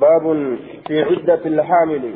باب 0.00 0.56
في 0.86 1.02
عدة 1.02 1.46
الحامل. 1.46 2.14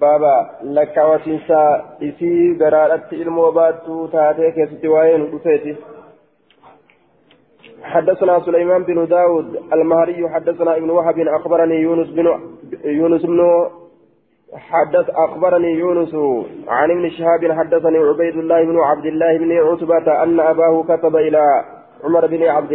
بابا 0.00 0.50
لك 0.62 0.96
وتنسى 0.96 1.82
إسي 2.02 2.58
قرارة 2.60 3.08
الموبات 3.12 3.82
تاتيك 4.12 4.68
ستوائن 4.68 5.22
وفيتي 5.22 5.76
حدثنا 7.82 8.40
سليمان 8.40 8.82
بن 8.82 9.06
داود 9.06 9.62
المهري 9.72 10.28
حدثنا 10.28 10.76
ابن 10.76 10.90
وهب 10.90 11.18
أخبرني 11.18 11.74
يونس 11.74 12.08
بن 12.08 12.26
يونس 12.84 13.22
بن 13.22 13.40
حدث 14.54 15.10
أخبرني 15.10 15.72
يونس 15.72 16.14
عن 16.68 16.90
ابن 16.90 17.10
شهاب 17.10 17.52
حدثني 17.52 17.98
عبيد 17.98 18.36
الله 18.36 18.64
بن 18.64 18.80
عبد 18.80 19.06
الله 19.06 19.38
بن 19.38 19.52
عتبة 19.52 20.22
أن 20.22 20.40
أباه 20.40 20.82
كتب 20.82 21.16
إلى 21.16 21.64
عمر 22.04 22.26
بن 22.26 22.42
عبد 22.42 22.72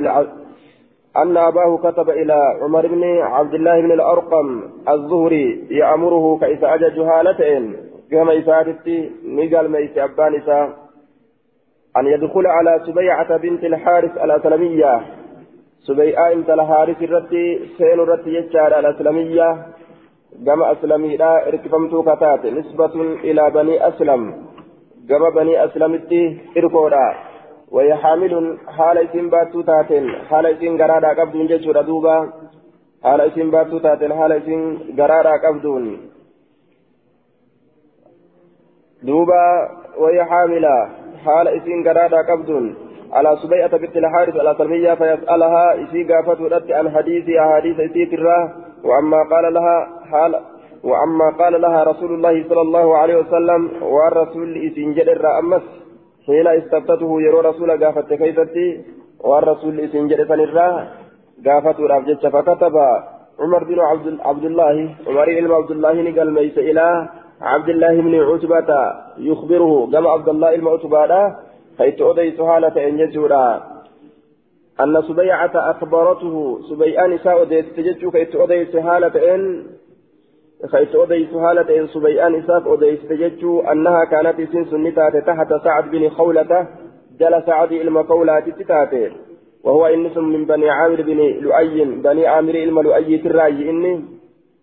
أن 1.18 1.38
أباه 1.38 1.78
كتب 1.78 2.10
إلى 2.10 2.59
عمر 2.62 2.88
بن 2.88 3.04
عبد 3.22 3.54
الله 3.54 3.81
بن 3.81 3.91
الأرقم 3.91 4.63
الزهري 4.90 5.67
يأمره 5.72 6.40
أجى 6.44 6.90
جهالتين 6.90 7.76
كما 8.12 8.40
إساتتي 8.40 9.12
نقال 9.26 9.72
ميس 9.72 9.98
أبان 9.98 10.36
إسا. 10.36 10.73
أن 11.98 12.08
يدخل 12.08 12.48
على 12.48 12.81
سبيعة 12.86 13.38
بنت 13.38 13.64
الحارث 13.64 14.17
الأسلمية. 14.17 15.02
سبيعة 15.88 16.31
انت 16.34 16.50
الحارث 16.50 17.02
الرتي 17.02 17.59
سين 17.78 18.00
الرتي 18.00 18.30
يجار 18.30 18.80
الأسلمية. 18.80 19.66
كما 20.45 20.72
أسلمي 20.72 21.17
لا 21.17 21.48
اركفمت 21.48 21.95
كتات. 22.09 22.45
نسبة 22.45 22.95
إلى 23.23 23.52
بني 23.52 23.88
أسلم. 23.88 24.22
كما 25.09 25.30
بني 25.30 25.66
أسلمتي 25.66 26.38
إركودا. 26.58 27.28
وهي 27.72 27.96
حامل 27.96 28.58
حال 28.78 28.98
اسم 28.98 29.30
باتو 29.30 29.62
تاتين 29.62 30.05
حال 30.30 30.46
اسم 30.46 30.78
غرادا 30.82 31.09
قبضون 31.20 31.48
جيشورا 31.48 31.82
دوبا. 31.82 32.18
حال 33.04 33.22
اسم 33.22 33.52
باتو 33.52 33.78
تاتين 33.78 34.14
حال 34.14 34.32
اسم 34.32 34.78
غرادا 34.98 35.34
قبضون. 35.44 35.86
دوبا 39.03 39.45
وهي 39.98 40.26
حاملة 40.26 40.89
حال 41.26 41.48
اسم 41.48 41.88
غرادا 41.88 42.22
قبضون. 42.30 42.89
على 43.11 43.38
سبيعة 43.44 43.78
بنت 43.78 43.98
الحارث 43.98 44.36
الأسلمية 44.36 44.94
فيسألها 44.94 45.83
إسي 45.83 46.04
قافت 46.04 46.72
عن 46.72 46.89
حديث 46.95 47.30
أحاديث 47.30 47.80
إسي 47.80 48.06
تراه 48.06 48.50
وأما 48.83 49.23
قال 49.31 49.54
لها 49.54 49.88
حال 50.11 50.36
وأما 50.83 51.30
قال 51.39 51.61
لها 51.61 51.83
رسول 51.83 52.14
الله 52.14 52.44
صلى 52.50 52.61
الله 52.61 52.98
عليه 52.98 53.16
وسلم 53.16 53.83
والرسول 53.83 54.67
إسين 54.67 54.94
جدر 54.94 55.39
أمس 55.39 55.61
حين 56.30 56.47
استفتته 56.47 57.22
يرو 57.22 57.39
رسول 57.49 57.69
قافت 57.83 58.13
كيفتي 58.22 58.67
والرسول 59.30 59.80
إسن 59.80 60.08
جرسن 60.08 60.39
الراه 60.47 60.88
قافت 61.45 61.80
رافجت 61.80 62.27
فكتب 62.33 62.75
عمر 63.39 63.63
بن 63.63 63.80
عبد 64.30 64.45
الله 64.45 64.75
عمر 65.08 65.25
بن 65.25 65.52
عبد 65.52 65.71
الله 65.71 65.94
نقل 66.08 66.30
ميس 66.38 66.58
إلى 66.58 66.88
عبد 67.41 67.69
الله 67.69 67.94
بن 68.02 68.13
عتبة 68.30 68.69
يخبره 69.17 69.89
كما 69.91 70.09
عبد 70.09 70.30
الله 70.30 70.55
المعتبة 70.55 71.36
حيث 71.80 72.02
أديت 72.02 72.41
حالة 72.41 72.75
إن 72.88 72.99
يجورا 72.99 73.47
أن 74.83 75.02
سبيعة 75.08 75.52
أخبرته 75.55 76.59
سبيعة 76.69 77.08
نساء 77.08 77.41
أديت 77.41 77.66
تججو 77.75 78.11
حيث 78.11 78.36
أديت 78.36 78.77
حالة 78.77 79.36
إن 79.36 79.66
خيت 80.67 80.95
أديس 80.95 81.33
هالة 81.33 81.79
إن 81.79 81.88
سبيان 81.88 82.35
إساف 82.35 82.67
أديس 82.67 82.99
تججو 83.09 83.61
أنها 83.61 84.05
كانت 84.05 84.41
سن 84.52 84.65
سنتات 84.65 85.17
تحت 85.27 85.53
سعد 85.63 85.91
بن 85.91 86.09
خولة 86.09 86.67
جل 87.19 87.43
سعد 87.45 87.71
إلما 87.71 88.02
قولات 88.02 88.49
تتاتي 88.49 89.11
وهو 89.63 89.85
إنس 89.85 90.17
من 90.17 90.45
بني 90.45 90.69
عامر 90.69 91.02
بن 91.02 91.17
لؤي 91.17 91.85
بني 91.85 92.27
عامر 92.27 92.55
إلما 92.55 92.81
لؤي 92.81 93.17
تراجي 93.17 93.69
إني. 93.69 94.05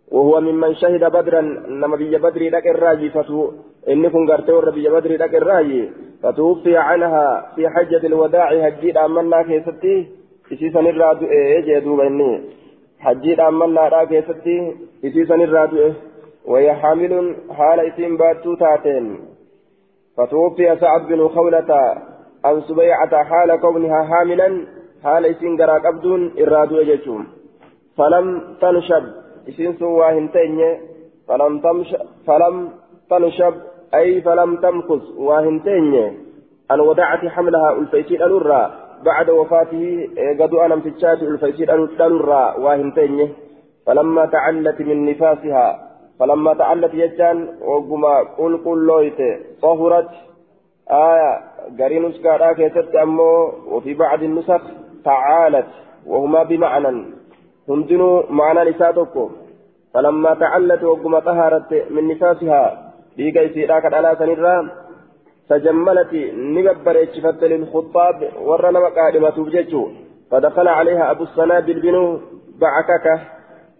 وهو 0.08 0.40
ممن 0.40 0.74
شهد 0.74 1.04
بدرا 1.04 1.40
نما 1.68 1.96
بي 1.96 2.18
بدر 2.18 2.42
لك 2.42 2.66
الراجي 2.66 3.10
فتو 3.10 3.50
إني 3.88 4.10
كن 4.10 4.30
قرتور 4.30 4.70
بي 4.70 4.88
بدر 4.88 5.12
لك 5.12 5.34
الراجي 5.34 5.90
فتوفي 6.22 6.76
عنها 6.76 7.52
في 7.56 7.68
حجة 7.68 8.06
الوداع 8.06 8.66
هجيد 8.66 8.96
أمنا 8.96 9.42
كيستي 9.42 10.06
إسيسا 10.52 10.80
نرادو 10.80 11.26
إيه 11.26 11.60
جيدو 11.60 11.96
بإني 11.96 12.40
حجيد 13.06 13.40
أمنا 13.40 13.88
را 13.88 14.04
كيستي 14.04 14.76
إسيسا 15.04 15.34
الرادوء 15.34 15.92
وهي 16.50 16.74
حامل 16.74 17.12
حال 17.58 17.80
إسين 17.80 18.16
باتو 18.16 18.54
تاتين 18.54 19.06
فتوفي 20.16 20.76
سعد 20.80 21.02
بن 21.08 21.28
خولة 21.28 21.70
عن 22.44 22.60
سبيعة 22.68 23.24
حال 23.24 23.56
كونها 23.60 24.00
حاملا 24.10 24.66
حال 25.04 25.26
إسين 25.26 25.62
قراك 25.62 25.86
أبدون 25.86 26.22
الرادوء 26.38 26.84
جيشوم 26.84 27.26
فلم 27.98 28.26
تنشب 28.60 29.04
إسين 29.48 29.72
سوا 29.78 30.10
هنتين 30.18 30.60
فلم 31.28 31.60
تمش 31.60 31.96
فلم 32.26 32.54
تنشب 33.10 33.54
أي 33.94 34.20
فلم 34.20 34.56
تمكث 34.56 35.04
واهنتين 35.16 35.94
أن 36.70 36.80
ودعت 36.80 37.26
حملها 37.26 37.72
الفيسين 37.78 38.22
الأرى 38.22 38.85
بعد 39.04 39.30
وفاته 39.30 40.08
قد 40.40 40.54
أنا 40.54 40.80
في 40.80 40.88
الشات 40.88 41.22
الفيسين 41.22 41.70
الأرى 41.70 42.62
واهنتين 42.62 43.32
فلما 43.86 44.26
تعلت 44.26 44.80
من 44.80 45.06
نفاسها 45.10 45.66
فلما 46.20 46.54
تعلت 46.54 46.94
يجان 46.94 47.48
وقما 47.60 48.14
قل 48.38 48.56
قل 48.64 48.78
لويت 48.86 49.18
طهرت. 49.62 50.08
آية 50.90 51.40
قرين 51.80 52.02
نسكارا 52.06 52.52
كيست 52.52 52.94
أمو 53.02 53.52
وفي 53.68 53.94
بعض 53.94 54.22
النسخ 54.22 54.62
تعالت 55.04 55.66
وهما 56.06 56.42
بمعنى. 56.42 57.04
هندنو 57.68 58.22
معنى 58.30 58.70
نساتكو 58.70 59.30
فلما 59.94 60.34
تعلت 60.34 60.84
وقما 60.84 61.20
طهرت 61.20 61.84
من 61.90 62.08
نفاسها 62.08 62.92
بيقى 63.16 63.44
يسيرا 63.46 63.80
كدالا 63.80 64.14
سنرا 64.14 64.56
تجملت 65.50 66.12
نقبر 66.56 66.96
اتشفت 67.02 67.40
للخطاب 67.44 68.18
ورنا 68.48 68.78
مقادمة 68.86 69.36
بججو 69.46 69.82
فدخل 70.30 70.68
عليها 70.68 71.04
أبو 71.10 71.24
السنابل 71.24 71.76
بن 71.84 71.96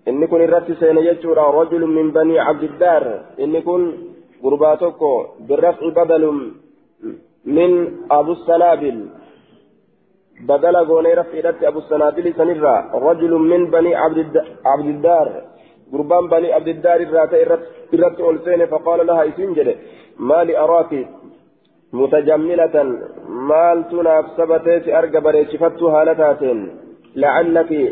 inni 0.07 0.27
kun 0.31 0.41
irratti 0.47 0.75
seene 0.81 1.01
jechuudha 1.07 1.45
rajulun 1.59 1.93
min 1.99 2.13
banii 2.17 2.45
cabdiddaar 2.47 3.05
inni 3.45 3.61
kun 3.67 3.83
gurbaa 4.43 4.77
tokko 4.83 5.11
birrafci 5.49 5.91
badalun 5.99 6.39
min 7.57 7.73
abusanaabil 8.19 8.99
badala 10.49 10.85
goonee 10.89 11.15
rafciidhatti 11.21 11.69
abusanaabil 11.71 12.29
isanirraa 12.33 12.81
rajulun 13.07 13.49
min 13.53 13.63
banii 13.75 13.97
cabdiddaar 14.65 15.29
gurbaan 15.93 16.31
banii 16.33 16.55
cabdiddaar 16.55 16.99
irraa 17.07 17.27
ta'e 17.31 17.43
irratti 17.95 18.23
ol 18.29 18.39
seene 18.45 18.67
faqaala 18.75 19.09
laha 19.11 19.29
isin 19.31 19.51
jedhe 19.59 19.75
maali 20.31 20.53
araaki 20.65 21.01
mutajammilatan 21.03 21.26
maaltu 23.51 24.03
naaf 24.03 24.27
sabateeti 24.37 24.93
arga 24.93 25.21
bareechifattu 25.21 25.85
haala 25.95 26.15
taateen 26.15 26.61
lacallaki 27.23 27.83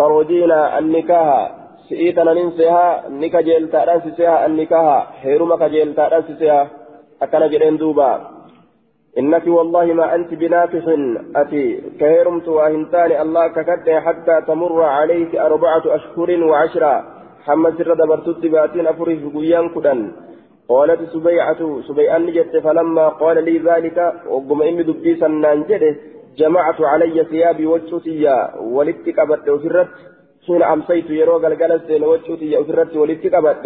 ترجين 0.00 0.52
النكاح. 0.52 1.50
سئيتنا 1.88 2.32
ننسيها 2.34 3.08
نكا 3.08 3.40
جيلتا 3.40 3.84
رانسيها 3.84 4.46
النكاح. 4.46 5.24
هيرما 5.24 5.56
كجيلتا 5.56 6.08
رانسيها 6.08 6.68
أكنا 7.22 7.46
جرين 7.46 7.76
دوبا. 7.76 8.10
إنك 9.18 9.46
والله 9.46 9.86
ما 9.98 10.14
أنت 10.14 10.30
بناكح. 10.34 10.84
أتي 11.36 11.64
كهرمت 12.00 12.48
وأهنتاني 12.48 13.22
الله 13.22 13.44
ككد 13.48 13.86
حتى 14.06 14.36
تمر 14.48 14.82
عليك 14.82 15.36
أربعة 15.36 15.84
أشهر 15.96 16.30
وعشرة. 16.44 16.94
حمد 17.46 17.72
سر 17.78 17.94
دبرتت 17.94 18.42
باتين 18.52 18.86
أفره 18.86 19.22
قيان 19.34 19.66
كدن. 19.74 20.00
قالت 20.70 21.00
سبيعة 21.14 21.60
سبيعة 21.88 22.18
نجت 22.18 22.54
فلما 22.64 23.06
قال 23.08 23.36
لي 23.44 23.58
ذلك 23.58 23.98
وقم 24.32 24.62
إمي 24.62 24.82
دبي 24.88 25.12
سنان 25.20 25.64
جمعت 26.38 26.80
علي 26.92 27.24
ثيابي 27.30 27.66
وجهتي 27.66 28.24
ولدت 28.76 29.06
قبت 29.18 29.48
وفرت. 29.48 29.94
حين 30.46 30.62
أمسيت 30.62 31.10
يرو 31.10 31.36
قلقل 31.44 31.80
سين 31.86 32.04
وجهتي 32.04 32.58
وفرت 32.58 32.96
ولدت 32.96 33.34
قبت 33.34 33.64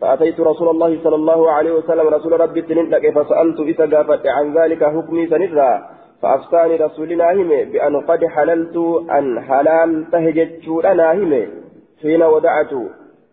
فأتيت 0.00 0.40
رسول 0.40 0.68
الله 0.68 0.90
صلى 1.04 1.14
الله 1.14 1.50
عليه 1.50 1.72
وسلم 1.72 2.06
رسول 2.16 2.40
ربي 2.40 2.62
تنلك 2.62 3.04
فسألت 3.16 3.58
إذا 3.60 3.84
قافت 3.96 4.26
عن 4.26 4.46
ذلك 4.58 4.84
حكمي 4.84 5.26
سنرا 5.26 5.70
فأفتاني 6.22 6.76
رسولنا 6.76 7.32
هم 7.32 7.48
بأن 7.72 7.94
قد 8.00 8.24
حللت 8.24 8.76
أن 9.18 9.40
حلال 9.40 9.90
تهجت 10.12 10.68
لنا 10.84 11.12
هم 11.12 11.32
حين 12.02 12.22
ودعت 12.22 12.72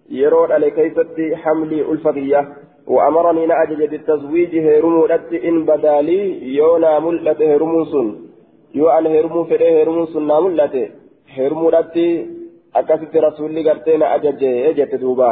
يرو 0.09 0.43
على 0.43 0.71
كيفتي 0.71 1.35
حملي 1.35 1.81
ألفقية. 1.91 2.41
وأمرني 2.90 3.46
نأجج 3.46 3.80
بالتزويج 3.90 4.52
هرمو 4.66 5.04
إن 5.48 5.56
بدالي 5.68 6.20
يونا 6.56 6.98
ملة 6.98 7.40
هرمو 7.54 7.82
yoo 8.76 8.88
an 8.92 9.06
heerumuu 9.12 9.44
fedhee 9.50 9.74
heerumuun 9.74 10.08
sun 10.12 10.26
naa 10.30 10.40
mul'ate 10.44 10.80
heerumuudhaatti 11.36 12.06
akkasitti 12.80 13.22
rasuulli 13.26 13.62
gartee 13.68 13.96
na 14.02 14.10
ajajee 14.16 14.74
jette 14.78 15.00
duuba 15.04 15.28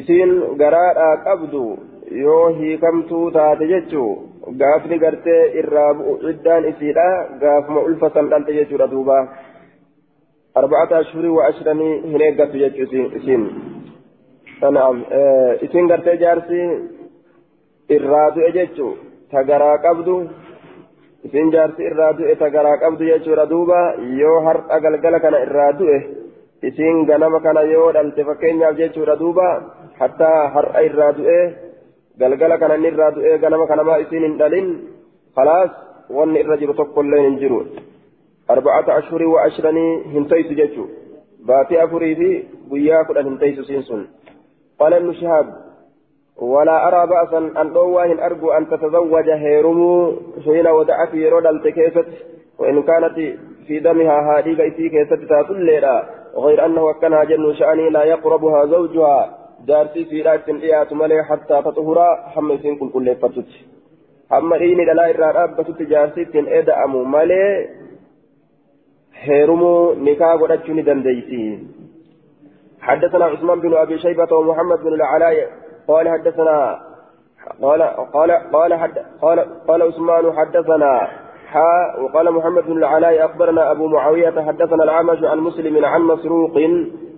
isiin 0.00 0.32
garaadhaa 0.62 1.14
qabdu 1.26 1.62
yoo 2.22 2.46
hiikamtuu 2.60 3.24
taate 3.36 3.70
jechuu 3.72 4.08
gaafni 4.62 5.00
gartee 5.04 5.42
irraa 5.62 5.90
bu'u 5.98 6.16
ciddaan 6.24 6.68
isiidha 6.72 7.08
gaafuma 7.42 7.86
ulfa 7.90 8.12
san 8.16 8.34
dhalte 8.34 8.58
jechuudha 8.60 8.92
duuba 8.96 9.20
أربعة 10.56 11.00
أشهر 11.00 11.26
وعشرة 11.26 11.72
هنيقة 12.12 12.54
يجو 12.54 13.10
نعم 14.63 15.03
إسين 15.63 15.91
قرتي 15.91 16.17
جارسي 16.17 16.61
إرادو 17.91 18.41
إججو 18.41 18.89
تقرا 19.31 19.71
قبدو 19.83 20.27
isin 21.25 21.49
jaarsi 21.53 21.81
irraa 21.89 22.13
du'e 22.17 22.35
ta 22.41 22.49
garaa 22.55 22.77
qabdu 22.81 23.03
jechuudha 23.09 23.45
duuba 23.49 23.79
yoo 24.21 24.37
har'a 24.45 24.77
galgala 24.83 25.19
kana 25.23 25.37
irraa 25.45 25.71
du'e 25.79 25.97
isin 26.69 27.05
ganama 27.09 27.39
kana 27.45 27.61
yoo 27.73 27.87
dhalte 27.95 28.21
fakkeenyaaf 28.27 28.75
jechuudha 28.79 29.15
duuba 29.21 29.47
hattaa 29.99 30.39
har'a 30.55 30.83
irraa 30.87 31.11
du'e 31.17 31.39
galgala 32.19 32.55
kana 32.61 32.77
inni 32.77 32.91
irraa 32.93 33.11
du'e 33.17 33.31
ganama 33.43 33.65
kanamaa 33.71 34.01
isin 34.03 34.23
hin 34.27 34.35
dhalin 34.41 34.67
khalaas 35.35 35.71
wanni 36.17 36.39
irra 36.43 36.59
jiru 36.61 36.73
tokkollee 36.81 37.23
hin 37.27 37.39
jiru 37.41 37.59
arba'ata 38.53 38.97
ashhurii 38.99 39.31
wa 39.33 39.39
ashranii 39.47 39.91
hin 40.13 40.29
toysu 40.31 40.53
jechuu 40.59 40.87
baatii 41.49 41.81
afurii 41.85 42.15
fi 42.21 42.29
guyyaa 42.69 43.03
kudhan 43.07 43.25
hin 43.29 43.37
toysu 43.41 43.63
siin 43.69 43.83
sun 43.89 44.01
qala 44.79 44.97
ibnu 44.97 45.13
shihaab 45.13 45.65
ولا 46.35 46.87
أرى 46.87 47.07
بأسا 47.07 47.37
أن 47.61 47.75
أواهن 47.75 48.19
أرجو 48.19 48.51
أن 48.51 48.67
تتزوج 48.69 49.29
هيرمو 49.29 50.13
حين 50.45 50.67
ودعت 50.67 51.13
يرود 51.13 51.45
التكيست 51.45 52.07
وإن 52.59 52.83
كانت 52.83 53.15
في 53.67 53.79
دمها 53.79 54.17
هذه 54.39 54.53
بيتي 54.53 54.89
كيست 54.89 55.13
تاتل 55.13 55.69
غير 56.35 56.65
أنه 56.65 56.93
كان 56.93 57.27
جن 57.27 57.53
شأني 57.53 57.89
لا 57.89 58.03
يقربها 58.03 58.65
زوجها 58.65 59.37
جارتي 59.67 60.05
في 60.05 60.21
رات 60.21 60.49
إيات 60.49 60.93
ملي 60.93 61.23
حتى 61.23 61.61
تطهر 61.61 61.99
حمسين 62.33 62.75
كل 62.75 62.89
كل 62.89 63.15
فتت 63.15 63.47
أما 64.33 64.55
إني 64.55 64.85
لا 64.85 65.09
إرى 65.09 65.31
رابة 65.31 65.69
جارتي 65.79 66.25
تن 66.25 66.47
إدأم 66.47 67.11
ملي 67.11 67.67
هيرمو 69.13 69.93
نكاح 69.93 70.41
ودتشني 70.41 70.81
دنديسي. 70.81 71.59
حدثنا 72.85 73.25
عثمان 73.25 73.59
بن 73.59 73.73
أبي 73.73 73.99
شيبة 73.99 74.35
ومحمد 74.35 74.79
بن 74.83 74.93
العلاء 74.93 75.49
قال 75.87 76.09
حدثنا 76.09 76.79
قال 77.61 77.81
قال 78.13 78.31
قال 78.31 78.73
حد 78.73 79.05
قال 79.21 79.45
قال 79.67 79.81
عثمان 79.81 80.33
حدثنا 80.37 81.07
حا 81.47 81.99
وقال 82.01 82.31
محمد 82.31 82.63
بن 82.63 82.77
العلاء 82.77 83.25
أخبرنا 83.25 83.71
أبو 83.71 83.87
معاوية 83.87 84.41
حدثنا 84.47 84.83
الأعمش 84.83 85.23
عن 85.23 85.39
مسلم 85.39 85.85
عن 85.85 86.01
مسروق 86.01 86.57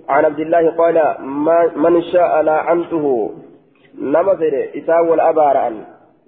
عن 0.09 0.25
عبد 0.25 0.39
الله 0.39 0.77
قال 0.77 1.15
ما 1.19 1.71
من 1.75 2.01
شاء 2.01 2.41
لعنته 2.41 3.31
نمثل 4.01 4.53
إساء 4.75 5.05
والأبار 5.05 5.73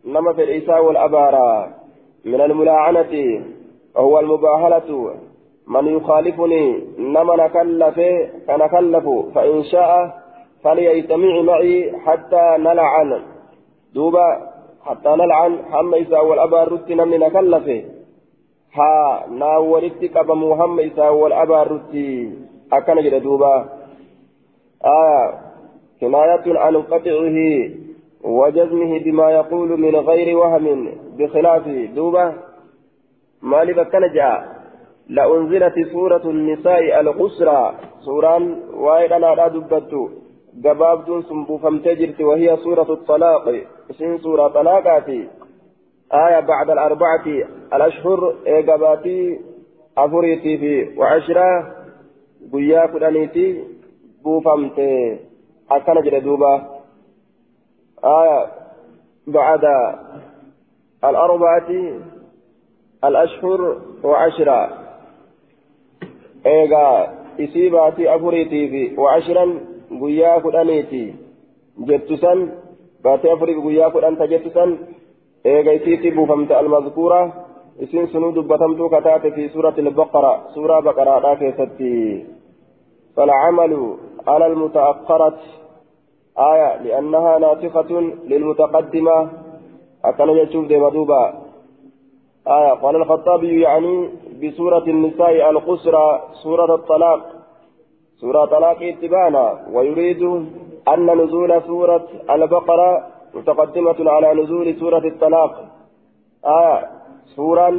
نمثل 0.05 0.41
إساء 0.41 0.85
والأبار 0.85 1.67
من 2.25 2.41
الملاعنة 2.41 3.43
وهو 3.95 4.19
المباهلة. 4.19 5.15
من 5.69 5.87
يخالفني 5.87 6.83
نما 6.97 7.35
نكلف 7.35 7.99
فنكلف 8.47 9.05
فإن 9.35 9.63
شاء 9.63 10.19
فليجتمع 10.63 11.41
معي 11.41 11.99
حتى 12.05 12.55
نلعن. 12.59 13.21
دوبا 13.93 14.49
حتى 14.85 15.09
نلعن. 15.09 15.59
هم 15.71 15.95
إساء 15.95 16.25
والأبار 16.25 16.71
رتي 16.71 16.95
نمني 16.95 17.17
نكلفه. 17.17 17.83
ها 18.73 19.25
ناولتي 19.29 20.07
قبم 20.07 20.43
هم 20.43 20.79
إساء 20.79 21.13
والأبار 21.13 21.71
رتي 21.71 22.33
أكن 22.73 23.19
دوبا. 23.23 23.69
آية. 24.85 25.39
كناية 26.01 26.59
عن 26.59 26.77
قطعه 26.77 27.37
وجزمه 28.23 28.99
بما 28.99 29.31
يقول 29.31 29.79
من 29.79 29.95
غير 29.95 30.37
وهم 30.37 30.91
بخلاف. 31.17 31.67
دوبا. 31.95 32.33
ما 33.41 33.63
لبكن 33.63 34.13
جاء. 34.13 34.58
لأنزلت 35.09 35.73
سورة 35.91 36.25
النساء 36.25 36.99
القسرى 37.01 37.73
سورة 38.05 38.35
وايد 38.73 39.13
لا 39.13 39.33
gabaabduun 40.57 41.23
sun 41.23 41.45
buufamtee 41.45 41.95
jirti 41.95 42.23
wahiya 42.23 42.57
suuratu 42.57 42.93
الطلاق. 42.93 43.45
isin 43.89 44.17
suura 44.19 44.49
طلاقاتي. 44.49 45.27
آية 46.13 46.39
بعد 46.39 46.69
الأربعة. 46.69 47.27
الأشهر 47.73 48.35
إيقاباتي 48.47 49.39
أفريتي 49.97 50.57
في 50.57 50.99
وعشرة. 50.99 51.75
قيا 52.53 52.85
كدانيتي. 52.85 53.63
بوفمتي 54.23 55.19
أكن 55.71 56.01
جلدوبة 56.01 56.53
آية 58.03 58.45
بعد 59.27 59.63
الأربعة. 61.03 61.69
الأشهر 63.03 63.77
وعشرة. 64.03 64.88
إيقا 66.45 67.07
إسيباتي 67.39 68.15
أفريتي 68.15 68.67
في 68.69 69.01
وعشرا 69.01 69.45
kudhaniiti 70.43 71.15
jettu 71.87 72.17
san 72.21 72.39
baatee 73.03 73.31
afurii 73.31 73.61
guyyaa 73.61 73.91
kudhanta 73.91 74.27
jettu 74.27 74.49
san 74.53 74.69
eega 75.43 75.71
isiitti 75.73 76.11
buufamte 76.11 76.53
almazkuura 76.55 77.19
isin 77.79 78.07
sunuu 78.11 78.35
dubbatamtuu 78.35 78.89
kataate 78.89 79.31
fi 79.31 79.49
suurati 79.53 79.81
albaqara 79.81 80.31
suuraa 80.53 80.81
baqaraadhaa 80.81 81.35
keessatti 81.41 81.93
فالعمل 83.15 83.97
على 84.27 84.45
المتأخرة 84.47 85.39
آية 86.37 86.81
لأنها 86.83 87.39
ناسخة 87.39 87.91
للمتقدمة 88.27 89.29
أكن 90.05 90.29
يشوف 90.29 90.67
دي 90.67 90.77
مدوبة 90.77 91.33
آية 92.47 92.71
قال 92.73 92.95
الخطابي 92.95 93.61
يعني 93.61 94.09
بسورة 94.41 94.85
النساء 94.87 95.49
القسرى 95.49 96.21
سورة 96.43 96.75
الطلاق. 96.75 97.21
سورة 98.21 98.45
طلاق 98.45 98.79
اتبانا 98.81 99.45
ويريد 99.73 100.21
أن 100.93 101.07
نزول 101.21 101.61
سورة 101.67 102.07
البقرة 102.29 103.07
متقدمة 103.33 104.11
على 104.11 104.33
نزول 104.41 104.75
سورة 104.79 105.05
الطلاق. 105.13 105.53
آية 106.45 106.87
سورة 107.35 107.73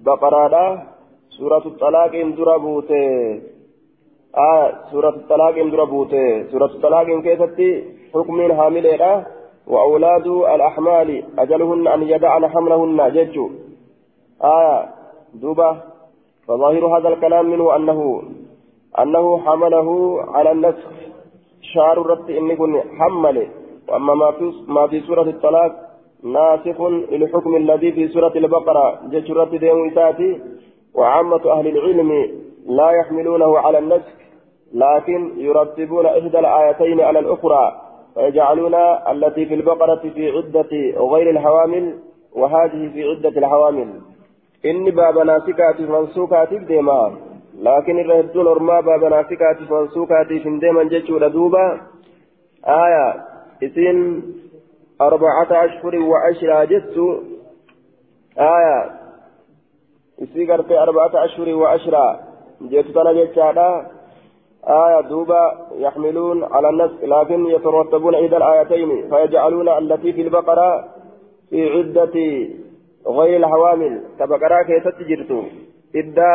بقرة 0.00 0.82
سورة 1.28 1.66
الطلاق 1.66 2.14
اندربوت 2.14 2.90
آية 2.90 4.68
سورة 4.90 5.08
الطلاق 5.08 5.54
اندربوت 5.58 6.14
سورة 6.50 6.70
الطلاق 6.76 7.06
كيفتي 7.22 7.84
حكم 8.14 8.52
حاملة 8.52 9.26
وأولاد 9.66 10.26
الأحمال 10.26 11.24
أجلهن 11.38 11.86
أن 11.86 12.02
يدعن 12.02 12.48
حملهن 12.48 13.12
جج 13.12 13.36
آية 14.44 14.88
دوبة 15.34 15.76
فظاهر 16.48 16.98
هذا 16.98 17.08
الكلام 17.08 17.50
منه 17.50 17.76
أنه 17.76 18.22
أنه 18.98 19.38
حمله 19.38 20.20
على 20.34 20.50
النسخ. 20.52 20.90
شعر 21.74 22.00
الرد 22.00 22.30
إن 22.30 22.50
يكون 22.50 22.80
حمل 22.80 23.48
وأما 23.88 24.14
ما 24.14 24.30
في 24.30 24.52
ما 24.68 24.86
في 24.86 25.00
سورة 25.00 25.22
الطلاق 25.22 25.72
ناسخ 26.22 26.80
للحكم 27.10 27.56
الذي 27.56 27.92
في 27.92 28.08
سورة 28.08 28.32
البقرة. 28.36 29.00
جيش 29.10 29.30
الرد 29.30 29.50
ديم 29.50 29.90
وعامة 30.94 31.52
أهل 31.52 31.66
العلم 31.66 32.10
لا 32.66 32.90
يحملونه 32.90 33.58
على 33.58 33.78
النسخ. 33.78 34.12
لكن 34.74 35.32
يرتبون 35.36 36.06
إحدى 36.06 36.38
الآيتين 36.38 37.00
على 37.00 37.18
الأخرى. 37.18 37.82
ويجعلون 38.16 38.74
التي 39.12 39.46
في 39.46 39.54
البقرة 39.54 40.02
في 40.14 40.30
عدة 40.30 40.72
غير 41.12 41.30
الحوامل 41.30 41.98
وهذه 42.32 42.90
في 42.92 43.04
عدة 43.04 43.38
الحوامل. 43.38 43.88
إن 44.70 44.84
باب 44.90 45.18
ناسكات 45.18 45.80
منسوكات 45.80 46.54
ديما 46.54 47.16
لكن 47.58 47.98
الرهدون 47.98 48.46
أرما 48.46 48.80
باب 48.80 49.04
ناسكات 49.04 49.58
منسوكات 49.70 50.26
في 50.26 50.58
ديما 50.58 50.84
جيشو 50.84 51.18
لدوبا 51.18 51.80
آية 52.64 53.08
إسين 53.62 54.22
أربعة 55.00 55.50
أشهر 55.64 55.96
وعشرة 55.96 56.64
جت 56.64 56.96
آية 58.38 58.90
إسي 60.22 60.52
قرتي 60.52 60.78
أربعة 60.78 61.24
أشهر 61.24 61.48
وعشرة 61.54 62.20
جت 62.60 62.86
تنا 62.94 63.12
جيشادا 63.12 63.86
آية 64.64 65.00
دوبا 65.00 65.42
يحملون 65.78 66.44
على 66.44 66.68
النسك 66.68 67.04
لكن 67.04 67.46
يترتبون 67.46 68.14
إحدى 68.14 68.36
الآيتين 68.36 69.10
فيجعلون 69.10 69.68
التي 69.68 70.12
في 70.12 70.22
البقرة 70.22 70.84
في 71.50 71.68
عدة 71.68 72.16
غير 73.06 73.36
الحوامل 73.36 74.00
كبقرة 74.18 74.62
كيست 74.62 74.98
جرتو. 75.08 75.42
إدى 75.96 76.34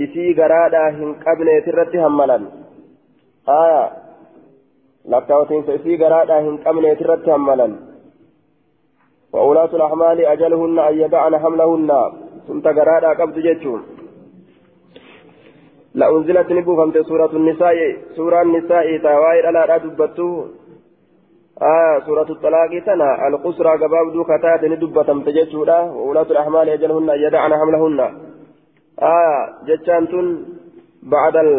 إسي 0.00 0.34
قرادا 0.38 0.88
هن 0.88 1.14
قبل 1.26 1.62
ترتي 1.66 1.98
هملا. 2.06 2.40
آية 3.48 3.90
لكاوتين 5.08 5.64
إسي 5.68 5.96
قرادا 6.04 6.40
هن 6.40 6.56
قبل 6.56 6.96
ترتي 6.96 7.30
هملا. 7.32 7.68
وأولاة 9.32 9.72
الأحمال 9.78 10.18
أجلهن 10.26 10.78
أن 10.78 10.94
يدعن 11.00 11.38
حملهن. 11.38 11.90
ثم 12.48 12.60
قرادا 12.60 13.08
قبض 13.08 13.38
جتشون 13.38 13.82
لأنزلت 15.94 16.52
نبوفمت 16.52 16.98
سورة 16.98 17.32
النساء 17.40 17.76
سورة 18.16 18.42
النساء 18.42 18.98
تاوائر 18.98 19.56
على 19.56 19.78
دبتو. 19.78 20.44
آه 21.62 22.00
سورة 22.06 22.30
الطلاق 22.30 22.70
تنا 22.86 23.28
القسرى 23.28 23.70
قباب 23.70 24.12
دو 24.12 24.24
كتات 24.24 24.64
ندبتم 24.64 25.20
تجتشودا 25.22 25.78
وولاة 25.80 26.22
الأحمال 26.22 26.68
يجلهن 26.68 27.08
يدعن 27.08 27.52
حملهن. 27.54 28.00
آه 29.02 29.48
جتشان 29.66 30.08
تن 30.08 30.44
بعد 31.02 31.36
ال 31.36 31.50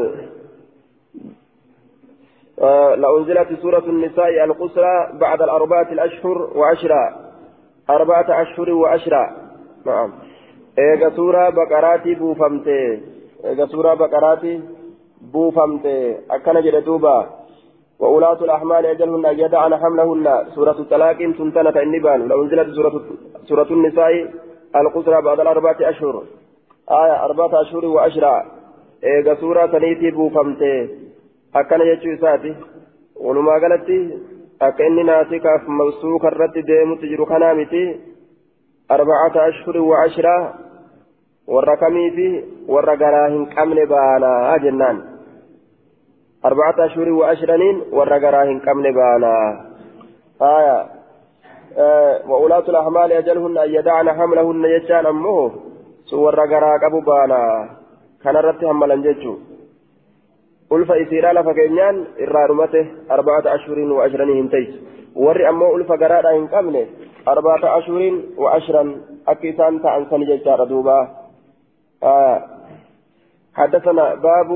آه 2.62 2.96
لأنزلت 2.96 3.60
سورة 3.62 3.86
النساء 3.86 4.44
القصرى 4.44 4.94
بعد 5.14 5.42
الأربعة 5.42 5.90
الأشهر 5.92 6.38
وعشرة. 6.56 7.16
أربعة 7.90 8.42
أشهر 8.42 8.70
وعشرة. 8.72 9.24
نعم. 9.86 10.10
إيجا 10.80 11.10
سورة 11.10 11.50
بقراتي 11.50 12.14
بوفمتي. 12.14 13.02
إيجا 13.46 13.66
سورة 13.66 13.94
بقراتي 13.94 14.62
بوفمتي. 15.34 16.18
أكن 16.32 16.62
جدوبا 16.62 17.41
وأولاة 18.02 18.40
الأحمال 18.48 18.86
أجلهن 18.86 19.26
أن 19.26 19.40
يدعن 19.40 19.72
حملهن. 19.82 20.26
سورة 20.56 20.78
الطلاق 20.84 21.18
تنتنة 21.38 21.76
النبان 21.86 22.28
لو 22.28 22.44
أنزلت 22.44 22.70
سورة 22.78 22.94
سورة 23.50 23.70
النساء 23.78 24.14
القصرى 24.76 25.22
بعد 25.22 25.40
الأربعة 25.40 25.80
أشهر. 25.82 26.16
آية 27.02 27.16
أربعة 27.26 27.62
أشهر 27.62 27.86
وعشرة. 27.86 28.34
إيجا 29.04 29.34
سورة 29.42 29.64
سنيتي 29.74 30.12
بوفمتي. 30.12 30.76
akkana 31.54 31.86
jechuu 31.86 32.12
isaati 32.12 32.56
walumaa 33.20 33.60
galatti 33.60 33.96
akka 34.60 34.86
inni 34.86 35.04
naasikaaf 35.04 35.68
mabsuuka 35.68 36.28
irratti 36.32 36.64
deemutti 36.64 37.10
jiru 37.12 37.26
kanaa 37.26 37.56
miti 37.56 37.82
arbacata 38.90 39.44
ashhurin 39.44 39.84
wa 39.84 40.04
ashraa 40.04 40.54
warra 41.48 41.76
kamii 41.78 42.12
fi 42.12 42.28
warra 42.68 42.96
garaa 43.02 43.28
hin 43.34 43.46
qabne 43.56 43.86
baanaa 43.86 44.60
jennaan 44.60 44.98
arbacata 45.00 45.10
ashhurin 46.00 46.31
wa 46.44 47.30
ashraniin 47.34 47.84
warra 47.92 48.20
garaa 48.20 48.46
hin 48.46 48.62
qabne 48.62 48.92
baanaa 48.94 49.46
aya 50.40 50.80
وأولاة 52.28 52.68
الأحمال 52.68 53.12
أجلهن 53.12 53.58
أن 53.58 53.70
يدعن 53.74 54.08
حملهن 54.12 54.64
يجان 54.66 55.06
أمه 55.06 55.52
سور 56.06 56.36
غرا 56.36 56.78
قبو 56.84 57.00
بانا 57.00 57.70
كان 58.24 58.36
ulfa 60.72 60.96
isiidhaa 60.98 61.34
lafa 61.34 61.54
keenyaan 61.54 61.98
irraa 62.26 62.48
dhumate 62.48 62.82
arba'ata 63.12 63.52
ashuriin 63.52 63.92
wa 63.92 64.04
ashranii 64.04 64.36
hin 64.38 64.50
taysu 64.50 64.78
warri 65.26 65.46
ammoo 65.46 65.72
ulfa 65.78 65.98
garaadhaa 66.04 66.32
hin 66.36 66.46
qabne 66.54 66.84
arba'ata 67.34 67.74
ashuriin 67.80 68.20
wa 68.44 68.54
ashran 68.60 68.94
akka 69.34 69.50
isaan 69.50 69.80
ta'an 69.86 70.06
sani 70.12 70.30
jechaadha 70.30 70.70
duuba 70.70 70.96
حدثنا 73.56 74.16
باب 74.16 74.50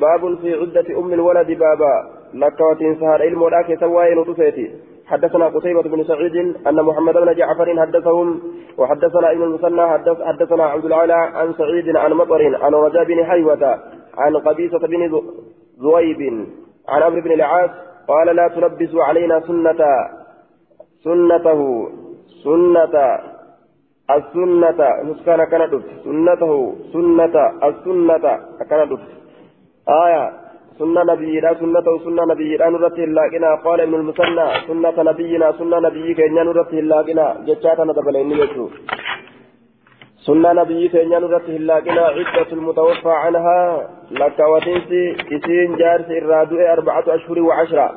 باب 0.00 0.38
في 0.40 0.54
عدة 0.54 0.98
أم 0.98 1.12
الولد 1.12 1.46
بابا. 1.46 1.94
لك 2.34 2.60
وتنسهر 2.60 3.22
علم 3.22 3.42
ولاك 3.42 3.80
سواي 3.80 4.14
نطفيتي. 4.14 4.70
حدثنا 5.06 5.46
قتيبة 5.46 5.82
بن 5.82 6.04
سعيد 6.04 6.36
أن 6.66 6.82
محمد 6.82 7.14
بن 7.14 7.34
جعفر 7.34 7.80
حدثهم 7.80 8.40
وحدثنا 8.78 9.30
ابن 9.30 9.42
المثنى 9.42 9.86
حدث 9.88 10.22
حدثنا 10.22 10.64
عبد 10.64 10.84
العالى 10.84 11.12
عن 11.12 11.54
سعيد 11.54 11.96
عن 11.96 12.12
مطر 12.12 12.64
عن 12.64 12.74
رجاء 12.74 13.04
بن 13.04 13.24
حيوة 13.24 13.78
عن 14.18 14.36
قبيصة 14.36 14.78
بن 14.78 15.22
ذويب 15.82 16.46
عن 16.88 17.02
عمرو 17.02 17.20
بن 17.20 17.32
العاص 17.32 17.70
قال 18.08 18.36
لا 18.36 18.48
تلبسوا 18.48 19.04
علينا 19.04 19.40
سنة 19.40 19.80
سنته 21.04 21.88
سنة 22.44 23.18
السنة 24.10 24.80
نسكان 25.08 25.44
كان 25.50 25.82
سنته 26.04 26.52
سنة 26.92 27.36
السنة 27.68 28.26
كان 28.70 28.98
آية 29.88 30.24
سنة 30.78 31.02
نبينا 31.10 31.54
سنة 31.60 31.86
سنة 32.04 32.22
نبينا 32.32 32.70
نرته 32.70 33.04
اللاقنا 33.04 33.54
قال 33.64 33.80
ابن 33.80 33.94
المثنى 33.94 34.46
سنة 34.68 34.96
نبينا 35.10 35.52
سنة 35.58 35.78
نبيك 35.86 36.20
إن 36.20 36.34
نرته 36.34 36.78
اللاقنا 36.78 37.26
جتشاتنا 37.46 37.92
دبلين 37.92 38.30
يجو 38.30 38.66
سنة 40.26 40.52
نبي 40.52 40.88
كينيان 40.88 41.24
رته 41.24 41.56
اللاقنا 41.56 42.02
عدة 42.16 42.50
المتوفى 42.52 43.12
عنها. 43.24 43.88
لك 44.10 44.38
وتنسي 44.52 45.04
إسين 45.34 45.76
جارس 45.76 46.08
الرادو 46.10 46.56
أربعة 46.74 47.04
أشهر 47.16 47.38
وعشرة. 47.40 47.88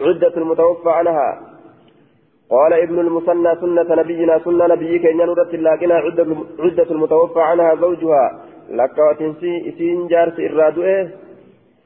عدة 0.00 0.34
المتوفى 0.36 0.90
عنها. 0.98 1.28
قال 2.50 2.72
ابن 2.72 2.98
المثنى 2.98 3.54
سنة 3.60 3.94
نبينا 4.02 4.38
سنة 4.38 4.66
نبي 4.66 4.98
كينيان 4.98 5.28
رته 5.28 5.54
اللاقنا 5.54 5.94
عدة, 6.58 6.90
المتوفى 6.90 7.40
عنها 7.40 7.74
زوجها. 7.74 8.24
لك 8.70 8.98
وتنسي 8.98 9.68
إسين 9.68 10.06
جارس 10.06 10.38
الرادو 10.38 10.82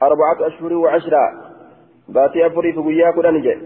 أربعة 0.03 0.47
أشهر 0.47 0.73
وعشرة. 0.73 1.23
باتي 2.09 2.45
أفري 2.45 2.73
فقيا 2.73 3.11
كدنجة 3.11 3.57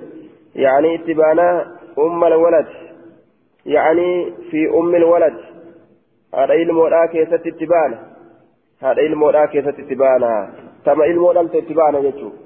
يعني 0.56 0.96
اتبانا 0.96 1.66
أم 2.00 2.24
الولد. 2.24 2.68
يعني 3.66 4.34
في 4.52 4.70
أم 4.80 4.96
الولد. 4.96 5.38
haadha 6.36 6.56
ilmoodhaa 6.62 7.08
keessatti 7.08 7.50
itti 7.50 7.66
baana 7.66 7.98
haadha 8.82 9.04
ilmoodhaa 9.10 9.48
keessatti 9.48 9.82
itti 9.82 9.96
baana 10.02 10.32
tama 10.84 11.06
ilmoo 11.12 11.34
dhalte 11.38 11.58
itti 11.58 11.74
baana 11.74 12.02
jechuudha 12.06 12.40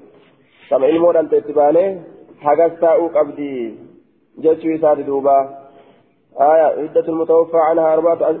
tama 0.68 0.86
ilmoo 0.86 1.12
jechuu 4.38 4.70
isaati 4.76 5.02
duuba 5.02 5.60
آية 6.40 6.62
عدة 6.62 7.08
المتوفى 7.08 7.56
عنها 7.56 7.94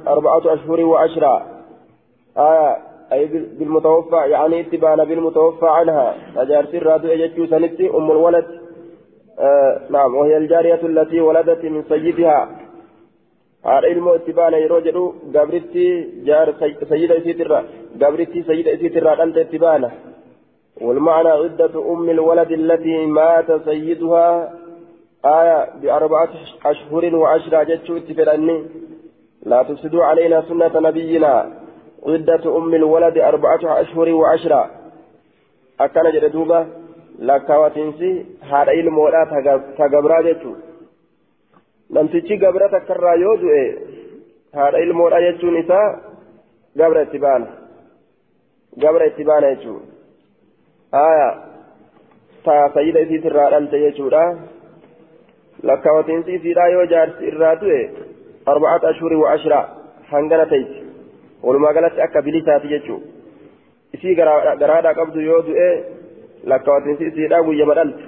أربعة 0.06 0.54
أشهر 0.54 0.80
وعشرة. 0.80 1.46
آية 2.38 2.76
أي 3.12 3.26
بالمتوفى 3.58 4.16
يعني 4.16 4.60
اتبانا 4.60 5.04
بالمتوفى 5.04 5.66
عنها. 5.68 6.14
أجارت 6.36 6.74
الرادو 6.74 7.08
أجتشو 7.08 7.46
سنتي 7.46 7.90
أم 7.90 8.10
الولد. 8.10 8.46
آه 9.38 9.80
نعم 9.90 10.14
وهي 10.14 10.36
الجارية 10.36 10.82
التي 10.82 11.20
ولدت 11.20 11.64
من 11.64 11.82
سيدها. 11.88 12.48
yeroo 13.64 14.80
jedhu 14.86 15.14
gabritti 15.32 15.84
jaar 16.28 16.48
sayyida 16.88 17.14
isiitirra 17.20 17.58
gabritti 18.02 18.42
sayyida 18.48 18.70
isiitirraa 18.76 19.16
dhalte 19.16 19.40
itti 19.40 19.58
baana 19.58 19.90
والمعنى 20.80 21.28
عدة 21.28 21.74
أم 21.92 22.10
الولد 22.10 22.50
التي 22.52 23.06
مات 23.06 23.48
سيدها 23.64 24.52
آية 25.24 25.68
بأربعة 25.80 26.28
أشهر 26.66 27.16
وعشرة 27.16 27.62
جتشو 27.62 27.96
اتفلني 27.96 28.66
لا 29.42 29.62
تفسدوا 29.62 30.04
علينا 30.04 30.42
سنة 30.48 30.80
نبينا 30.80 31.34
عدة 32.06 32.56
أم 32.56 32.74
الولد 32.74 33.18
أربعة 33.18 33.80
أشهر 33.80 34.08
وعشرة 34.08 34.70
أكان 35.80 36.12
جدوبة 36.12 36.66
لكواتنسي 37.18 38.26
هذا 38.42 38.72
المولى 38.72 39.20
تقبرا 39.78 40.22
جتشو 40.22 40.54
namtichi 41.90 42.38
gabra 42.38 42.68
takkarraa 42.70 43.14
yoo 43.14 43.36
du'e 43.42 43.62
haadha 44.58 44.82
ilmoodha 44.84 45.22
jechuun 45.24 45.56
isaa 45.60 45.86
gabra 46.80 47.02
itti 47.06 47.18
baana 47.24 47.48
gabra 48.82 49.08
itti 49.10 49.26
baana 49.30 49.50
jechuun 49.54 49.82
aya 51.00 51.26
taa 52.44 52.64
sayyida 52.76 53.02
isiitirraa 53.06 53.48
dhalte 53.54 53.82
jechuudha 53.84 54.22
lakkaawatiinsi 55.62 56.34
isiidhaa 56.34 56.68
yoo 56.74 56.84
jaarsi 56.92 57.30
irraa 57.30 57.54
du'e 57.62 57.80
arba'ata 58.52 58.88
ashhurii 58.88 59.22
wa 59.22 59.32
ashraa 59.32 59.64
hangana 60.12 60.46
tayti 60.52 60.84
walumaa 61.42 61.72
galatti 61.78 62.04
akka 62.06 62.22
bilisaati 62.22 62.72
jechuu 62.74 63.00
isii 63.94 64.14
garaadhaa 64.14 64.98
qabdu 65.00 65.26
yoo 65.30 65.42
du'e 65.48 65.70
lakkaawatiinsi 66.52 67.10
isiidhaa 67.12 67.42
guyyama 67.48 67.74
dhalte 67.80 68.04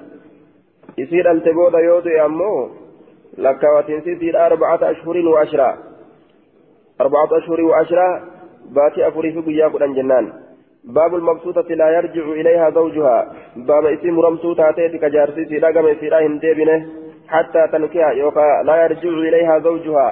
isii 1.05 1.27
dhalte 1.29 1.59
booda 1.61 1.85
yoo 1.89 2.01
du'e 2.07 2.21
ammoo 2.29 2.63
لكواتين 3.39 4.01
سيدي 4.01 4.39
أربعة 4.39 4.91
أشهر 4.91 5.17
وعشرة 5.17 5.79
أربعة 7.01 7.29
أشهر 7.39 7.61
وعشرة 7.61 8.23
باتي 8.71 9.09
أفري 9.09 9.33
في 9.33 9.41
قياك 9.41 9.73
جنان 9.73 10.33
باب 10.85 11.15
المبسوطة 11.15 11.75
لا 11.75 11.89
يرجع 11.97 12.23
إليها 12.23 12.71
زوجها 12.71 13.33
باب 13.57 13.87
اسم 13.87 14.21
رمسوطة 14.21 14.71
تاتي 14.71 14.99
كجارسي 14.99 15.45
سيدا 15.45 15.69
قم 15.75 15.95
سيدا 16.01 16.27
هندبنه 16.27 16.87
حتى 17.33 17.63
تنكيها 17.73 18.11
يوكا 18.23 18.63
لا 18.69 18.77
يرجع 18.83 19.13
إليها 19.29 19.59
زوجها. 19.59 20.09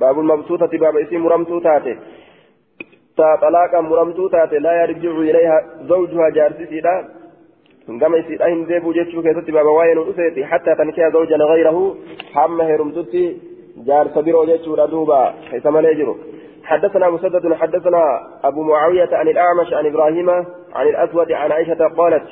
باب 0.00 0.18
المبسوطة 0.18 0.72
باب 0.78 0.96
اسم 0.96 1.26
رمسوطة 1.26 1.86
تا 3.16 3.28
طلاقا 3.42 3.80
مرمسوطة 3.80 4.52
لا 4.66 4.72
يرجع 4.82 5.10
إليها 5.10 5.58
زوجها 5.90 6.28
جارسي 6.36 6.66
سيدا. 6.66 7.18
gama 7.96 8.18
isiidha 8.18 8.48
hin 8.48 8.66
deebi'u 8.68 8.92
jechuu 8.92 9.22
keessatti 9.24 9.52
baaba 9.52 9.70
waa'ee 9.72 9.94
nu 9.94 10.02
dhufeeti 10.08 10.42
hattaa 10.50 10.74
tankiya 10.76 11.10
zawjana 11.10 11.46
gayrahu 11.50 11.84
hamma 12.34 12.64
heerumtutti 12.70 13.22
jaarsa 13.86 14.22
biroo 14.22 14.44
jechuudha 14.50 14.86
duuba 14.90 15.20
isa 15.60 15.70
malee 15.70 15.94
jiru 16.00 16.16
حدثنا 16.68 17.10
مسدد 17.10 17.54
حدثنا 17.54 18.02
أبو 18.44 18.62
معاوية 18.62 19.08
عن 19.12 19.28
الأعمش 19.28 19.72
عن 19.72 19.86
إبراهيم 19.86 20.30
عن 20.74 20.86
الأسود 20.86 21.32
عن 21.32 21.52
عائشة 21.52 21.88
قالت 21.96 22.22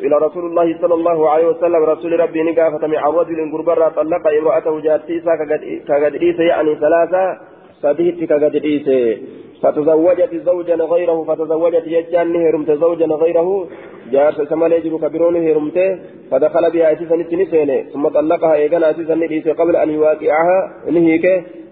إلى 0.00 0.16
رسول 0.16 0.44
الله 0.46 0.78
صلى 0.80 0.94
الله 0.94 1.30
عليه 1.30 1.46
وسلم 1.46 1.82
رسول 1.84 2.20
ربي 2.20 2.42
نقافة 2.42 2.86
مع 2.86 3.08
رجل 3.08 3.52
قربرا 3.52 3.88
طلق 3.88 4.26
امرأته 4.40 4.80
جارتيسا 4.80 5.32
كقد 5.36 5.62
يعني 6.38 6.74
ثلاثة 6.74 7.38
سبيت 7.82 8.24
كقد 8.30 8.54
فتزوجت 9.62 10.34
زوجا 10.34 10.74
غيره 10.74 11.24
فتزوجت 11.28 11.86
يجان 11.86 12.36
هرمت 12.36 12.70
زوجا 12.70 13.06
غيره. 13.06 13.68
جارس 14.12 14.40
سمال 14.48 14.72
يجب 14.72 14.94
كبرون 15.02 15.36
هرمت 15.46 15.78
فدخل 16.30 16.64
بها 16.70 16.92
أسيسا 16.92 17.16
نتنسين 17.16 17.70
ثم 17.92 18.08
طلقها 18.08 18.54
إيقنا 18.54 18.90
أسيسا 18.90 19.14
نتنسين 19.14 19.54
قبل 19.60 19.76
أن 19.76 19.90
يواقعها 19.90 20.58
نهيك. 20.90 21.26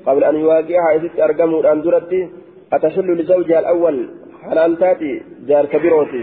قبل 0.07 0.25
أن 0.25 0.37
يواقعها 0.37 0.97
أسيس 0.97 1.21
أرقمه 1.21 1.61
الأندرة 1.61 2.13
أتحل 2.73 3.09
لزوجها 3.19 3.59
الأول 3.59 3.97
حلال 4.45 4.79
تاتي 4.79 5.23
جار 5.49 5.67
كبيروتي 5.67 6.23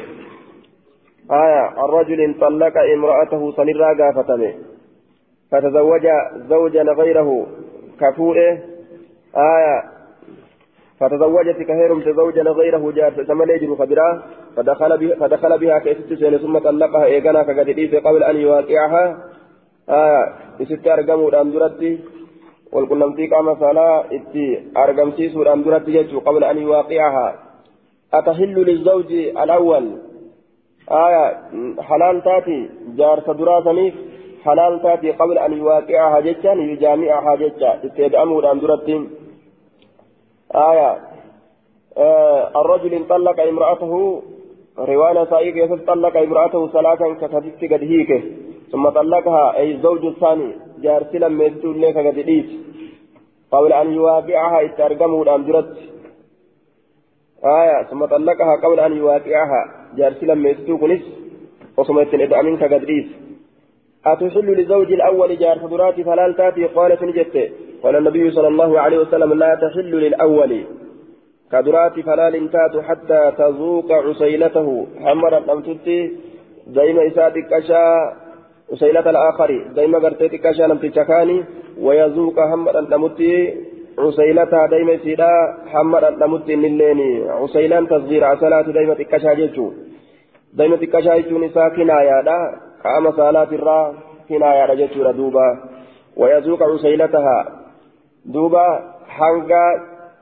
آية 1.31 1.85
الرجل 1.85 2.35
طلق 2.41 2.77
امرأته 2.77 3.51
صنرا 3.51 3.93
قافتمه 3.99 4.53
فتزوج 5.51 6.07
زوجا 6.49 6.83
غيره 6.83 7.47
كفوره 8.01 8.57
آية 9.37 9.83
فتزوجت 10.99 11.57
كهيرم 11.57 12.01
زوجا 12.01 12.41
غيره 12.41 12.91
جار 12.91 13.11
ثمن 13.23 13.49
يجر 13.49 13.75
خبرا 13.75 14.23
فدخل 14.55 14.97
بها 14.97 15.15
فدخل 15.15 15.57
بها 15.57 15.79
كيست 15.79 16.13
ثم 16.13 16.57
طلقها 16.57 17.05
ايقنا 17.05 17.43
كقد 17.43 17.69
قبل 18.05 18.23
أن 18.23 18.35
يواقعها. 18.35 19.17
آية 19.89 20.33
إست 20.61 20.87
أرقموا 20.87 21.29
الأندرتي 21.29 21.99
والقلمتي 22.73 23.27
قام 23.27 23.55
صلاة 23.55 24.05
إتي 24.11 24.63
أرقمتي 24.77 25.29
سور 25.29 25.53
أندرتي 25.53 26.01
قبل 26.01 26.43
أن 26.43 26.57
يواقعها. 26.57 27.35
أتحل 28.13 28.55
للزوج 28.69 29.11
الأول؟ 29.13 30.08
آية 30.91 31.37
حلال 31.81 32.23
تاتي 32.23 32.69
جار 32.97 33.19
صدراتني 33.27 33.93
حلال 34.45 34.81
تاتي 34.81 35.11
قبل 35.11 35.37
أن 35.37 35.53
يواقعها 35.53 36.19
جتان 36.19 36.59
يجامعها 36.59 37.35
جتا 37.35 37.85
استيدأموا 37.85 38.41
الأندرتي 38.41 39.09
آية 40.55 40.97
آه 41.97 42.61
الرجل 42.61 43.07
طلق 43.07 43.39
امرأته 43.39 44.21
رواية 44.79 45.25
سائق 45.25 45.63
يسد 45.63 45.85
طلق 45.85 46.17
امرأته 46.17 46.67
ثلاثا 46.67 47.13
كتبت 47.13 47.73
قد 47.73 47.83
هيكه 47.83 48.21
ثم 48.71 48.89
طلقها 48.89 49.57
أي 49.57 49.71
الزوج 49.71 50.05
الثاني 50.05 50.51
جارسي 50.81 51.17
لما 51.17 51.43
يستول 51.43 51.81
لك 51.81 51.97
قد 51.97 52.17
قبل 53.51 53.73
أن 53.73 53.93
يواقعها 53.93 54.65
اترقمه 54.65 55.21
الأمجرت 55.21 55.77
آية 57.45 57.83
ثم 57.83 58.05
طلقها 58.05 58.55
قبل 58.55 58.79
أن 58.79 58.97
يواقعها. 58.97 59.78
جارسي 59.97 60.25
لما 60.25 60.49
يستول 60.49 60.93
نس 60.93 61.01
وثم 61.77 61.99
يتنئد 61.99 62.33
منك 62.33 62.63
قد 62.73 62.83
أتحل 64.05 64.47
لزوج 64.59 64.91
الأول 64.91 65.37
جار 65.37 65.59
فدرات 65.59 66.01
فلال 66.01 66.35
تاتي 66.35 66.65
قالت 66.65 67.03
نجت 67.03 67.35
قال 67.83 67.95
النبي 67.95 68.31
صلى 68.31 68.47
الله 68.47 68.79
عليه 68.79 68.97
وسلم 68.97 69.33
لا 69.33 69.55
تحل 69.55 69.91
للأول 70.05 70.51
كدرات 71.51 71.99
فلال 71.99 72.51
تات 72.51 72.83
حتى 72.87 73.31
تذوق 73.37 73.91
عسيلته 73.91 74.87
حمرت 75.03 75.49
أم 75.49 75.61
تتي 75.61 76.11
دائما 76.67 77.07
إساتك 77.07 77.53
أشاء 77.53 78.15
وسيلة 78.69 79.09
الآخر 79.09 79.49
دائما 79.75 79.99
قرتي 79.99 80.37
كاشا 80.37 80.67
نمتي 80.67 80.89
شكاني 80.91 81.43
ويذوق 81.81 82.39
هم 82.39 82.69
الأمتي 82.69 83.55
عسيلتها 83.99 84.67
دائما 84.71 84.97
سيدا 85.03 85.31
حمد 85.71 86.03
الأمتي 86.03 86.55
نليني 86.55 87.09
عسيلان 87.41 87.87
تصغير 87.87 88.23
عسلات 88.31 88.69
دائما 88.69 88.93
تكاشا 88.93 89.33
جيتشو 89.39 89.67
دائما 90.57 90.75
تكاشا 90.81 91.15
جيتشو 91.17 91.37
نساء 91.43 91.69
كنايا 91.75 92.21
دا 92.27 92.37
قام 92.83 93.05
صلاة 93.11 93.51
الرا 93.57 93.79
كنايا 94.29 94.75
جيتشو 94.79 95.11
دوبا 95.19 95.47
ويذوق 96.19 96.61
عسيلتها 96.63 97.37
دوبا 98.33 98.67
حنقا 99.15 99.65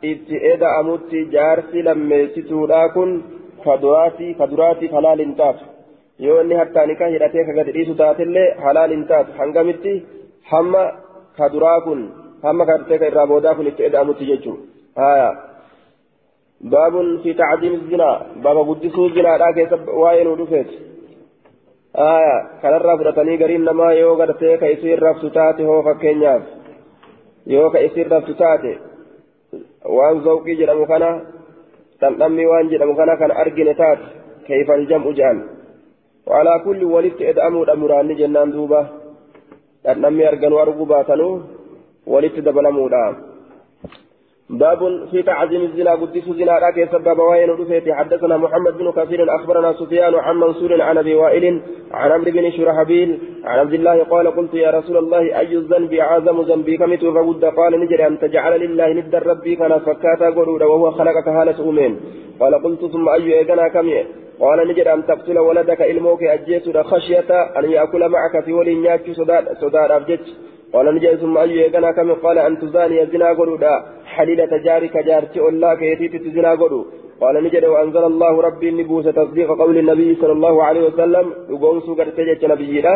itti 0.01 0.37
eda'amutti 0.53 1.19
jaarsi 1.33 1.83
lammeessituudha 1.85 2.89
kun 2.95 3.23
faduraati 3.63 4.35
faduraati 4.39 4.89
falaalin 4.93 5.33
taatu 5.39 5.65
yoo 6.25 6.41
inni 6.41 6.59
harkaanika 6.59 7.07
hidhatee 7.13 7.45
ka 7.47 7.53
gadi 7.59 7.73
dhiisu 7.77 7.95
taatellee 8.01 8.45
halaal 8.65 8.93
hin 8.95 9.07
taatu 9.11 9.37
hangamitti 9.39 9.93
hamma 10.51 10.83
ka 11.37 11.49
duraa 11.53 11.79
kun 11.87 12.03
itti 12.43 13.83
eda'amutti 13.89 14.25
jechuudha 14.25 14.63
haya 14.95 15.29
baabun 16.73 17.19
fi 17.23 17.33
tacdiimi 17.33 17.77
zinaa 17.89 18.17
baaba 18.43 18.63
guddisuu 18.63 19.09
zinaadhaa 19.09 19.53
keessa 19.53 19.77
waa'ee 20.01 20.23
nu 20.23 20.37
dhufeeti 20.37 20.77
haya 22.03 22.35
kanarraa 22.61 22.97
fudhatanii 22.97 23.37
gariin 23.37 23.67
namaa 23.69 23.91
yoo 23.91 24.15
gartee 24.15 24.57
ka 24.57 24.67
isii 24.75 24.95
raftu 24.95 25.29
taate 25.29 25.63
hoo 25.63 25.81
fakkeenyaaf 25.89 26.43
yoo 27.55 27.69
ka 27.69 27.79
isii 27.79 28.03
raftu 28.13 28.33
taate 28.33 28.79
waan 29.97 30.23
zawqii 30.29 30.57
jedhamu 30.61 30.87
kana 30.93 31.11
dhandhammi 32.01 32.49
waan 32.51 32.69
jedhamu 32.73 32.95
kana 32.95 33.17
kan 33.21 33.31
argine 33.31 33.73
taate 33.73 34.05
keeyfal 34.47 34.85
jam'u 34.93 35.13
jedhan 35.19 35.45
وعلى 36.27 36.53
كل 36.65 36.83
ولدت 36.83 37.21
ادعموا 37.21 37.63
الامران 37.65 38.15
جنان 38.15 38.51
دوبا 38.51 38.81
نمي 39.87 40.27
ارغنوا 40.27 40.61
ارغو 40.61 40.85
باتنو 42.07 42.15
ولدت 42.15 42.39
دبلموا 42.39 42.89
باب 44.49 45.07
في 45.11 45.23
تعظيم 45.23 45.61
الزنا 45.61 45.91
قدس 45.91 46.29
زنا 46.29 46.57
راكي 46.59 46.85
سبب 46.85 47.19
وين 47.19 47.49
رفيت 47.49 47.89
حدثنا 47.89 48.37
محمد 48.37 48.77
بن 48.77 48.91
كثير 48.91 49.35
اخبرنا 49.35 49.73
سفيان 49.73 50.15
عن 50.15 50.35
منصور 50.35 50.81
عن 50.81 50.97
ابي 50.97 51.15
وائل 51.15 51.61
عن 51.91 52.11
عمرو 52.11 52.31
بن 52.31 52.51
شرحبيل 52.51 53.19
عن 53.45 53.59
عبد 53.59 53.73
الله 53.73 54.03
قال 54.03 54.27
قلت 54.27 54.53
يا 54.53 54.71
رسول 54.71 54.97
الله 54.97 55.39
اي 55.39 55.55
الذنب 55.55 55.93
اعظم 55.93 56.41
ذنبي 56.41 56.77
كم 56.77 56.95
تفود 56.95 57.45
قال 57.45 57.79
نجري 57.81 58.07
ان 58.07 58.19
تجعل 58.19 58.59
لله 58.59 58.93
ند 58.93 59.15
ربي 59.15 59.55
كان 59.55 59.79
فكاتا 59.79 60.29
قرود 60.29 60.61
وهو 60.61 60.91
خلقك 60.91 61.27
هالة 61.27 61.69
امين 61.69 61.99
قال 62.39 62.63
قلت 62.63 62.85
ثم 62.85 63.09
اي 63.09 63.39
ايقنا 63.39 63.67
كم 63.67 63.87
قال 64.39 64.67
نجد 64.67 64.87
أن 64.87 65.05
تقتل 65.05 65.39
ولدك 65.39 65.81
إلموك 65.81 66.23
أجيت 66.23 66.77
خشية 66.77 67.31
أن 67.59 67.71
يأكل 67.71 68.09
معك 68.09 68.43
في 68.45 68.53
ولي 68.53 68.75
نياتي 68.75 69.13
صداد 69.61 69.91
أبجت 69.91 70.25
قال 70.73 70.95
نجد 70.95 71.15
ثم 71.21 71.37
أي 71.37 71.57
يغنى 71.57 71.93
كم 71.97 72.09
قال 72.23 72.37
أن 72.47 72.53
تزاني 72.59 73.05
زنا 73.11 73.29
قرودا 73.39 73.73
حليلة 74.13 74.51
جارك 74.65 74.95
جارتي 75.07 75.39
الله 75.49 75.75
كيتي 75.79 76.07
تزنا 76.23 76.51
قرو 76.61 76.81
قال 77.21 77.35
نجد 77.45 77.65
وأنزل 77.73 78.03
الله 78.11 78.33
ربي 78.47 78.67
النبوس 78.69 79.05
تصديق 79.19 79.49
قول 79.61 79.77
النبي 79.77 80.09
صلى 80.21 80.33
الله 80.37 80.55
عليه 80.67 80.83
وسلم. 80.87 81.25
يقوم 81.53 81.79
سوكر 81.85 82.07
تجج 82.17 82.41
نبينا 82.51 82.95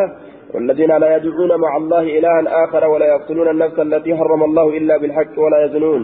والذين 0.54 0.92
لا 1.02 1.08
يدعون 1.16 1.52
مع 1.66 1.72
الله 1.82 2.04
إلها 2.18 2.40
آخر 2.64 2.84
ولا 2.94 3.08
يقتلون 3.14 3.48
النفس 3.54 3.78
التي 3.88 4.12
حرم 4.20 4.42
الله 4.50 4.68
إلا 4.78 4.96
بالحق 5.02 5.34
ولا 5.44 5.58
يزنون. 5.66 6.02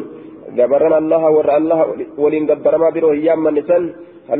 جبرنا 0.58 0.98
الله 0.98 1.24
ور 1.36 1.50
الله 1.58 1.80
ولين 2.24 2.44
جبرما 2.50 2.90
بروه 2.96 3.16
ياما 3.28 3.52
نسن. 3.58 3.84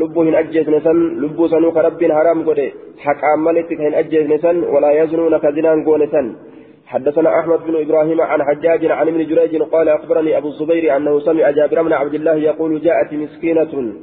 لبو 0.00 0.22
هن 0.22 0.34
أجيز 0.34 0.66
نسن. 0.76 0.96
لبو 1.22 1.44
سنوك 1.52 1.76
رب 1.86 2.00
حرام 2.16 2.38
قده. 2.48 2.68
حق 3.04 3.20
عمالتك 3.32 3.80
هن 3.86 3.94
أجيز 4.00 4.24
نسن. 4.32 4.56
ولا 4.72 4.90
يزنون 5.00 5.34
كزنان 5.44 5.78
قو 5.86 5.96
نسن. 6.02 6.26
حدثنا 6.88 7.40
أحمد 7.40 7.60
بن 7.66 7.74
إبراهيم 7.84 8.20
عن 8.20 8.42
حجاج 8.42 8.86
عن 8.86 9.08
ابن 9.08 9.26
جريج 9.26 9.62
قال 9.62 9.88
أخبرني 9.88 10.36
أبو 10.38 10.48
الزبير 10.48 10.96
أنه 10.96 11.20
سمع 11.20 11.50
جابر 11.50 11.82
بن 11.82 11.92
عبد 11.92 12.14
الله 12.14 12.34
يقول 12.34 12.80
جاءت 12.80 13.12
مسكينة 13.12 13.94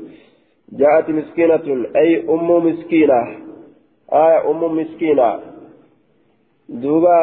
جاءت 0.74 1.10
مسكينة 1.10 1.86
أي 1.96 2.30
أم 2.30 2.50
مسكينة 2.68 3.46
آية 4.14 4.52
أم 4.52 4.78
مسكينة. 4.78 5.40
دوبا 6.70 7.18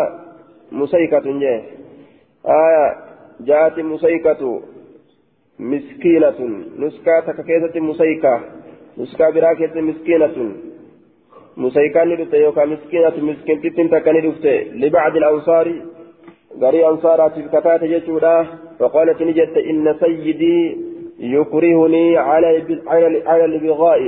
مسيكة 0.73 1.39
جاء. 1.41 1.65
آية 2.47 2.97
جاءت 3.41 3.79
مسيكة 3.79 4.63
مسكينة. 5.59 6.65
نسكا 6.79 7.21
تككيسة 7.21 7.81
مسيكة. 7.81 8.41
نسكا 8.99 9.31
براكة 9.31 9.81
مسكينة. 9.81 10.55
مسيكة 11.57 12.05
ندفت 12.05 12.35
يوكا 12.35 12.65
مسكينة 12.65 13.17
مسكين 13.29 13.61
تتن 13.63 13.91
تكني 13.91 14.21
دفت 14.21 14.47
لبعض 14.81 15.17
الأنصار 15.17 15.67
غري 16.63 16.87
أنصارات 16.89 17.39
الكتات 17.39 17.85
جتودا 17.85 18.47
فقالت 18.79 19.23
نجت 19.23 19.57
إن 19.71 19.95
سيدي 20.01 20.77
يكرهني 21.19 22.17
على 22.17 22.49
على 23.27 23.45
البغاء 23.45 24.01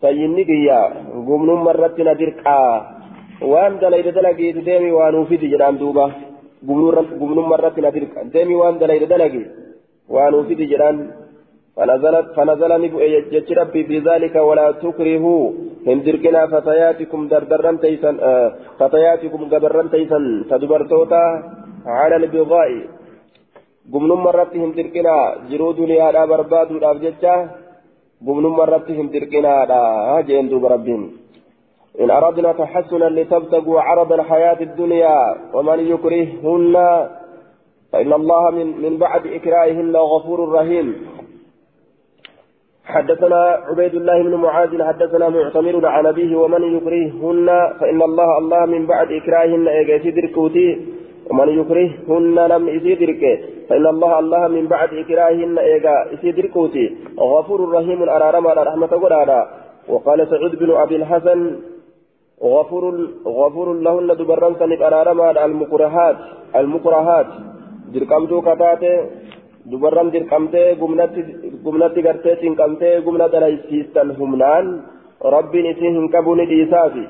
سيدني 0.00 0.42
قيا 0.48 0.80
قمن 1.28 1.48
مرة 1.68 1.96
ندركا 1.98 2.60
وان 3.42 3.72
دليل 3.78 4.06
دلقي 4.16 4.52
ديمي 4.52 4.90
وانو 4.92 5.24
فيدي 5.24 5.46
جدام 5.52 5.76
دوبا 5.76 6.06
قمن 7.20 7.44
مرة 7.52 7.74
ندركا 7.78 8.22
ديمي 8.34 8.54
وان 8.54 8.78
دليل 8.78 9.08
دلقي 9.08 9.44
وأن 10.08 10.34
أفيد 10.34 10.60
جران 10.70 11.10
فنزلت 11.76 12.26
فنزل 12.36 12.72
نبؤ 12.84 13.02
ربي 13.60 13.82
في 13.88 13.96
ذلك 14.08 14.34
ولا 14.48 14.66
تكرهوا. 14.84 15.44
هندركنا 15.86 16.40
فتياتكم 16.52 17.20
دردرم 17.28 17.76
تيسن 17.76 18.16
آه 18.20 18.48
فتياتكم 18.78 19.40
قبرم 19.52 19.88
تيسن 19.94 20.24
تدبرتوتا 20.50 21.24
على 21.86 22.16
البغاء. 22.16 22.70
قمن 23.92 24.10
مرت 24.26 24.52
هندركنا 24.64 25.16
جرو 25.50 25.72
دنيا 25.80 26.12
لا 26.14 26.22
برباد 26.30 26.68
ولا 26.72 26.92
بجتا 26.92 27.34
قمن 28.26 28.44
مرت 28.58 28.88
هندركنا 28.98 29.52
لا 29.70 29.80
جين 30.28 30.48
دوب 30.48 30.64
ربهم. 30.74 31.02
إن 32.00 32.10
أردنا 32.10 32.52
تحسنا 32.52 33.08
لتبتغوا 33.16 33.80
عرض 33.80 34.10
الحياة 34.12 34.60
الدنيا 34.68 35.18
ومن 35.54 35.78
يكرههن 35.92 36.76
فإن 37.92 38.12
الله 38.20 38.50
من 38.50 38.68
من 38.84 38.92
بعد 39.04 39.22
إكراههن 39.26 39.96
غفور 39.96 40.38
رحيم. 40.58 40.88
حدثنا 42.84 43.42
عبيد 43.68 43.94
الله 43.94 44.22
بن 44.22 44.34
معاذ 44.34 44.82
حدثنا 44.82 45.28
معتمر 45.28 45.86
عن 45.86 46.06
أبيه 46.06 46.36
ومن 46.36 46.62
يكرههن 46.76 47.48
فإن 47.80 48.02
الله 48.02 48.38
الله 48.38 48.66
من 48.66 48.86
بعد 48.86 49.12
إكراههن 49.12 49.68
إيجاسي 49.68 50.10
دركوتي 50.10 50.68
ومن 51.30 51.48
يكرههن 51.48 52.46
لم 52.52 52.68
يزيدرك 52.68 53.40
فإن 53.68 53.86
الله 53.86 54.18
الله 54.18 54.48
من 54.48 54.66
بعد 54.66 54.94
إكراههن 54.94 55.58
إيغا 55.58 56.14
إسيدر 56.14 56.46
كوتي 56.46 56.96
غفور 57.18 57.72
رحيم 57.74 58.02
أرارما 58.02 58.52
رحمة 58.52 58.86
قرادا 58.86 59.40
وقال 59.88 60.28
سعود 60.28 60.58
بن 60.58 60.70
أبي 60.70 60.96
الحسن 60.96 61.56
غفور 62.42 62.84
غفور 63.26 63.74
لهن 63.74 64.16
دبران 64.16 64.54
سنك 64.60 64.82
أرارما 64.82 65.44
المكرهات 65.44 66.16
المكرهات. 66.56 67.26
درقمتو 67.94 68.40
كتاتي 68.40 68.94
dubarran 69.70 70.12
dirqamtee 70.12 70.68
gumnatti 71.64 72.02
gartee 72.06 72.36
cinqamtee 72.42 73.00
gumna 73.06 73.32
dalaysiistan 73.32 74.08
humnaan 74.18 74.66
rabbiin 75.34 75.66
isin 75.72 75.98
hin 75.98 76.06
qabu 76.14 76.34
ni 76.34 76.46
dhiisaafi 76.52 77.04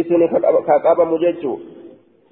isin 0.00 0.28
ka 0.66 0.76
qabamu 0.86 1.18
jechuu 1.24 1.58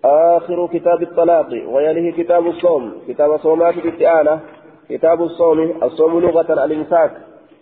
آخر 0.04 0.66
كتاب 0.66 1.02
الطلاق 1.02 1.50
ويليه 1.72 2.12
كتاب 2.12 2.46
الصوم 2.46 2.92
كتاب 3.08 3.36
صومات 3.36 3.74
بالتآلة 3.74 4.40
كتاب 4.88 5.22
الصوم 5.22 5.58
الصوم 5.82 6.20
لغة 6.20 6.64
الإمساك 6.64 7.12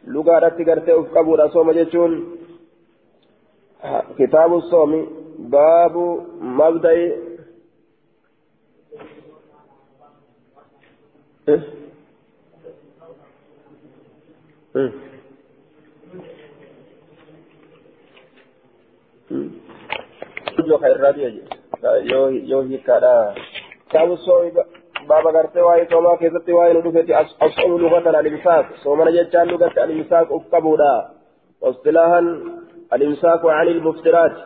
لغة 0.06 0.38
رتقرتي 0.38 0.92
أفقبوا 1.00 1.46
صوم 1.46 1.70
جتون 1.70 2.12
كتاب 4.18 4.54
الصوم 4.54 5.06
باب 5.38 6.20
مبدأ 6.40 7.12
kitaaba 23.90 24.16
soomi 24.24 24.50
baaba 25.08 25.32
gartee 25.32 25.62
waa'ee 25.62 25.86
soomaa 25.90 26.16
keessatti 26.16 26.52
waa'ee 26.52 26.74
nu 26.74 26.82
dhufetti 26.84 27.14
asoomu 27.46 27.78
lugatan 27.78 28.14
alimsaak 28.14 28.66
soomana 28.82 29.10
jechaan 29.16 29.50
lugatti 29.52 29.80
alimsaak 29.80 30.30
uf 30.36 30.44
qabuudha 30.50 30.92
wastilaahan 31.62 32.26
alimsaaku 32.90 33.48
ani 33.48 33.70
ilmuftiraat 33.70 34.36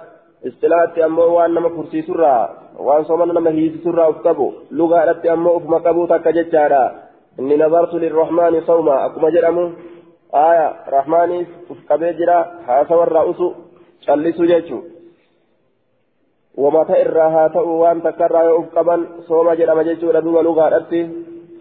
istilaatti 0.49 1.03
ammoo 1.07 1.29
waan 1.37 1.55
nama 1.55 1.71
fursiisurraa 1.77 2.43
waan 2.87 3.05
soomana 3.09 3.33
nama 3.33 3.51
hiisisurraa 3.57 4.09
uf 4.13 4.23
qabu 4.27 4.47
lugaadhatti 4.71 5.29
ammoo 5.35 5.57
ufuma 5.59 5.81
qabuu 5.87 6.07
takka 6.13 6.33
jechaadha 6.39 6.83
inni 7.39 7.57
nazartu 7.63 7.99
lirrahmaani 8.05 8.61
sawma 8.67 8.97
akkuma 9.07 9.31
jedhamu 9.37 9.65
aya 10.47 10.67
rahmaaniif 10.97 11.49
uf 11.71 11.81
qabee 11.89 12.13
jira 12.21 12.37
haasawarraa 12.67 13.25
usu 13.33 13.49
callisu 14.07 14.47
jechuu 14.53 14.83
wamata 16.65 17.01
irraa 17.05 17.31
haa 17.37 17.49
ta'u 17.57 17.81
waan 17.83 18.03
takkarraa 18.03 18.45
yoo 18.49 18.59
uf 18.63 18.69
qaban 18.77 19.07
sooma 19.29 19.57
jedhama 19.61 19.85
jechuudha 19.89 20.25
duuba 20.27 20.43
lugaadhatti 20.49 21.01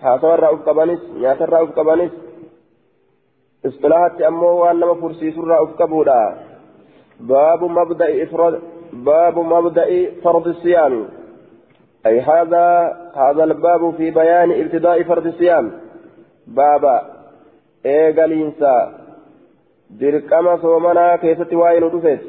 haasawarraa 0.03 0.51
uf 0.57 0.65
qabanis 0.67 1.01
nyaatarraa 1.21 1.63
uf 1.67 1.73
qabanis 1.79 2.11
istilaahatti 3.69 4.25
ammoo 4.31 4.55
waan 4.61 4.79
nama 4.79 4.95
fursiisurraa 5.01 5.61
uf 5.65 5.73
qabuudha 5.81 6.19
baabu 7.31 7.69
mabda'i 7.79 8.21
ifrad 8.25 8.55
باب 8.93 9.39
مبدأ 9.39 10.11
فرض 10.23 10.47
الصيام. 10.47 11.05
أي 12.05 12.19
هذا 12.19 12.97
هذا 13.15 13.43
الباب 13.43 13.93
في 13.97 14.11
بيان 14.11 14.51
ابتداء 14.51 15.03
فرض 15.03 15.25
الصيام. 15.27 15.71
بابا 16.47 17.01
إيغالينسا. 17.85 19.03
دركما 20.01 20.57
صومنا 20.57 21.15
كيست 21.15 21.53
واين 21.53 21.83
ودفت 21.83 22.21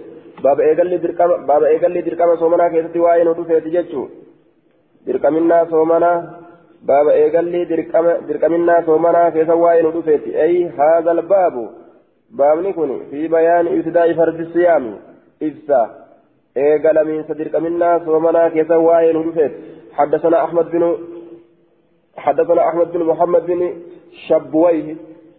بابا 0.44 0.62
إيغالي 0.64 0.96
دركما 0.96 1.37
بابا 1.37 1.66
إيغالي 1.66 2.00
دركما 2.00 2.37
صومنا 2.37 2.68
كيست 2.68 2.96
واين 2.96 3.29
ودفت 3.29 3.66
جتشو 3.66 4.09
دركمنا 5.07 5.64
صومنا 5.70 6.12
بابا 6.83 7.12
إيغالي 7.12 7.64
دركما 7.64 8.16
دركمنا 8.29 8.83
صومنا 8.87 9.31
كيست 9.31 9.50
واين 9.50 9.87
ودفت 9.87 10.24
أي 10.29 10.70
هذا 10.79 11.11
الباب. 11.12 11.68
باب 12.31 12.59
نكون 12.59 12.90
في 13.11 13.29
بيان 13.29 13.66
ابتداء 13.66 14.12
فرض 14.12 14.40
الصيام. 14.40 14.96
إفسا. 15.42 16.03
إيقال 16.56 16.96
من 17.08 17.24
صدر 17.28 17.60
منا 17.60 17.90
صومنا 18.04 18.48
كيسا 18.48 18.76
وائل 18.76 19.16
حدثنا 19.92 20.44
أحمد 20.44 20.70
بن 20.70 20.96
حدثنا 22.16 22.68
أحمد 22.68 22.92
بن 22.92 23.04
محمد 23.04 23.46
بن 23.46 23.60
شبويه 24.28 24.96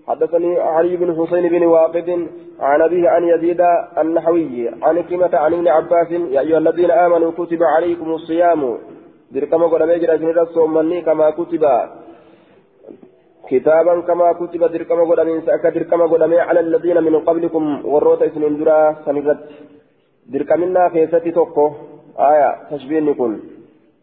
حدثني 0.08 0.60
علي 0.60 0.97
بن 0.97 1.10
حسين 1.17 1.49
بن 1.49 1.63
واقد 1.65 2.28
عن 2.60 2.82
أبيه 2.82 3.10
عن 3.10 3.23
يزيد 3.23 3.62
النحوي 3.97 4.69
عن 4.82 5.04
كلمة 5.10 5.34
عن 5.34 5.54
ابن 5.54 5.67
عباس 5.67 6.12
يا 6.12 6.39
أيها 6.39 6.58
الذين 6.58 6.91
آمنوا 6.91 7.32
كتب 7.32 7.63
عليكم 7.63 8.12
الصيام 8.12 8.78
دركما 9.32 9.65
قد 9.67 9.82
مجرى 9.84 10.17
جنر 10.17 10.41
الصومني 10.41 11.01
كما 11.01 11.30
كتب 11.30 11.63
كتابا 13.49 14.01
كما 14.01 14.34
كتب 14.34 14.63
دركما 14.63 15.04
قد 15.10 15.19
من 15.28 15.41
سأك 15.41 15.65
دركما 15.75 16.06
قد 16.06 16.21
على 16.34 16.60
الذين 16.60 17.04
من 17.04 17.19
قبلكم 17.19 17.63
وروت 17.86 18.21
اسم 18.21 18.58
درا 18.60 18.95
سنغت 19.06 19.39
dirqaminnaa 20.34 20.90
keessatti 20.90 21.32
tokko 21.32 21.66
aya 22.30 22.50
tashbiinni 22.70 23.14
kun 23.16 23.34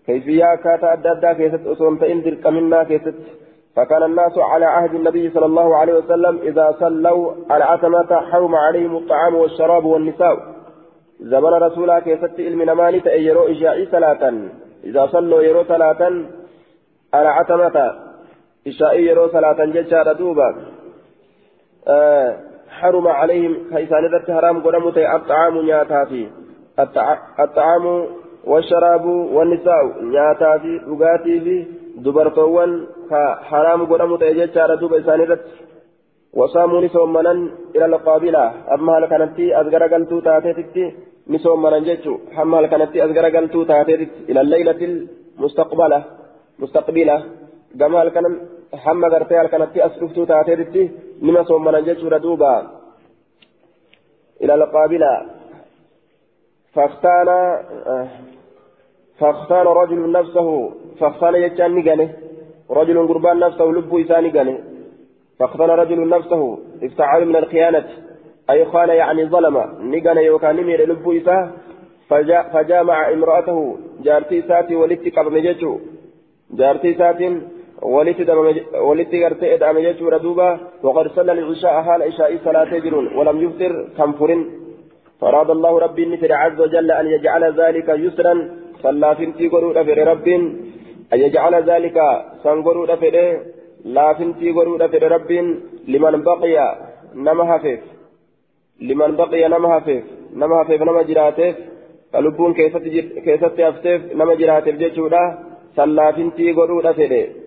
kayfiyyaa 0.07 0.53
akkaataa 0.57 0.93
adda 0.97 1.15
addaa 1.17 1.35
keessatti 1.41 1.69
osoo 1.69 1.91
hin 1.91 1.99
ta'in 2.03 2.25
dirqaminnaa 2.25 2.85
keessatti 2.91 3.41
فكان 3.77 4.03
الناس 4.03 4.39
على 4.39 4.65
عهد 4.65 4.95
النبي 4.95 5.31
صلى 5.31 5.47
الله 5.47 5.77
عليه 5.77 5.95
وسلم 5.95 6.39
إذا 6.39 6.77
صلوا 6.81 7.35
على 7.51 7.65
عتمة 7.65 8.21
حرم 8.31 8.55
عليهم 8.55 8.97
الطعام 8.97 9.35
والشراب 9.35 9.85
والنساء 9.85 10.37
زمن 11.21 11.55
رسولا 11.67 12.01
كيست 12.01 12.41
علم 12.41 12.63
نماني 12.63 13.01
تأيرو 13.01 13.47
إشاعي 13.53 13.87
صلاة 13.87 14.35
إذا 14.85 15.07
صلوا 15.07 15.43
يرو 15.43 15.65
صلاة 15.65 16.03
على 17.15 17.29
عتمة 17.29 17.95
إشاعي 18.67 19.07
يرو 19.07 19.29
صلاة 19.29 19.65
ججارة 19.65 20.13
دوبا 20.13 20.49
آه 21.89 22.52
حرم 22.79 23.07
عليهم 23.21 23.53
كيسان 23.71 24.05
ذات 24.13 24.31
حرام 24.37 24.57
قدمت 24.65 24.99
الطعام 25.17 25.55
نياتاتي. 25.67 26.23
الطعام 27.45 27.85
والشراب 28.51 29.05
والنساء 29.37 29.83
نياتاتي 30.13 30.75
رقاتي 30.91 31.35
في 31.45 31.57
دبرتوان 32.05 32.71
كحرام 33.11 33.81
قدمت 33.91 34.23
يجتشار 34.23 34.71
دوب 34.81 34.93
إسان 34.95 35.21
ذات 35.31 35.43
وصاموا 36.39 36.81
نسومنا 36.85 37.33
إلى 37.77 37.87
القابلة. 37.91 38.45
أما 38.75 38.93
هل 38.99 39.05
كانت 39.13 39.37
أذكر 39.61 39.83
قلتو 39.93 40.17
تاتيتي 40.27 40.85
نسومنا 41.33 41.79
جتشو 41.87 42.15
أما 42.43 42.57
هل 42.59 42.67
كانت 42.73 42.93
أذكر 43.07 43.27
قلتو 43.37 43.61
تاتيتي 43.71 44.07
إلى 44.31 44.41
الليلة 44.45 44.81
المستقبلة. 45.39 45.99
مستقبلة. 46.63 47.17
كما 47.81 47.99
هل 48.03 48.09
كانت 48.17 48.35
hamma 48.85 49.11
gartee 49.11 49.37
halkanatti 49.37 49.83
as 49.83 49.93
dhuftuu 50.01 50.27
taateetitti 50.27 50.91
nima 51.21 51.45
soommanan 51.45 51.85
jechuudha 51.85 52.23
duuba 52.23 52.53
ila 54.41 54.55
alqaabila 54.55 55.13
faktaana 56.75 57.37
faktaana 59.21 59.75
rajulu 59.81 60.07
nafsahu 60.07 60.55
faktaana 61.01 61.43
jechaan 61.45 61.75
ni 61.75 61.83
gane 61.83 62.07
rajulun 62.79 63.07
gurbaan 63.07 63.39
nafsahu 63.39 63.73
lubbuu 63.73 63.99
isaa 63.99 64.21
ni 64.21 64.31
gane 64.31 64.55
rajulu 65.83 66.05
nafsahu 66.05 66.49
iftacaalu 66.81 67.27
min 67.27 67.37
alkiyaanati 67.37 67.95
ay 68.49 68.65
kaana 68.73 68.95
yacni 68.95 69.29
zalama 69.35 69.65
ni 69.81 70.01
gane 70.01 70.25
yookaan 70.25 70.57
ni 70.57 70.65
miidhe 70.65 70.87
lubbuu 70.87 71.13
isaa 71.13 71.43
fajaamaca 72.53 73.13
imra'atahu 73.13 73.79
jaartii 74.03 74.39
isaatii 74.39 74.81
walitti 74.83 75.11
qabame 75.11 75.41
jechuu 75.43 75.81
jaartii 76.59 76.91
isaatiin 76.97 77.52
ولتي 77.83 79.25
غرتي 79.25 79.55
ادعم 79.55 79.79
يجور 79.79 80.17
دوبا 80.17 80.61
وقد 80.83 81.07
صلى 81.17 81.33
العشاء 81.33 81.83
حال 81.83 82.03
عشاء 82.03 82.31
صلاة 82.45 82.75
يجرون 82.75 83.07
ولم 83.17 83.37
يفطر 83.45 83.73
كمفر 83.99 84.31
فراد 85.21 85.51
الله 85.51 85.79
ربي 85.79 86.07
مثل 86.07 86.33
عز 86.33 86.61
وجل 86.61 86.91
أن 86.91 87.07
يجعل 87.07 87.45
ذلك 87.61 87.89
يسرا 87.89 88.35
صلى 88.83 89.17
فنتي 89.19 89.49
قرود 89.49 89.83
في 89.83 89.93
رب 89.93 90.29
أن 91.13 91.19
يجعل 91.25 91.55
ذلك 91.71 91.99
سنقرود 92.45 92.95
في 92.95 93.09
لا 93.85 94.13
فنتي 94.13 94.51
قرود 94.51 94.83
في 94.87 94.97
رب 95.15 95.31
لمن 95.93 96.23
بقي 96.23 96.57
نما 97.15 97.45
هفيف 97.57 97.81
لمن 98.89 99.11
بقي 99.17 99.49
نما 99.49 99.69
هفيف 99.79 100.05
نما 100.41 100.63
هفيف 100.63 100.83
نما 100.83 101.03
جراتيف 101.03 101.57
فلبون 102.13 102.55
كيست 102.55 103.61
هفتيف 103.61 104.01
نما 104.19 104.35
جراتيف 104.35 104.75
جيشودا 104.77 105.23
صلى 105.77 106.13
فنتي 106.17 106.53
قرود 106.53 106.93
في 106.93 107.42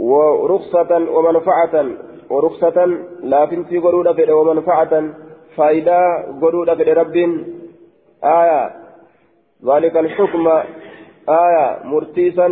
ورخصة 0.00 1.10
ومنفعة 1.14 1.86
ورخصة 2.30 2.84
لا 3.22 3.46
فنتي 3.46 3.78
قرود 3.78 4.12
فد 4.12 4.30
ومنفعة 4.30 4.92
فائدة 5.56 5.98
قرود 6.42 6.74
فد 6.74 6.88
رب. 6.88 7.16
آية. 8.24 8.70
ذلك 9.68 9.96
الحكم. 9.96 10.48
آية. 11.28 11.66
مرتيسا 11.84 12.48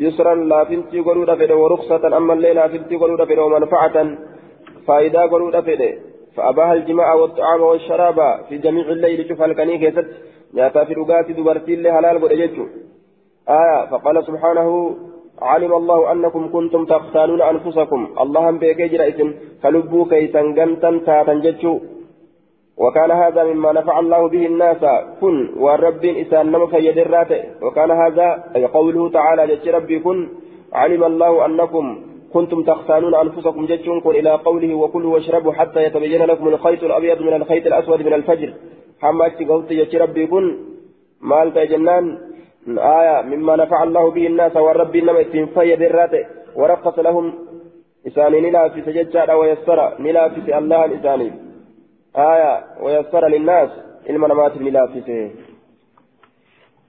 يسرا 0.00 0.34
لا 0.34 0.64
فنتي 0.64 1.00
قرود 1.00 1.34
فد 1.34 1.50
ورخصة 1.50 2.16
أما 2.16 2.32
الليل 2.32 2.56
لا 2.56 2.68
فنتي 2.68 2.96
قرود 2.96 3.24
فد 3.24 3.38
ومنفعة. 3.38 4.16
فائدة 4.86 5.22
قرود 5.22 5.60
فد 5.60 5.98
فأباها 6.36 6.72
الجماع 6.72 7.14
والطعام 7.14 7.60
والشراب 7.62 8.18
في 8.48 8.58
جميع 8.58 8.86
الليل. 8.88 9.28
شوف 9.28 9.42
الكني 9.42 9.78
كيست. 9.78 10.06
ناتا 10.54 10.84
في 10.84 10.92
رقات 10.94 11.30
دبرتي 11.30 11.74
اللي 11.74 11.92
حلال 11.92 12.24
قد 12.24 12.32
آية. 13.48 13.86
فقال 13.90 14.24
سبحانه 14.26 14.96
علم 15.42 15.72
الله 15.80 16.12
أنكم 16.12 16.42
كنتم 16.52 16.84
تختانون 16.84 17.40
أنفسكم. 17.42 18.00
الله 18.20 18.50
بيجر 18.50 19.00
إذن 19.10 19.28
فلبوا 19.62 20.04
كيسا 20.10 20.42
جنتا 20.58 20.90
تاتا 21.06 21.34
جتشو. 21.44 21.74
وكان 22.82 23.10
هذا 23.10 23.44
مما 23.44 23.72
نفع 23.72 23.94
الله 23.98 24.28
به 24.28 24.46
الناس. 24.46 24.82
كن 25.20 25.36
والرب 25.62 26.04
إسان 26.04 26.46
نم 26.52 26.66
فيدرات 26.66 27.32
وكان 27.62 27.90
هذا 27.90 28.44
أي 28.56 28.64
قوله 28.66 29.08
تعالى 29.08 29.42
جتش 29.50 29.68
ربي 29.68 29.98
كن 29.98 30.18
علم 30.72 31.04
الله 31.04 31.46
أنكم 31.46 31.86
كنتم 32.34 32.62
تختانون 32.62 33.14
أنفسكم 33.14 33.66
جتشون. 33.66 34.00
كن 34.00 34.10
إلى 34.20 34.30
قوله 34.30 34.74
وكلوا 34.74 35.14
واشربوا 35.14 35.52
حتى 35.52 35.80
يتبين 35.86 36.22
لكم 36.22 36.48
الخيط 36.48 36.82
الأبيض 36.84 37.18
من 37.22 37.34
الخيط 37.40 37.66
الأسود 37.66 38.02
من 38.02 38.12
الفجر. 38.12 38.50
حما 39.02 39.24
قلت 39.50 39.72
جتش 39.72 39.94
ربي 39.94 40.26
كن. 40.26 40.46
مالت 41.30 41.58
جنان 41.58 42.18
آية 42.68 43.22
مما 43.22 43.56
نفع 43.56 43.82
الله 43.82 44.10
به 44.10 44.26
الناس 44.26 44.56
والرب 44.56 44.96
إنما 44.96 45.20
اتين 45.20 45.46
فيدرات 45.46 46.26
ورقص 46.56 46.98
لهم 46.98 47.32
إساني 48.06 48.40
نلا 48.40 48.68
في 48.68 48.82
سجدة 48.82 49.36
ويسر 49.36 50.00
نلا 50.00 50.28
في 50.28 50.58
الله 50.58 50.84
إساني 51.00 51.32
آية 52.16 52.64
ويسر 52.82 53.28
للناس 53.28 53.70
علم 54.08 54.26
نمات 54.26 54.56
ملافسه 54.56 55.30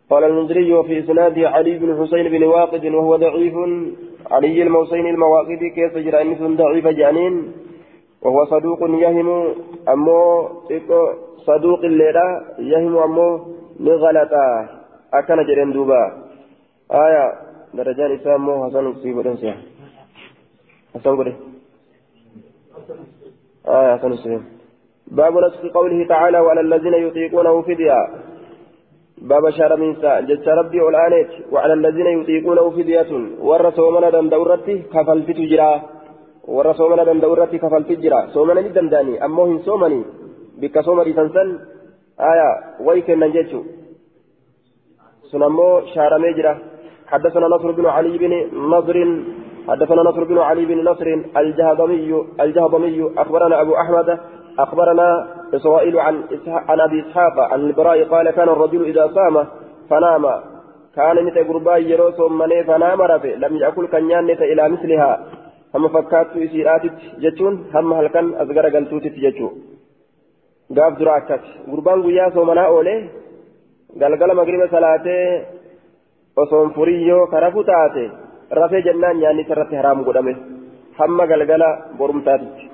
قال 0.09 0.23
المنذري 0.23 0.73
وفي 0.73 0.99
إسناده 0.99 1.49
علي 1.49 1.77
بن 1.77 2.03
حسين 2.03 2.29
بن 2.29 2.43
واقد 2.43 2.85
وهو 2.85 3.15
ضعيف 3.15 3.53
علي 4.31 4.63
الموسين 4.63 5.05
المواقد 5.07 5.59
كيف 5.75 5.97
جرى 5.97 6.35
ضعيف 6.55 6.87
جانين؟ 6.87 7.53
وهو 8.21 8.45
صدوق 8.45 8.79
يهم 8.89 9.55
أمو 9.89 10.49
صدوق 11.37 11.79
الليلة 11.79 12.41
يهم 12.59 12.97
أمو 12.97 13.39
نغلطا 15.13 15.19
أكن 15.19 15.47
جرين 15.47 15.71
دوبا 15.71 16.01
آية 16.91 17.33
درجان 17.73 18.11
إسلام 18.11 18.41
مو 18.45 18.65
حسن 18.65 18.93
سيبو 19.01 19.21
دنسيا 19.21 19.57
حسن 20.95 21.15
قولي 21.15 21.33
آية 23.67 23.97
حسن 23.97 24.15
سيبو 24.15 24.41
باب 25.07 25.37
نسخ 25.37 25.61
قوله 25.73 26.07
تعالى 26.07 26.39
وعلى 26.39 26.61
الذين 26.61 26.93
يطيقونه 26.93 27.61
فدية 27.61 27.99
باب 29.17 29.49
شهر 29.49 29.75
من 29.75 29.95
ساعة 30.01 30.21
جدت 30.21 30.47
ربي 30.47 30.81
والآنيت 30.81 31.31
وعلى 31.51 31.73
الذين 31.73 32.07
يطيقونه 32.19 32.69
فدية 32.69 33.11
ور 33.47 33.71
صومنا 33.71 34.09
دندورتي 34.09 34.75
كفلت 34.93 35.31
تجرا 35.31 35.71
ور 36.47 36.73
صومنا 36.73 37.03
دندورتي 37.03 37.57
كفلت 37.57 37.91
تجرا 37.91 38.19
صومنا 38.33 38.61
ندنداني 38.61 39.25
أمو 39.25 39.43
هن 39.45 39.59
صومني 39.67 40.01
بك 40.61 40.79
صومني 40.87 41.13
تنسن 41.13 41.47
آية 42.31 42.49
ويكن 42.85 43.19
نجيتشو 43.19 43.61
سنمو 45.33 45.69
شهر 45.93 46.13
مجرى 46.23 46.53
حدثنا 47.11 47.47
نصر 47.55 47.69
بن 47.71 47.85
علي 47.95 48.17
بن 48.17 48.33
نصر 48.73 48.97
حدثنا 49.69 50.01
نصر 50.09 50.23
بن 50.23 50.37
علي 50.37 50.65
بن 50.65 50.77
نصر 50.89 51.07
الجهضمي 51.41 52.09
الجهضمي 52.43 52.97
أخبرنا 53.17 53.55
أبو 53.61 53.73
أحمد 53.83 54.09
أخبرنا 54.59 55.27
إسرائيل 55.53 55.99
عن 55.99 56.23
عن 56.47 56.79
أبي 56.79 56.99
إسحاق 57.01 57.39
عن 57.39 57.59
البراء 57.59 58.03
قال 58.03 58.31
كان 58.31 58.49
الرجل 58.49 58.81
إذا 58.85 59.07
صام 59.07 59.45
فنام. 59.89 60.25
كان 60.95 61.25
متى 61.25 61.41
قربا 61.49 61.77
يروس 61.77 62.19
مني 62.19 62.63
فنام 62.63 63.01
رفي 63.01 63.35
لم 63.35 63.53
يأكل 63.57 63.87
كنيان 63.87 64.29
إلى 64.29 64.69
مثلها. 64.69 65.11
هم 65.75 65.87
فكات 65.87 66.27
إسيرات 66.37 66.81
جتون. 67.23 67.53
هم 67.73 67.93
هل 67.93 68.07
كان 68.07 68.33
أصغر 68.33 68.65
قلتوت 68.75 69.05
جتو 69.23 69.49
قاف 70.77 70.93
دراكت 70.99 71.43
قربان 71.71 71.99
قيا 72.05 72.29
صومنا 72.35 72.63
أولي 72.67 72.95
قال 74.01 74.35
مغرب 74.35 74.61
صلاة 74.71 75.07
وصوم 76.37 76.69
فريو 76.69 77.27
كرفو 77.31 77.61
تاتي 77.61 78.05
رفي 78.53 78.81
جنان 78.81 79.15
يعني 79.21 79.43
سرت 79.43 79.75
حرام 79.75 80.03
قدامه 80.07 80.35
هم 80.99 81.21
قال 81.29 81.63
برمتاتي 81.99 82.69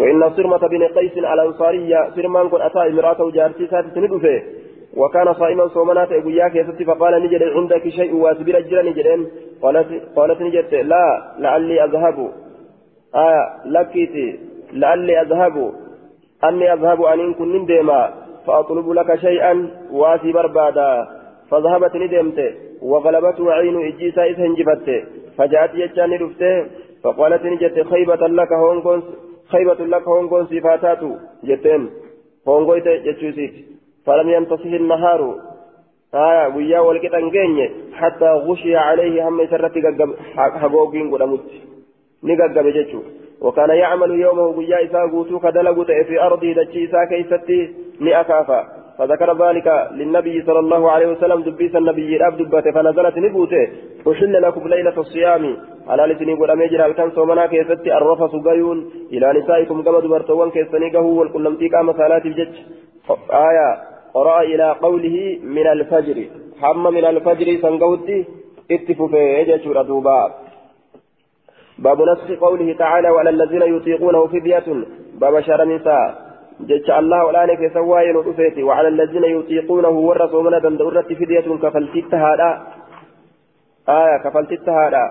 وإن 0.00 0.22
صرمة 0.36 0.62
بن 0.72 0.82
قيس 0.96 1.14
الأنصارية 1.18 2.10
صرمان 2.16 2.48
قد 2.48 2.60
أتى 2.60 2.80
امرأته 2.88 3.30
جارتي 3.30 3.66
ساتت 3.66 3.98
ندفه 3.98 4.42
وكان 4.96 5.34
صائما 5.34 5.68
صومنات 5.68 6.12
أبوياك 6.12 6.54
يستي 6.56 6.84
فقال 6.84 7.22
نجد 7.22 7.42
عندك 7.42 7.88
شيء 7.88 8.14
واسبر 8.14 8.58
أجرا 8.58 8.82
نجدين 8.82 9.20
قالت 9.62 9.88
قالت 10.16 10.40
نجد 10.42 10.74
لا 10.74 11.04
لعلي 11.38 11.84
أذهب 11.84 12.18
آية 13.14 13.44
لكيتي 13.64 14.38
لعلي 14.72 15.20
أذهب 15.22 15.72
أني 16.44 16.72
أذهب 16.72 17.02
أن 17.02 17.34
كن 17.34 17.66
ديما 17.66 18.00
فأطلب 18.46 18.90
لك 18.90 19.14
شيئا 19.14 19.70
واسي 19.92 20.32
بربادا. 20.32 21.08
فذهبت 21.50 21.96
ندمت. 21.96 22.54
وغلبته 22.82 23.52
عين 23.52 23.86
إجيسا 23.86 24.24
إذ 24.24 24.40
هنجفت 24.40 25.04
فجاءت 25.38 25.74
يجاني 25.74 26.16
رفته 26.16 26.66
فقالت 27.02 27.42
نجد 27.44 27.82
خيبة 27.82 28.26
لك 28.28 28.52
هونكونس 28.52 29.04
خيبة 29.52 29.74
لك 29.74 30.08
هونغون 30.08 30.46
صفاتات 30.46 30.98
جتين 31.44 31.90
هونغويت 32.48 32.88
جتشوسيت. 32.88 33.54
فلم 34.06 34.28
ينتصف 34.28 34.66
النهار. 34.66 35.34
آية 36.14 36.54
ويا 36.56 36.80
والكتان 36.80 37.30
جيني 37.30 37.70
حتى 37.92 38.24
غشي 38.24 38.76
عليه 38.76 39.28
هم 39.28 39.46
سرتي 39.46 39.80
هغوغين 40.36 41.14
قدمت. 41.14 41.40
نقدم 42.24 42.66
وكان 43.40 43.70
يعمل 43.70 44.10
يومه 44.10 44.42
ويا 44.42 44.84
إساء 44.84 45.08
قوتو 45.08 45.38
كدلقوت 45.38 45.90
في 46.08 46.22
أرضه 46.22 46.52
دجي 46.52 46.90
كيستي. 47.10 47.74
نأكافا 48.00 48.80
فذكر 48.98 49.48
ذلك 49.48 49.88
للنبي 49.92 50.42
صلى 50.42 50.58
الله 50.58 50.90
عليه 50.90 51.06
وسلم 51.06 51.42
دبيس 51.42 51.76
النبي 51.76 52.16
الأب 52.16 52.36
دبته 52.36 52.70
فنزلت 52.72 53.18
نبوته. 53.18 53.68
أحل 54.10 54.42
لكم 54.42 54.68
ليلة 54.68 55.00
الصيام. 55.00 55.56
على 55.88 56.02
لسني 56.02 56.34
قد 56.34 56.50
أميجر 56.50 56.86
الكن 56.86 57.10
صومنا 57.10 57.46
كيستي 57.46 57.96
الرفس 57.96 58.32
قيون 58.46 58.90
إلى 59.12 59.40
نسائكم 59.40 59.82
كما 59.82 60.00
دبرتوان 60.00 60.50
كيستني 60.50 60.90
قهو 60.90 61.18
والقلمتي 61.18 61.68
كام 61.68 61.92
صلاة 61.92 62.24
الجج. 62.24 62.54
آية. 63.30 63.70
قرأ 64.14 64.40
إلى 64.40 64.76
قوله 64.82 65.38
من 65.42 65.66
الفجر. 65.66 66.24
حم 66.60 66.84
من 66.84 67.04
الفجر 67.04 67.58
سنقوتي 67.62 68.24
اتفوا 68.70 69.08
في 69.08 69.82
دوبا. 69.88 70.34
باب 71.78 72.02
نسخ 72.02 72.40
قوله 72.40 72.72
تعالى 72.72 73.10
وعلى 73.10 73.30
الذين 73.30 73.62
يطيقونه 73.76 74.26
فدية. 74.26 74.68
باب 75.20 75.40
شر 75.40 75.64
نساء. 75.64 76.29
جج 76.68 76.90
الله 76.90 77.24
والآن 77.24 77.56
في 77.56 77.68
سواي 77.74 78.12
نطفيتي 78.12 78.62
وعلى 78.62 78.88
الذين 78.88 79.24
يطيقونه 79.24 79.94
ورثوا 80.08 80.42
من 80.42 80.54
دندورة 80.64 81.08
فدية 81.20 81.48
كفلتت 81.62 82.14
هذا 82.14 82.50
آية 83.88 84.16
كفلتت 84.24 84.68
هذا 84.68 85.04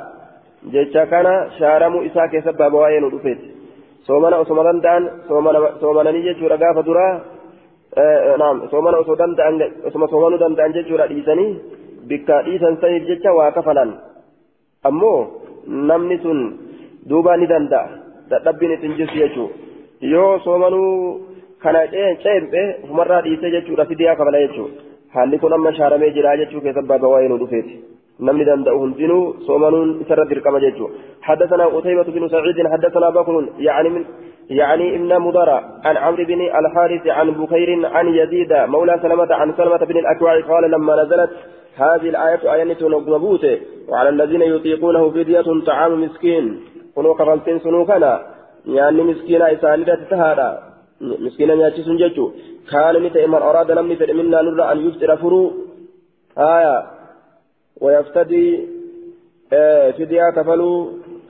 جج 0.74 0.96
كان 1.12 1.28
شارم 1.60 1.94
إساء 2.06 2.26
كسبب 2.28 2.74
واي 2.74 3.00
نطفيتي 3.00 3.60
soomana 4.10 4.42
osoma 4.42 4.64
danda'an 4.64 5.04
soomananii 5.80 6.24
jechuudha 6.28 6.58
gaafa 6.58 6.82
duraa 6.88 7.14
naam 8.42 8.62
soomana 8.72 9.02
osoo 9.04 9.18
danda'an 9.22 9.62
osoma 9.88 10.08
soomanuu 10.08 10.40
danda'an 10.44 10.74
jechuudha 10.78 11.08
dhiisanii 11.12 11.52
bikka 12.10 12.42
dhiisan 12.48 12.78
saniif 12.82 13.06
jecha 13.10 13.34
waa 13.40 13.52
kafalan 13.58 13.92
ammoo 14.90 15.20
namni 15.90 16.18
sun 16.26 16.40
duuba 17.10 17.38
ni 17.38 17.50
danda'a 17.54 17.88
dadhabbiin 18.32 18.76
ittiin 18.78 18.98
jirtu 19.00 19.20
jechuudha 19.22 19.56
yoo 20.14 20.40
soomanuu 20.48 20.90
kana 21.64 21.86
ceempe 22.24 22.62
ofumarraa 22.84 23.22
dhiisee 23.22 23.52
jechuudha 23.56 23.86
fidiyaa 23.86 24.16
kafala 24.16 24.44
jechuudha. 24.48 24.82
Haalli 25.14 25.40
kun 25.40 25.54
amma 25.54 25.78
shaaramee 25.80 26.12
jira 26.18 26.38
jechuu 26.44 26.62
keessatti 26.66 26.92
baaba 26.92 27.14
waa'ee 27.14 27.32
nu 27.32 27.42
dhufeeti. 27.44 27.80
نمني 28.22 28.44
دندأ 28.44 28.72
هندنو 28.72 29.20
صومنون 29.48 29.90
سر 30.10 30.22
الدرقم 30.24 30.58
جيتشو 30.64 30.88
حدثنا 31.28 31.66
قتيبة 31.76 32.08
بن 32.16 32.28
سعيد 32.34 32.68
حدثنا 32.74 33.10
بكر 33.10 33.36
يعني 33.68 33.90
من 33.90 34.04
يعني 34.50 34.96
ابن 34.96 35.12
مضر 35.26 35.50
عن 35.86 35.98
عمرو 35.98 36.24
بن 36.26 36.42
الحارث 36.60 37.08
عن 37.08 37.28
بخير 37.32 37.70
عن 37.96 38.08
يزيد 38.20 38.54
مولى 38.54 39.00
سلمة 39.04 39.32
عن 39.42 39.54
سلمة 39.58 39.78
بن 39.90 39.98
الأكوع 39.98 40.42
قال 40.42 40.72
لما 40.72 40.94
نزلت 41.04 41.32
هذه 41.76 42.10
الآية 42.14 42.54
آية 42.54 42.78
نبوت 43.16 43.46
وعلى 43.90 44.10
الذين 44.10 44.42
يطيقونه 44.42 45.10
فدية 45.10 45.48
طعام 45.68 46.02
مسكين 46.04 46.46
كنوا 46.96 47.14
كفلتين 47.20 47.60
سنوكنا 47.60 48.14
يعني 48.66 49.02
مسكين 49.04 49.42
إسانيدة 49.42 50.00
تهادا 50.10 50.69
مسكين 51.02 51.50
ياتي 51.50 51.84
سنجتشو 51.84 52.32
كان 52.72 53.04
متى 53.04 53.28
من 53.28 53.42
أراد 53.50 53.72
لم 53.72 53.92
يفر 53.92 54.14
منا 54.14 54.42
نرى 54.42 54.72
أن 54.72 54.78
يفطر 54.88 55.18
فرو. 55.18 55.52
آية. 56.38 56.76
ويفتدي 57.82 58.68
فديا 59.98 60.30
كفلوا 60.36 60.76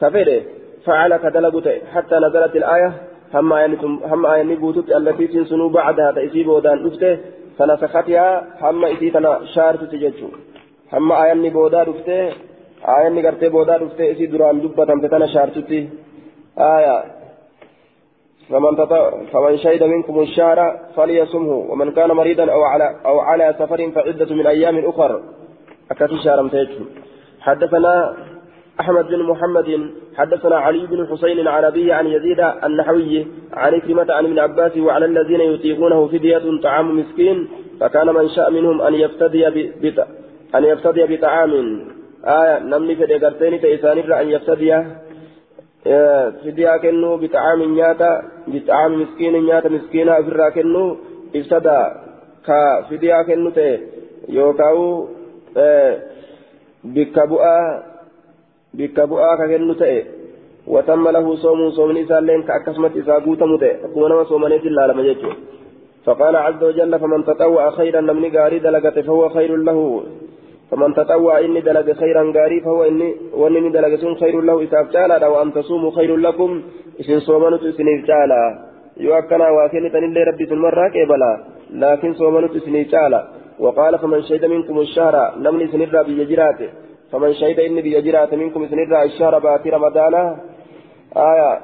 كفره 0.01 0.41
فعل 0.85 1.17
كدلبت 1.17 1.67
حتى 1.93 2.15
نزلت 2.15 2.55
الآية. 2.55 2.93
هم 3.33 3.53
هم 4.11 4.25
آية 4.25 4.43
نبوتت 4.43 4.87
التي 4.97 5.27
تنسنوا 5.27 5.69
بعدها 5.69 6.11
تأسيب 6.11 6.47
ودان 6.47 6.87
أفته. 6.87 7.17
فنسختها. 7.57 8.27
هم 8.61 8.85
إسيتنا 8.85 9.31
شارت 9.53 9.83
تججو 9.91 10.27
هم 10.93 11.11
آية 11.11 11.33
نبودا 11.33 11.81
أفته. 11.91 12.19
آية 12.95 13.09
نقرت 13.15 13.43
بودا 13.45 13.75
أفته. 13.85 14.11
إسي 14.11 14.25
دران 14.25 14.61
دبة 14.61 14.85
تمتنا 14.85 15.27
شارتتي 15.33 15.89
آية. 16.57 17.18
فمن. 18.49 18.75
فمن 19.33 19.57
شهد 19.57 19.83
منكم 19.83 20.19
الشهر 20.19 20.79
فليصمه 20.95 21.53
ومن 21.69 21.91
كان 21.91 22.11
مريضا 22.11 22.51
أو 22.51 22.61
على 22.61 22.95
أو 23.05 23.19
على 23.19 23.55
سفر 23.59 23.91
فعدة 23.91 24.35
من 24.35 24.47
أيام 24.47 24.85
أخر 24.85 25.21
أكثر 25.91 26.17
شهر 26.23 26.49
حدثنا 27.41 28.13
أحمد 28.79 29.07
بن 29.07 29.23
محمد 29.23 29.91
حدثنا 30.17 30.55
علي 30.55 30.87
بن 30.87 31.07
حسين 31.07 31.47
عن 31.47 31.63
أبيه 31.63 31.93
عن 31.93 32.07
يزيد 32.07 32.39
النحوي 32.63 33.27
عن 33.53 33.79
كلمة 33.79 34.13
عن 34.13 34.25
ابن 34.25 34.39
عباس 34.39 34.77
وعلى 34.77 35.05
الذين 35.05 35.41
يطيقونه 35.41 36.07
فدية 36.07 36.61
طعام 36.63 36.99
مسكين 36.99 37.47
فكان 37.79 38.07
من 38.07 38.29
شاء 38.29 38.51
منهم 38.51 38.81
أن 38.81 38.93
يفتدي. 38.93 39.47
أن 40.55 40.63
يفتدي 40.63 41.17
بطعام 41.17 41.51
آية 42.25 42.59
نمني 42.59 42.95
في 42.95 43.05
دقرتين 43.05 43.61
تيسان 43.61 44.11
أن 44.11 44.29
يفتدي 44.29 44.83
آه، 45.87 46.29
فدية 46.29 46.77
كنو 46.77 47.17
بطعام 47.17 47.59
نياتا 47.63 48.11
بطعام 48.47 49.01
مسكين 49.01 49.33
نياتا 49.43 49.69
مسكينا 49.69 50.21
في 50.21 50.27
الراكنو 50.27 50.97
افتدى 51.35 51.79
كفدية 52.45 53.21
كنو 53.21 53.49
تي 53.49 53.79
يوكاو 54.29 55.07
آه، 55.57 55.99
kennu 59.51 59.75
ta'e 59.75 60.05
watamma 60.67 61.11
lahu 61.11 61.37
soomuun 61.37 61.71
soomni 61.73 62.01
isaalleen 62.05 62.43
ka 62.43 62.53
akkasumatti 62.53 62.99
isaa 62.99 63.19
guutamu 63.21 63.57
ta'e 63.57 63.79
akkuma 63.85 64.09
nama 64.09 64.25
soomaniitiin 64.25 64.75
laalama 64.75 65.03
jechuudha 65.03 65.59
فقال 66.05 66.35
عز 66.35 66.63
وجل 66.63 66.99
فمن 66.99 67.25
تطوع 67.25 67.71
خيرا 67.71 68.01
نمني 68.01 68.29
غاري 68.29 68.59
دلقت 68.59 68.99
فهو 68.99 69.29
خير 69.29 69.55
له 69.55 70.03
فمن 70.71 70.93
تطوع 70.93 71.39
إني 71.39 71.61
دلق 71.61 71.91
خيرا 71.91 72.23
غاري 72.35 72.61
فهو 72.61 72.83
إني 72.83 73.15
وإني 73.33 73.69
دلقتون 73.69 74.15
خير 74.15 74.41
له 74.41 74.63
إساف 74.63 74.91
تعالى 74.91 75.27
وأن 75.27 75.53
تصوموا 75.53 75.91
خير 75.91 76.15
لكم 76.17 76.61
إسن 76.99 77.19
صومنت 77.19 77.63
إسنيف 77.63 78.07
تعالى 78.07 78.41
يوكنا 78.97 79.49
واكن 79.49 79.91
تنلي 79.93 80.23
ربي 80.23 80.43
المرة 80.43 80.89
كيبلا 80.89 81.33
لكن 81.83 82.13
صومنت 82.13 82.55
إسنيف 82.55 82.91
تعالى 82.91 83.27
وقال 83.59 83.99
فمن 83.99 84.21
شهد 84.23 84.45
منكم 84.45 84.79
الشهر 84.79 85.15
نمني 85.37 85.67
سنرى 85.67 86.03
بيجراته 86.03 86.69
فمن 87.11 87.33
شهد 87.33 87.59
إني 87.59 87.81
بيجرات 87.81 88.33
منكم 88.33 88.67
سنرى 88.67 89.03
الشهر 89.03 89.39
باتي 89.39 89.69
رمضان. 89.69 90.37
آية 91.17 91.59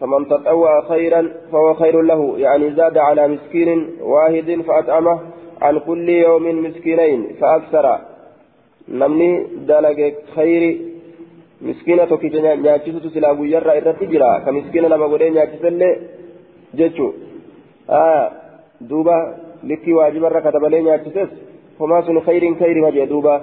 فمن 0.00 0.28
تطوع 0.28 0.88
خيرا 0.88 1.32
فهو 1.52 1.74
خير 1.74 2.02
له. 2.02 2.38
يعني 2.38 2.70
زاد 2.70 2.98
على 2.98 3.28
مسكين 3.28 3.90
واحد 4.00 4.62
فأطعمه 4.66 5.20
عن 5.62 5.78
كل 5.78 6.08
يوم 6.08 6.64
مسكينين 6.64 7.36
فأكثر. 7.40 7.98
نمني 8.88 9.46
دلق 9.68 10.14
خير 10.34 10.62
مسكينة 11.62 12.04
توكي 12.04 12.28
نياتشيسو 12.28 13.08
سلا 13.14 13.32
غيرا 13.32 13.72
إرتي 13.76 14.06
جرا 14.12 14.38
كمسكينة 14.44 14.88
لما 14.88 15.06
قولي 15.06 15.30
نياتشيسلي 15.30 15.90
جيتشو 16.78 17.08
آية 17.90 18.30
دوبا 18.80 19.16
لكي 19.64 19.92
واجب 19.92 20.24
الركة 20.24 20.58
بلي 20.62 20.80
نياتشيسس 20.80 21.30
فما 21.78 22.00
سن 22.06 22.20
خير 22.20 22.42
خير 22.60 22.76
ما 22.84 23.04
دوبا 23.12 23.36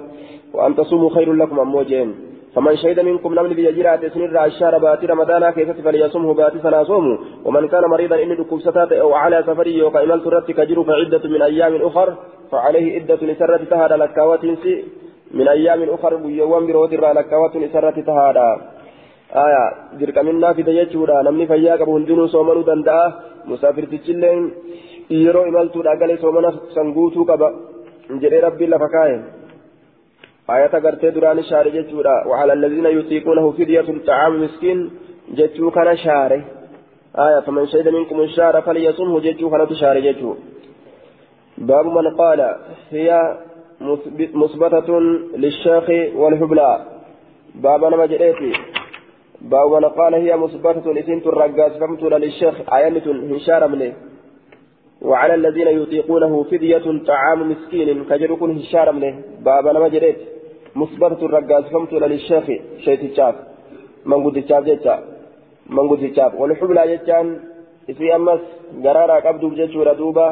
وأن 0.54 0.76
تصوموا 0.76 1.10
خير 1.10 1.32
لكم 1.32 1.60
أموجين 1.60 2.14
فمن 2.54 2.76
شهد 2.76 3.00
منكم 3.00 3.34
نمن 3.34 3.52
بيجرات 3.58 4.06
سنر 4.14 4.44
الشهر 4.44 4.78
باتي 4.78 5.06
رمضان 5.06 5.50
كيف 5.50 5.70
فليصومه 5.86 6.34
باتي 6.34 6.58
صوموا 6.90 7.16
ومن 7.44 7.68
كان 7.68 7.84
مريضا 7.94 8.22
إن 8.22 8.36
دكوب 8.36 8.60
ستات 8.60 8.92
أو 8.92 9.14
على 9.14 9.44
سفر 9.46 9.66
يوكا 9.66 10.04
إمال 10.04 10.24
ترت 10.24 10.50
كجر 10.50 10.84
فعدة 10.84 11.28
من 11.28 11.42
أيام 11.42 11.74
أخر 11.88 12.14
فعليه 12.50 12.86
عدة 12.94 13.20
لسرة 13.28 13.64
تهاد 13.70 13.92
لكاوات 13.92 14.44
من 15.38 15.46
أيام 15.48 15.80
أخر 15.94 16.12
يوم 16.40 16.66
بروت 16.66 16.92
لكاوات 17.18 17.54
لسرة 17.62 17.98
تهاد 18.08 18.38
آية 19.44 19.64
جرك 19.98 20.18
منا 20.26 20.52
في 20.56 20.62
ديجورا 20.68 21.22
نمني 21.26 21.46
فياك 21.50 21.80
بهندنو 21.88 22.26
صومنو 22.34 22.62
دندأ. 22.68 22.98
مسافر 23.50 23.84
تجلين. 23.92 24.40
يرو 25.10 25.42
إمال 25.48 25.68
تراغلي 25.72 26.16
صومنا 26.22 26.50
سنغوتو 26.74 27.22
كبا 27.28 27.48
جري 28.22 28.38
ربي 28.44 28.66
لفكاين 28.72 29.20
آية 30.54 30.74
قرتي 30.84 31.10
دران 31.14 31.38
شاري 31.50 31.70
جتورا 31.76 32.14
وعلى 32.28 32.52
الذين 32.58 32.86
يطيقونه 32.98 33.44
فدية 33.56 33.88
طعام 34.08 34.32
مسكين. 34.42 34.78
جتو 35.38 35.70
كان 35.76 35.88
شاري. 36.04 36.40
آية 37.24 37.40
فمن 37.46 37.66
شهد 37.72 37.88
منكم 37.96 38.18
الشهر 38.20 38.54
فليصمه. 38.66 39.16
جتو 39.26 39.46
كان 39.52 39.62
تشاري 39.70 40.00
جتو 40.06 40.30
باب 41.68 41.86
من 41.96 42.06
قال 42.20 42.40
هي 42.90 43.08
مثبتة 43.80 45.00
للشيخ 45.36 45.86
والحبلى 46.16 46.84
باب 47.54 47.84
ما 47.84 48.06
جريتي 48.06 48.52
باب 49.40 49.72
من 49.72 49.84
قال 49.84 50.14
هي 50.14 50.36
مثبتة 50.36 50.92
لسنت 50.92 51.26
الرقاس 51.26 51.72
فمتنا 51.80 52.16
للشيخ 52.16 52.54
آية 52.74 52.88
هشار 53.34 53.68
منه. 53.68 53.92
وعلى 55.02 55.34
الذين 55.34 55.68
يطيقونه 55.68 56.42
فدية 56.42 56.86
طعام 57.06 57.50
مسكين 57.50 58.04
كجركن 58.04 58.50
هشار 58.58 58.92
منه. 58.92 59.14
باب 59.40 59.66
ما 59.68 59.88
جريتي 59.88 60.24
مثبتة 60.76 61.26
الرقاز 61.26 61.64
فمت 61.64 61.92
للشيخ 61.92 62.44
شيتشاف 62.84 63.34
من 64.06 64.24
قد 64.24 64.42
تشاف 64.42 64.64
جتا 64.64 64.96
من 65.70 65.88
قد 65.88 66.12
تشاف 66.12 66.34
والحبلى 66.40 66.96
جتان 66.96 67.38
في 67.98 68.16
أمس 68.16 68.40
قرارا 68.84 69.20
قبض 69.20 69.54
جتشورا 69.54 69.92
دوبا 69.92 70.28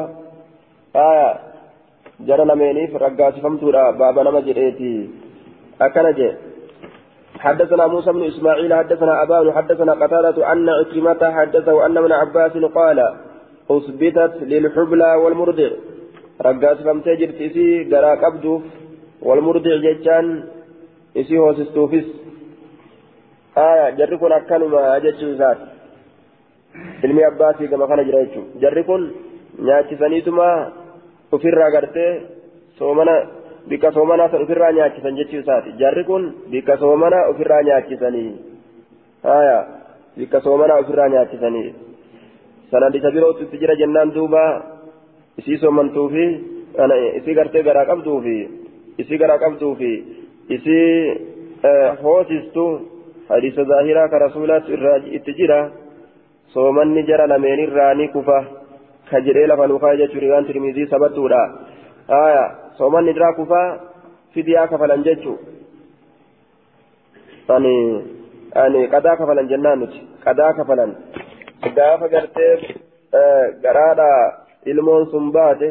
آية 0.95 1.52
جرى 2.19 2.45
لمينيف 2.45 2.95
رقاز 2.95 3.33
فمت 3.33 3.63
بابا 3.99 4.23
نمجريتي 4.23 5.09
أكنجي 5.81 6.31
حدثنا 7.39 7.87
موسى 7.87 8.11
بن 8.11 8.23
اسماعيل 8.23 8.73
حدثنا 8.73 9.23
ابان 9.23 9.51
حدثنا 9.51 9.93
قتادة 9.93 10.51
ان 10.51 10.69
عكرمة 10.69 11.31
حدثه 11.31 11.85
ان 11.85 11.97
ابن 11.97 12.11
عباس 12.11 12.51
قال 12.51 12.99
اثبتت 13.71 14.33
للحبلى 14.41 15.15
والمرضع 15.15 15.69
رقاس 16.41 16.77
فمتجر 16.77 17.29
تسي 17.39 17.83
قرا 17.91 18.15
قبض 18.15 18.61
والمرضع 19.21 19.75
جتان 19.85 20.43
isii 21.15 21.37
hoosistuufis. 21.37 22.05
Aya 23.55 23.91
jarri 23.97 24.17
kun 24.17 24.31
akkanuma 24.31 24.99
jechuu 24.99 25.29
isaati. 25.35 25.65
Ilmi 27.03 27.23
abbaasii 27.23 27.67
gama 27.67 27.87
kana 27.87 28.03
jira 28.03 28.25
jechuu 28.25 28.45
jarri 28.61 28.83
kun 28.83 29.13
ofirraa 31.35 31.69
gartee 31.75 32.11
soomana 32.79 33.15
bikka 33.69 33.91
soomanaa 33.97 34.29
san 34.31 34.41
ofirraa 34.45 34.71
nyaachisan 34.77 35.17
jechuu 35.19 35.39
isaati 35.43 35.75
jarri 35.81 36.03
kun 36.09 36.23
bikka 36.51 36.77
soomanaa 36.83 37.27
ofirraa 37.31 37.61
nyaachisanii 37.67 38.31
aya 39.37 39.57
bikka 40.17 40.41
soomanaa 40.45 40.79
ofirraa 40.83 41.09
nyaachisanii 41.13 41.69
sanad 42.71 42.95
isa 42.99 43.11
birootu 43.15 43.43
itti 43.45 43.57
jira 43.61 43.75
jennaan 43.81 44.13
duuba 44.15 44.43
isii 45.41 45.57
soomantuufi 45.63 46.25
isii 47.19 47.37
gartee 47.39 47.63
garaa 47.69 47.85
qabduufi 47.91 48.37
isii 49.03 49.17
garaa 49.23 49.39
qabduu 49.45 49.75
fi 49.81 49.91
isii 50.55 50.89
hoosistu 52.03 52.65
hadiisa 53.29 53.63
zaahiraa 53.71 54.07
ka 54.13 54.19
rasuulaatu 54.25 54.73
irraa 54.77 54.97
itti 55.19 55.33
jira 55.39 55.59
soomanni 56.53 57.03
jara 57.09 57.27
lameenirraa 57.33 57.93
ni 57.99 58.07
kufa 58.15 58.37
jedhee 59.11 59.47
lafa 59.47 59.67
nuufaa 59.67 59.95
jechuun 60.01 60.21
riwaan 60.25 60.45
tirmizii 60.45 60.87
sabattuudha 60.93 61.41
aya 62.19 62.43
soomanni 62.77 63.11
irraa 63.15 63.33
kufaa 63.39 63.67
fidiyaa 64.33 64.67
kafalan 64.67 65.03
jechuu 65.03 65.37
ani 67.55 67.75
ani 68.63 68.87
qadaa 68.93 69.17
kafalan 69.17 69.47
jennaan 69.51 69.79
nuti 69.79 69.99
qadaa 70.25 70.53
kafalan 70.53 70.95
gaafa 71.75 72.07
gartee 72.13 72.53
garaadha 73.65 74.09
ilmoon 74.65 75.05
sun 75.11 75.31
baate 75.31 75.69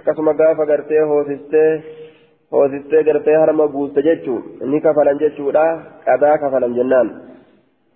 akkasuma 0.00 0.32
gaafa 0.40 0.66
gartee 0.66 1.02
hoosistee 1.12 1.70
hoosistee 2.52 3.02
gartee 3.08 3.36
harma 3.42 3.66
guutte 3.68 4.02
jechuun 4.08 4.42
ni 4.72 4.80
kafalan 4.80 5.18
jechuudha 5.22 5.64
qadaa 6.08 6.38
kafalan 6.44 6.74
jennaan 6.80 7.08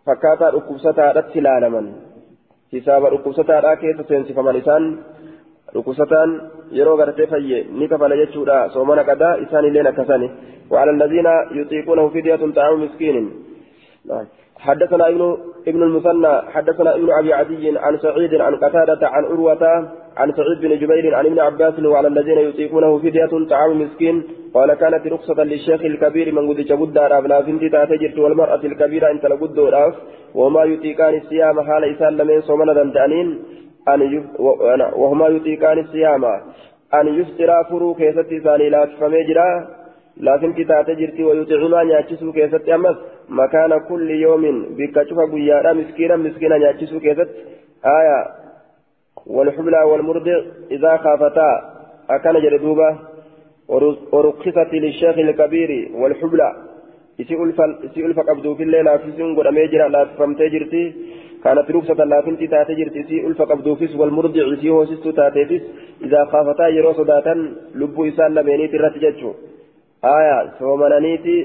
fakkaataa 0.06 0.50
dhukkubsataadhatti 0.54 1.38
ilaalaman 1.38 1.86
hisaaba 2.72 3.10
dhukkubsataadhaa 3.14 3.76
keessa 3.82 4.08
seensifaman 4.08 4.56
isaan 4.62 4.86
dhukkubsataan 5.74 6.30
yeroo 6.78 6.96
gartee 7.00 7.26
fayye 7.34 7.66
ni 7.78 7.88
kafala 7.92 8.16
jechuudha 8.22 8.56
soomana 8.76 9.04
qadaa 9.10 9.34
isaan 9.44 9.68
illeen 9.70 9.92
akkasani 9.92 10.30
وعلى 10.72 10.90
الذين 10.90 11.28
يطيقونه 11.50 12.08
فدية 12.08 12.52
طعام 12.56 12.84
مسكين 12.84 13.16
حدثنا 14.58 15.08
ابن 15.08 15.38
ابن 15.68 15.82
المثنى 15.82 16.42
حدثنا 16.52 16.94
ابن 16.94 17.08
ابي 17.18 17.32
عدي 17.34 17.78
عن 17.78 17.98
سعيد 17.98 18.34
عن 18.34 18.54
قتادة 18.56 19.08
عن 19.08 19.24
عروة 19.24 19.92
عن 20.16 20.32
سعيد 20.32 20.60
بن 20.60 20.78
جبير 20.78 21.14
عن 21.14 21.26
ابن 21.26 21.38
عباس 21.40 21.78
وعلى 21.78 22.08
الذين 22.08 22.38
يطيقونه 22.38 22.98
فدية 22.98 23.32
طعام 23.50 23.82
مسكين 23.82 24.22
قال 24.54 24.74
كانت 24.74 25.06
رخصة 25.06 25.42
للشيخ 25.44 25.80
الكبير 25.84 26.34
من 26.34 26.48
قد 26.48 26.56
جبد 26.56 26.92
دار 26.92 27.20
لا 27.20 27.42
فنتي 27.42 27.68
تاتجرت 27.68 28.18
والمرأة 28.18 28.62
الكبيرة 28.64 29.10
انت 29.10 29.26
لقد 29.26 29.58
راف 29.58 29.94
وما 30.34 30.64
يطيقان 30.64 31.14
الصيام 31.14 31.60
حال 31.60 31.84
إسان 31.84 32.16
لمن 32.16 32.40
صومنا 32.40 32.72
دندانين 32.72 33.28
أن. 33.88 34.24
وهما 34.96 35.26
يطيقان 35.28 35.78
الصيام 35.78 36.24
أن 36.94 37.06
يفطرا 37.20 37.62
فرو 37.62 37.94
كيست 37.94 38.30
ثاني 38.44 38.68
لا 38.68 38.84
تفمجرا 38.84 39.48
لا 40.16 40.38
فنتي 40.40 40.64
تاتجرت 40.64 41.20
ويطعما 41.20 41.82
نياتشسو 41.84 42.32
كيست 42.32 42.68
أمس. 42.68 42.96
مكان 43.28 43.72
كل 43.88 44.10
يوم 44.10 44.42
بك 44.78 44.96
بيانا 45.32 45.72
مسكينا 45.72 46.16
مسكينا 46.16 46.58
نياتشسو 46.58 47.00
كيست. 47.00 47.30
آية. 47.98 48.41
والحبلى 49.26 49.82
والمرضع 49.82 50.40
إذا 50.70 50.96
خافتا. 50.96 51.50
أكان 52.10 52.40
جردوبة 52.42 52.88
ورخصت 54.12 54.70
للشيخ 54.72 55.18
الكبير 55.18 55.70
والحبلى. 55.94 56.48
isii 57.18 58.02
ulfa 58.04 58.24
qabduufillee 58.24 58.82
laaffisuun 58.82 59.34
godhamee 59.36 59.68
jira 59.72 59.88
laaffifamtee 59.88 60.50
jirti 60.54 60.82
كانت 61.44 61.70
رخصة 61.70 62.04
لكن 62.04 62.34
تاتي 62.50 62.74
جرت 62.74 62.96
سي 63.08 63.26
ألف 63.26 63.42
قبضوفس 63.42 63.96
والمرضع 63.96 64.54
سي 64.60 64.70
هوسست 64.70 65.08
تاتيفس 65.08 65.62
إذا 66.04 66.24
خافتا 66.24 66.66
يرو 66.68 66.92
صداتا 66.92 67.34
لبو 67.74 68.04
إسان 68.08 68.34
لميني 68.34 68.66
ترات 68.68 68.98
جتشو 69.02 69.30
آية 70.04 70.36
سومنانيتي 70.58 71.36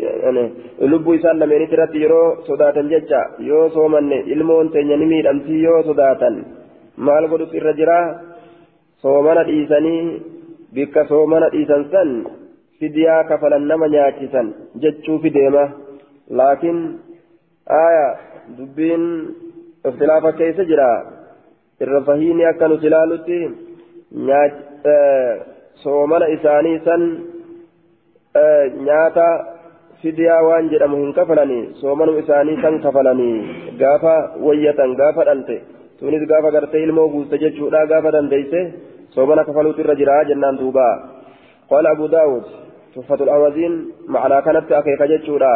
لبو 0.82 1.16
إسان 1.16 1.36
لميني 1.40 1.66
ترات 1.72 1.96
يرو 1.96 2.22
صداتا 2.48 2.82
جتشا 2.92 3.22
يو 3.50 3.70
سومن 3.70 4.12
إلمون 4.34 4.72
تنينمي 4.74 5.30
أمتي 5.30 5.56
يو 5.66 5.82
صداتا. 5.90 6.30
Maal 7.06 7.28
godhut 7.32 7.54
irra 7.60 7.74
jira 7.80 7.98
soomana 9.04 9.44
dhiisanii 9.50 10.02
bikka 10.76 11.02
soomana 11.12 11.50
dhiisan 11.54 11.84
san 11.94 12.10
fidiyaa 12.80 13.24
kafalan 13.30 13.68
nama 13.72 13.88
nyaachisan 13.96 14.48
jechuufi 14.84 15.30
deema 15.38 15.64
laakiin 16.40 16.80
aya 17.84 18.08
dubbiin 18.58 19.06
iftilaafa 19.90 20.32
keessa 20.40 20.66
jira 20.72 20.90
irra 21.86 22.02
fahiini 22.10 22.46
akka 22.52 22.68
nuti 22.72 22.88
ilaalutti 22.92 23.40
soomana 25.84 26.26
isaanii 26.38 26.78
san 26.88 27.04
nyaata 28.88 29.28
fidiyaa 30.02 30.42
waan 30.50 30.70
jedhamu 30.74 30.98
hin 31.04 31.14
kafalanii 31.20 31.64
soomanum 31.82 32.20
isaanii 32.24 32.58
san 32.66 32.80
kafalanii 32.86 33.36
gaafa 33.82 34.16
wayyatan 34.48 34.96
gaafa 35.02 35.26
dhalte 35.30 35.58
tunis 36.00 36.24
gaafa 36.32 36.56
gartee 36.56 36.84
ilmoo 36.86 37.10
guutte 37.14 37.36
jechuudha 37.44 37.86
gaafa 37.92 38.16
dandeeyse 38.16 38.60
soomana 39.16 39.48
kafaluutu 39.48 39.82
irra 39.84 40.00
jira 40.02 40.24
jennaan 40.30 40.60
duuba 40.62 40.88
qaala 41.70 41.90
abu 41.96 42.08
daawud 42.16 42.48
تحفة 42.98 43.24
الأوازين 43.24 43.92
معنى 44.08 44.42
كانت 44.42 44.72
أكيك 44.72 45.02
جتشورا 45.12 45.56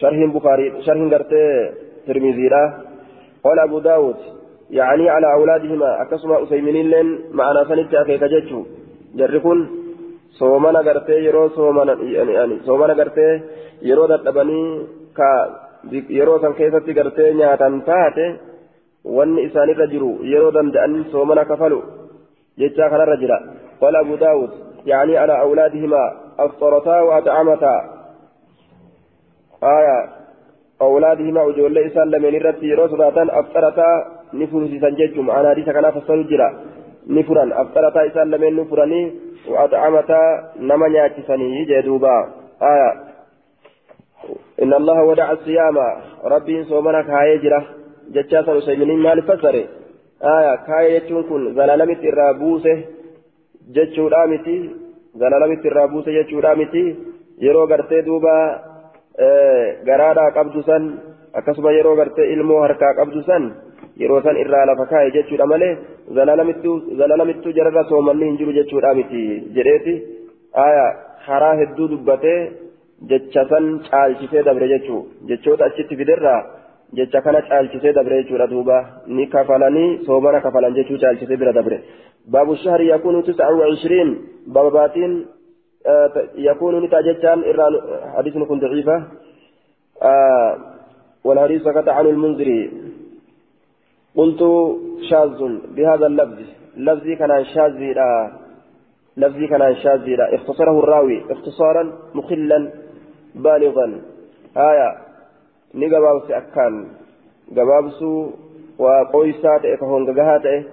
شرح 0.00 0.18
بخاري 0.34 0.66
شرح 0.86 1.02
قرتي 1.12 1.44
ترمذي 2.06 2.48
قال 3.44 3.58
أبو 3.58 3.78
داود 3.78 4.16
يعني 4.70 5.08
على 5.08 5.32
أولادهما 5.32 6.02
أكسما 6.02 6.42
أسيمنين 6.42 6.90
لين 6.90 7.08
معنى 7.32 7.60
سنت 7.68 7.94
أكيك 7.94 8.24
جتشو 8.24 8.60
جركن 9.18 9.60
soomana 10.38 10.82
gartee 10.86 11.24
yeroo 11.26 11.48
soomana 12.66 12.94
gartee 13.00 13.32
yeroo 13.88 14.08
dadhabanii 14.12 14.68
ka 15.18 15.28
yeroo 16.18 16.38
san 16.42 16.54
keessatti 16.58 16.94
gartee 16.98 17.34
nyaatan 17.38 17.74
taate 17.88 18.26
wanni 19.04 19.42
isaanirra 19.48 19.86
jiru 19.86 20.18
yeroo 20.22 20.50
danda'an 20.50 21.04
soomana 21.12 21.44
kafalu 21.44 21.82
jechaa 22.58 22.90
kanarra 22.90 23.16
jira. 23.16 23.38
Qala 23.80 23.98
abu 23.98 24.16
daawud 24.16 24.68
يعني 24.86 25.16
على 25.16 25.40
أولادهما 25.40 26.12
أفطرتا 26.38 27.00
وأطعمتا 27.00 27.74
آية 29.62 30.08
أولادهما 30.82 31.42
وجول 31.42 31.78
إسان 31.78 32.10
لمن 32.10 32.34
الرد 32.36 32.62
يروسراتا 32.62 33.26
أفطرتا 33.40 33.88
نفرس 34.34 34.70
سنججم 34.70 35.30
أنا 35.30 35.50
حديث 35.50 35.64
كان 35.64 35.90
فصل 35.90 36.26
جرا 36.28 36.48
نفرا 37.06 37.62
أفطرتا 37.62 38.06
إسان 38.06 38.30
لمن 38.30 38.56
نفرني 38.56 39.12
وأطعمتا 39.48 40.52
نما 40.60 40.88
نياتسني 40.88 41.64
جدوبا 41.64 42.16
آية 42.62 42.90
إن 44.62 44.74
الله 44.74 45.02
ودع 45.02 45.32
الصيام 45.32 45.76
ربي 46.24 46.64
صومنا 46.64 47.02
كاي 47.02 47.38
جرا 48.14 48.22
جتشاسا 48.22 48.52
وسيمنين 48.52 48.98
مال 48.98 49.22
فسره 49.22 49.64
آية 50.22 50.54
كاي 50.66 50.94
يجون 50.94 51.22
كن 51.22 51.54
زلالمت 51.54 52.02
jechuudha 53.76 54.26
miti 54.26 54.56
zalalamitti 55.20 55.68
irraa 55.68 55.88
buuse 55.92 56.10
jechuudha 56.12 56.56
miti 56.56 56.82
yeroo 57.46 57.66
gartee 57.66 58.02
duuba 58.02 58.34
garaadhaa 59.88 60.30
qabdu 60.36 60.62
san 60.68 60.84
akkasuma 61.38 61.72
yeroo 61.72 61.96
gartee 61.96 62.32
ilmoo 62.34 62.62
harkaa 62.62 62.94
qabdu 63.00 63.22
san 63.28 63.44
yeroo 64.02 64.22
san 64.22 64.40
irraa 64.44 64.64
lafa 64.70 64.86
kaa'e 64.92 65.10
jechuudha 65.16 65.50
malee 65.52 65.74
zalalamittuu 66.98 67.52
jararra 67.58 67.84
soomanni 67.90 68.30
hin 68.30 68.38
jiru 68.40 68.56
jechuudha 68.58 68.94
miti 69.00 69.22
jedheeti 69.56 69.94
karaa 71.26 71.54
hedduu 71.60 71.88
dubbatee 71.92 72.40
jecha 73.10 73.48
san 73.50 73.66
caalchisee 73.90 74.46
dabre 74.48 74.68
jechuu 74.74 75.02
jechoota 75.28 75.68
achitti 75.70 76.00
fiderraa 76.00 76.40
jecha 76.94 77.22
kana 77.22 77.42
caalchisee 77.42 77.92
dabre 77.92 78.22
jechuudha 78.22 78.46
duuba. 78.46 79.02
Ni 79.06 79.26
kafalanii 79.26 80.04
soomana 80.06 80.40
kafalan 80.40 80.74
jechuu 80.74 80.98
caalchisee 80.98 81.36
bira 81.36 81.52
dabre. 81.52 81.80
باب 82.28 82.52
الشهر 82.52 82.80
يكون 82.80 83.24
تسعة 83.24 83.54
وعشرين 83.54 84.18
باباتين 84.46 85.26
آه 85.86 86.28
يكون 86.36 86.84
نتاجتان 86.84 87.38
إران 87.44 87.74
حديث 88.16 88.34
كن 88.36 88.58
ضعيفة 88.58 88.96
آه 90.02 90.58
والحديث 91.24 91.62
سكت 91.62 91.88
عن 91.88 92.06
المنذري 92.06 92.70
قلت 94.16 94.40
شاذ 95.10 95.40
بهذا 95.76 96.06
اللفظ 96.06 96.38
لفظي 96.76 97.16
كان 97.16 97.44
شاذي 97.44 97.92
لا 97.92 98.32
لفظي 99.16 99.46
كان 99.46 99.76
شاذي 99.76 100.16
لا 100.16 100.34
اختصره 100.34 100.78
الراوي 100.78 101.32
اختصارا 101.32 101.92
مخلا 102.14 102.70
بالغا 103.34 104.00
آية 104.56 105.07
نجبابس 105.74 106.30
أكان 106.30 106.86
جبابس 107.52 108.02
وقويسات 108.78 109.64
إكهون 109.64 110.14
جهات 110.14 110.64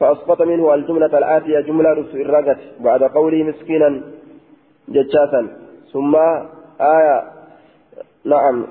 فأسقط 0.00 0.42
منه 0.42 0.74
الجملة 0.74 1.18
الآتية 1.18 1.60
جملة 1.60 1.92
الرقت 1.92 2.58
بعد 2.80 3.02
قوله 3.02 3.42
مسكينا 3.42 4.02
ججاسا 4.88 5.48
ثم 5.92 6.16
آية 6.80 7.22
نعم 8.24 8.66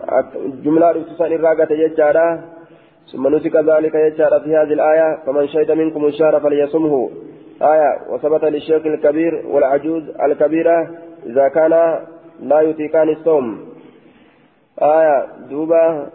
جملة 0.64 0.92
رسول 0.92 1.34
الرقت 1.34 1.72
ججارا 1.72 2.42
ثم 3.12 3.36
نسك 3.36 3.56
ذلك 3.56 3.96
يجار 3.96 4.40
في 4.44 4.56
هذه 4.56 4.74
الآية 4.74 5.20
فمن 5.26 5.48
شهد 5.48 5.72
منكم 5.72 6.06
الشهر 6.06 6.40
فليصمه 6.40 7.10
آية 7.62 8.00
وثبت 8.10 8.44
للشيخ 8.44 8.86
الكبير 8.86 9.44
والعجوز 9.48 10.04
الكبيرة 10.24 10.90
إذا 11.26 11.48
كان 11.48 12.00
لا 12.40 12.62
يطيقان 12.62 13.10
الصوم 13.10 13.75
آية 14.80 15.26
دوبا 15.50 16.12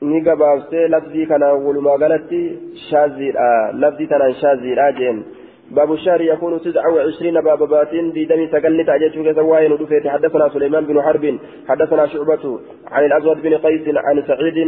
ni 0.00 0.20
gabaabsee 0.20 0.88
lafzii 0.88 1.26
kanaan 1.26 1.64
walumaa 1.66 1.98
galatti 1.98 2.58
shaaziidha 2.90 3.72
lafzii 3.72 4.06
tanaan 4.06 4.34
shaaziidha 4.34 4.92
jeen 4.92 5.24
باب 5.70 5.92
الشهر 5.92 6.20
يكون 6.20 6.60
تسعة 6.60 6.92
وعشرين 6.94 7.40
باب 7.40 7.68
باتين 7.68 8.12
دي 8.12 8.24
دمي 8.24 8.46
تقلت 8.46 8.88
أجتشو 8.88 9.24
كسواين 9.24 9.72
ودفيت. 9.72 10.06
حدثنا 10.06 10.48
سليمان 10.48 10.84
بن 10.86 11.02
حرب 11.02 11.38
حدثنا 11.68 12.06
شعبة 12.06 12.60
عن 12.92 13.04
الأسود 13.04 13.42
بن 13.42 13.54
قيس 13.54 13.84
عن 13.96 14.22
سعيد 14.28 14.58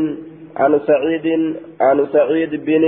عن 0.57 0.81
سعيد 0.87 1.27
عن 1.81 2.07
سعيد 2.13 2.65
بن 2.65 2.85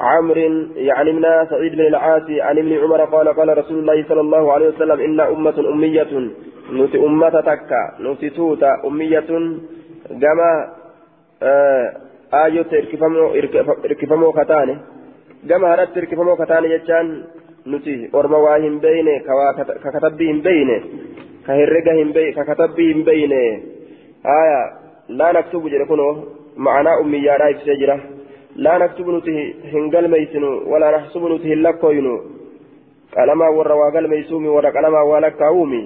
عمرو 0.00 0.66
يعني 0.76 1.12
من 1.12 1.22
سعيد 1.50 1.72
بن 1.72 1.86
العاصي 1.86 2.40
عن 2.40 2.58
ابن 2.58 2.72
عمر 2.82 3.04
قال 3.04 3.28
قال 3.28 3.58
رسول 3.58 3.78
الله 3.78 4.04
صلى 4.08 4.20
الله 4.20 4.52
عليه 4.52 4.68
وسلم 4.68 5.00
إن 5.00 5.20
أمة 5.20 5.58
أمية 5.72 6.12
نوتي 6.70 6.98
أمة 6.98 7.40
تكا 7.40 7.94
نوتي 8.00 8.30
توتا 8.30 8.70
أمية 8.86 9.30
كما 10.20 10.50
aayoota 12.32 12.76
hirkifamoo 12.76 14.32
kataane 14.32 14.78
gama 15.48 15.68
haratti 15.68 16.00
hirkifamoo 16.00 16.36
kataane 16.36 16.68
jechaan 16.68 17.10
nuti 17.66 17.94
orma 18.12 18.38
waa 18.38 18.56
hin 18.64 18.80
beeyne 18.80 19.20
ka 19.26 19.92
katabbii 19.92 20.26
hin 20.26 20.40
beeyne 20.42 20.76
ka 21.46 21.58
herrega 21.58 21.92
ka 22.34 22.44
katabbii 22.44 22.88
hin 22.92 23.04
beeyne 23.04 23.40
aya 24.38 24.58
laa 25.08 25.32
naktubu 25.32 25.68
jedhe 25.68 25.86
kunoo 25.92 26.12
ma'anaa 26.68 26.96
ummiyyaadhaa 27.04 27.48
ibsee 27.54 27.76
jira 27.82 27.98
laa 28.56 28.78
naktubu 28.78 29.12
nuti 29.12 29.36
hin 29.72 29.90
galmeeysinu 29.90 30.50
walaa 30.72 30.90
naxsubu 30.90 31.28
nuti 31.28 31.48
hin 31.48 31.62
lakkooynu 31.62 32.16
qalamaa 33.14 33.50
warra 33.58 33.76
waa 33.82 33.90
galmeeysuumi 33.90 34.48
warra 34.56 34.72
qalamaa 34.72 35.04
waa 35.10 35.20
lakkaa'uumi 35.26 35.80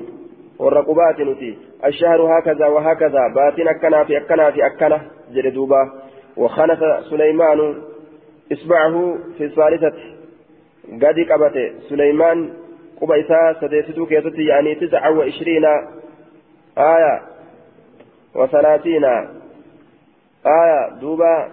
qubaati 0.61 1.25
nuti 1.25 1.59
الشهر 1.85 2.39
هكذا 2.39 2.67
وهكذا 2.67 3.29
باتين 3.35 3.69
أكنا 3.69 4.05
في 4.05 4.17
أكنا 4.17 4.51
في 4.51 4.67
أكنا 4.67 5.01
جلدوبا 5.33 5.93
وخنث 6.37 6.79
سليمان 7.11 7.83
إصبعه 8.53 9.19
في 9.39 9.45
الثالثة 9.45 9.93
قد 11.03 11.17
قبت 11.31 11.73
سليمان 11.89 12.53
قبيسا 13.01 13.57
سديستو 13.61 14.07
كيستي 14.07 14.45
يعني 14.45 14.75
تسعة 14.75 15.11
وعشرين 15.19 15.65
آية 16.79 17.23
وثلاثين 18.35 19.05
آية 20.47 20.89
دوبا 21.01 21.49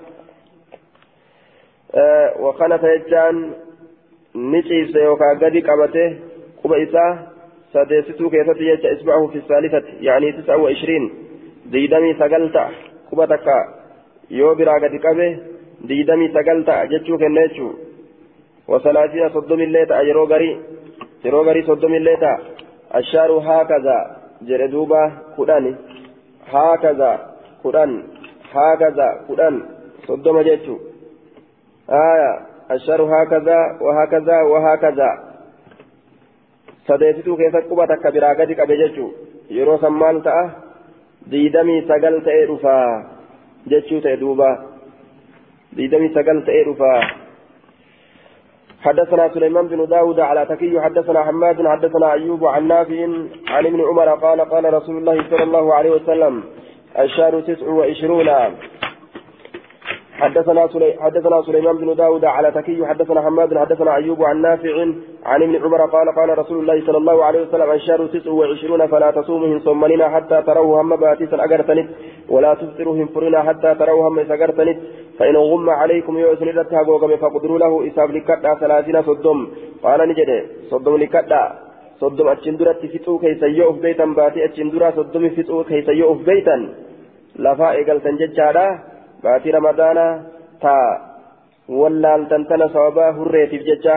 آه 1.96 2.42
وخنث 2.42 2.84
يجان 2.84 3.54
نشيس 4.36 4.96
يوكا 4.96 5.26
قد 5.42 5.58
قبته 5.68 6.20
قبيسا 6.64 7.37
سديستو 7.74 8.30
كيستي 8.30 8.66
يجا 8.72 8.94
إصبعه 8.94 9.28
في 9.28 9.38
الثالثة 9.38 9.84
يعني 10.02 10.32
تسعة 10.32 10.58
وعشرين 10.58 11.04
ديدمي 11.72 12.14
سقلت 12.14 12.58
قبتك 13.12 13.48
yoo 14.30 14.56
biraa 14.60 14.80
gadi 14.84 15.00
qabe 15.00 15.28
diidamii 15.88 16.34
sagal 16.36 16.60
ta'a 16.68 16.88
jechuu 16.92 17.18
kenna 17.22 17.42
jechuu 17.48 17.72
wasalaasiina 18.72 19.30
soddomillee 19.36 19.86
ta'a 19.92 20.08
yeroo 20.10 20.26
garii 20.34 20.56
yeroo 21.24 21.44
garii 21.48 21.64
soddomillee 21.70 22.18
ta'a 22.24 22.42
ashaaru 23.00 23.40
haakaza 23.48 23.96
jedhe 24.50 24.68
duuba 24.74 25.02
kudhani 25.36 25.72
هكذا 26.52 27.12
كدن 27.64 28.04
هكذا 28.54 29.08
كدن 29.30 29.64
صدم 30.08 30.42
جيتشو 30.42 30.78
آية 31.90 32.32
الشهر 32.72 33.02
هكذا 33.04 33.60
وهكذا 33.82 34.42
وهكذا 34.42 35.10
sadeesituu 36.88 37.38
keessatti 37.38 37.70
quba 37.70 37.88
takka 37.92 38.12
biraa 38.16 38.36
gadi 38.40 38.56
qabe 38.56 38.80
jechuu 38.82 39.12
yeroo 39.58 39.78
san 39.84 39.94
maal 40.02 40.20
ta'a 40.28 40.44
diidamii 41.32 41.86
sagal 41.92 42.20
ta'ee 42.28 42.50
dhufaa 42.50 42.90
jechuu 43.74 44.02
ta'e 44.02 44.20
duuba 44.24 44.50
diidamii 45.78 46.14
sagal 46.20 46.44
ta'ee 46.50 46.68
dhufaa 46.72 47.00
حدثنا 48.86 49.30
سليمان 49.34 49.68
بن 49.68 49.86
داود 49.86 50.20
على 50.20 50.46
تكي 50.46 50.82
حدثنا 50.82 51.24
حماد 51.24 51.68
حدثنا 51.68 52.14
أيوب 52.14 52.46
عن 52.46 52.68
نافع 52.68 53.00
عن 53.48 53.66
ابن 53.66 53.82
عمر 53.90 54.10
قال 54.16 54.42
قال 54.42 54.74
رسول 54.74 54.98
الله 54.98 55.18
صلى 55.30 55.44
الله 55.44 55.74
عليه 55.74 55.92
وسلم 55.92 56.44
الشهر 57.00 57.42
تسع 57.42 57.68
وعشرون 57.68 58.30
حدثنا 60.18 60.68
سلي... 60.68 60.94
حدثنا 61.00 61.42
سليمان 61.42 61.78
بن 61.78 61.96
داود 61.96 62.26
على 62.26 62.52
تكي 62.52 62.86
حدثنا 62.86 63.22
حماد 63.22 63.58
حدثنا 63.58 63.96
أيوب 63.96 64.24
عن 64.24 64.42
نافع 64.42 64.76
عن 65.26 65.44
ابن 65.44 65.56
عمر 65.64 65.82
قال 65.86 66.08
قال 66.16 66.38
رسول 66.38 66.58
الله 66.60 66.86
صلى 66.88 66.98
الله 66.98 67.26
عليه 67.26 67.42
وسلم 67.42 67.72
الشهر 67.72 68.08
تسع 68.08 68.32
وعشرون 68.32 68.88
فلا 68.88 69.12
تصومهم 69.12 69.60
صمننا 69.60 70.10
حتى 70.10 70.42
تروا 70.42 70.82
هم 70.82 70.96
باتيسا 70.96 71.44
أجرتنت 71.46 71.88
ولا 72.30 72.54
تفطرهم 72.54 73.06
فرنا 73.14 73.40
حتى 73.48 73.76
تروا 73.76 74.08
هم 74.08 74.20
أجرتنت 74.20 74.78
فإن 75.20 75.36
غم 75.38 75.70
عليكم 75.70 76.18
يؤسن 76.18 76.48
رتها 76.60 76.82
غوغم 76.88 77.12
فقدروا 77.18 77.60
له 77.60 77.88
إساب 77.88 78.12
لكتا 78.12 78.52
ثلاثين 78.62 79.02
صدم. 79.02 79.48
قال 79.84 80.00
نجد 80.10 80.30
صدم 80.72 80.98
لكتا 80.98 81.42
صدم 82.02 82.28
أتشندرت 82.28 82.86
فتو 82.94 83.14
كيس 83.22 83.44
يؤف 83.44 83.78
بيتا 83.86 84.06
باتي 84.06 84.46
أتشندرا 84.46 84.92
صدم 84.98 85.24
فتو 85.30 85.64
كيس 85.64 85.88
يؤف 86.02 86.20
بيتا. 86.30 86.58
لفا 87.44 87.68
إقل 87.80 87.98
باتي 89.28 89.50
رمضان 89.58 89.98
تا 90.62 90.76
ولال 91.80 92.22
تنتن 92.30 92.62
صوابا 92.76 93.06
هريتي 93.18 93.58
بججة 93.58 93.96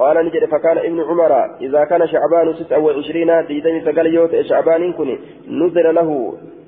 قال 0.00 0.16
نجد 0.26 0.44
فكان 0.52 0.78
ابن 0.78 1.00
عمر 1.08 1.32
إذا 1.60 1.84
كان 1.84 2.02
شعبان 2.12 2.46
تسعة 2.54 2.78
وعشرين 2.78 3.30
ديدم 3.46 3.76
سقل 3.86 4.06
يوت 4.06 4.40
شعبان 4.40 4.92
كني 4.92 5.14
نزل 5.60 5.86
له 5.94 6.10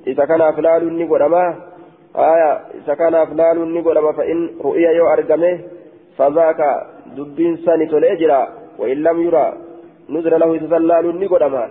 إذا 0.06 0.24
كان 0.24 0.40
أفلال 0.40 0.82
نقرما 0.98 1.44
آية 2.16 2.52
إذا 2.78 2.94
كان 2.94 3.14
أفلال 3.14 3.74
نقرما 3.74 4.12
فإن 4.18 4.38
رؤيا 4.64 4.90
يو 4.98 5.06
أرقمه 5.12 5.54
فذاك 6.18 6.60
دبين 7.16 7.56
ساني 7.56 7.86
توليجرا 7.86 8.48
وإن 8.78 8.96
لم 9.06 9.16
يرى 9.26 9.46
نزل 10.14 10.40
له 10.40 10.54
إذا 10.54 10.68
سلال 10.68 11.20
نقرما 11.20 11.64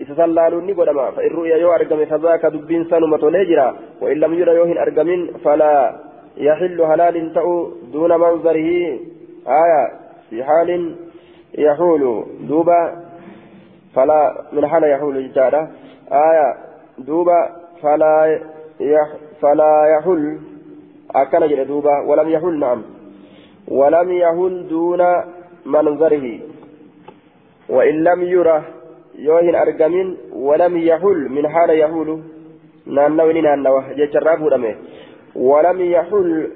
إذا 0.00 0.14
سلال 0.14 0.66
نقرما 0.66 1.10
فإن 1.10 1.30
رؤيا 1.30 1.56
يو 1.56 1.72
أرقمه 1.72 2.04
فذاك 2.04 2.46
دبين 2.46 2.84
سانو 2.90 3.16
توليجرا 3.16 3.76
وإن 4.00 4.16
لم 4.16 4.34
يرى 4.34 4.54
يوهن 4.54 4.78
أرقمين 4.78 5.20
فلا 5.44 5.74
يحل 6.36 6.80
هلال 6.80 7.34
تأو 7.34 7.70
دون 7.92 8.10
منظره 8.10 8.70
آية 9.46 9.82
في 10.30 10.44
حال 10.44 10.96
يحول 11.58 12.24
دوبا 12.40 12.80
فلا 13.94 14.20
من 14.52 14.66
حال 14.66 14.84
يحول 14.84 15.32
جارة 15.32 15.70
آية 16.12 16.48
دوبا 16.98 17.50
فلا 17.82 18.40
يح 18.80 19.08
فلا 19.42 19.74
يحل 19.98 20.38
أكن 21.14 21.48
جل 21.48 21.64
دوبا 21.64 22.00
ولم 22.00 22.28
يحل 22.28 22.58
نعم 22.58 22.82
ولم 23.68 24.12
يحل 24.12 24.66
دون 24.68 25.02
منظره 25.66 26.40
وإن 27.68 28.04
لم 28.04 28.22
يره 28.22 28.64
يوهن 29.18 29.54
أرقمين 29.54 30.16
ولم 30.32 30.76
يحل 30.76 31.28
من 31.28 31.48
حال 31.48 31.70
يحول 31.70 32.20
نانوين 32.86 33.42
نانوه 33.42 33.92
جيشرا 33.92 34.36
فورمه 34.36 34.74
ولم 35.34 35.80
يحل 35.80 36.50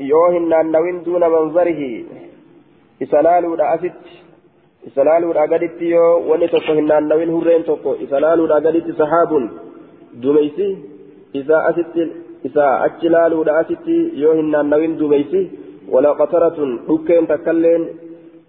يوهن 0.00 0.48
نانوين 0.48 1.02
دون 1.02 1.20
منظره 1.20 2.04
isalaaluudha 3.00 3.70
asitti 3.70 4.12
isalaaluudha 4.86 5.46
gaditti 5.46 5.90
yoo 5.90 6.22
wanni 6.28 6.48
tokko 6.48 6.74
hin 6.74 6.86
naannawin 6.90 7.32
hurreen 7.34 7.64
tokko 7.64 7.94
isalaaluudha 8.04 8.60
gaditti 8.60 8.92
sahaabun 9.00 9.50
dumeysi 10.22 10.68
isaa 11.40 11.64
asitti 11.70 12.06
isaa 12.44 12.80
achi 12.86 13.08
laaluudha 13.08 13.58
asitti 13.58 13.96
yoo 14.22 14.34
hin 14.34 14.50
naannawin 14.50 14.98
dumeysi 14.98 15.42
wala 15.94 16.14
qataratun 16.14 16.80
dhukkeen 16.88 17.26
takkalleen 17.26 17.88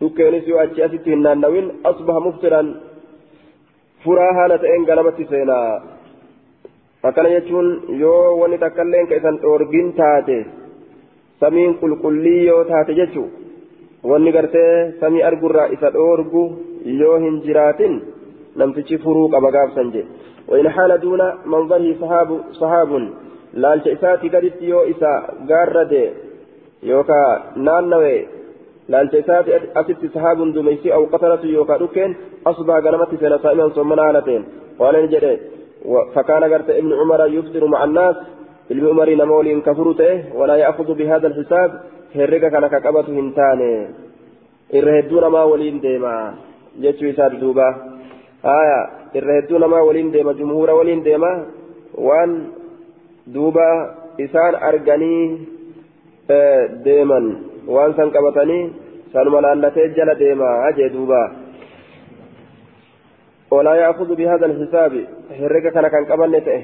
dhukkeenis 0.01 0.47
yoo 0.47 0.59
achi 0.59 0.81
furaa 4.04 4.32
haala 4.38 4.58
ta'een 4.62 4.86
ganamatti 4.90 5.28
seenaa 5.32 5.70
akkana 7.08 7.34
jechuun 7.34 7.68
yoo 8.02 8.38
wanni 8.40 8.58
takkalleen 8.64 9.08
ka 9.10 9.20
isan 9.20 9.40
dhoorgin 9.42 9.90
taate 10.00 10.38
samiin 11.40 11.74
qulqullii 11.80 12.46
yoo 12.46 12.62
taate 12.70 12.94
jechuu 13.00 13.28
wanni 14.12 14.32
gartee 14.36 14.72
samii 15.00 15.26
argurraa 15.30 15.68
isa 15.76 15.94
dhoorgu 15.96 16.44
yoo 17.02 17.16
hin 17.24 17.42
jiraatin 17.46 17.94
namtichi 18.62 19.02
furuu 19.04 19.28
qaba 19.34 19.50
gaafsan 19.58 19.92
je 19.96 20.04
وإن 20.48 20.68
حال 20.68 21.00
دون 21.00 21.22
منظره 21.46 21.94
صحاب 22.00 22.40
صحاب 22.60 22.90
لالش 23.54 23.86
إساتي 23.88 24.28
قدت 24.28 24.62
يو 24.62 24.80
إسا 24.80 25.12
قارد 25.50 25.92
يوكا 26.82 27.22
نانوي 27.56 28.16
لالش 28.89 29.15
إساتي 29.15 29.51
أتت 29.75 30.01
صحاب 30.15 30.37
دميسي 30.53 30.93
أو 30.93 31.03
قتلت 31.05 31.43
يوكا 31.43 31.77
دوكين 31.77 32.15
أصبح 32.47 32.75
قنمت 32.85 33.11
سنة 33.21 33.37
صائما 33.37 33.69
ثم 33.69 33.93
نالتين 33.93 34.43
قال 34.79 34.95
نجري 35.03 35.39
فكان 36.15 36.43
قرت 36.51 36.69
ابن 36.69 36.91
عمر 36.99 37.21
يفطر 37.37 37.63
مع 37.73 37.83
الناس 37.83 38.15
ابن 38.71 38.87
عمر 38.87 39.09
نمول 39.09 39.47
كفرته 39.67 40.35
ولا 40.39 40.55
يأخذ 40.55 40.87
بهذا 40.99 41.27
الحساب 41.27 41.71
hin 42.13 43.33
taane 43.35 43.69
irra 44.79 44.91
hedduu 44.97 45.21
namaa 45.21 45.45
waliin 45.45 45.81
deema 45.81 46.11
jechuu 46.81 47.07
isaati 47.07 47.41
duuba 47.41 47.67
haya 48.43 48.77
irra 49.13 49.33
hedduu 49.37 49.57
namaa 49.63 49.83
waliin 49.87 50.11
deema 50.13 50.33
jumhuura 50.33 50.75
waliin 50.79 51.03
deema 51.07 51.31
waan 52.07 52.35
duuba 53.33 53.67
isaan 54.17 54.55
arganii 54.55 55.47
deeman 56.85 57.25
waan 57.67 57.95
san 57.97 58.11
qabatanii 58.11 58.63
sanuma 59.13 59.41
laallatee 59.41 59.87
jala 59.97 60.15
deema 60.15 60.71
jee 60.77 60.89
duuba 60.89 61.21
ولا 63.53 63.75
يأخذ 63.75 64.15
بهذا 64.15 64.45
الحساب 64.45 64.93
herrega 65.39 65.69
kana 65.71 65.89
kan 65.89 66.05
qabanne 66.09 66.39
ta'e 66.41 66.61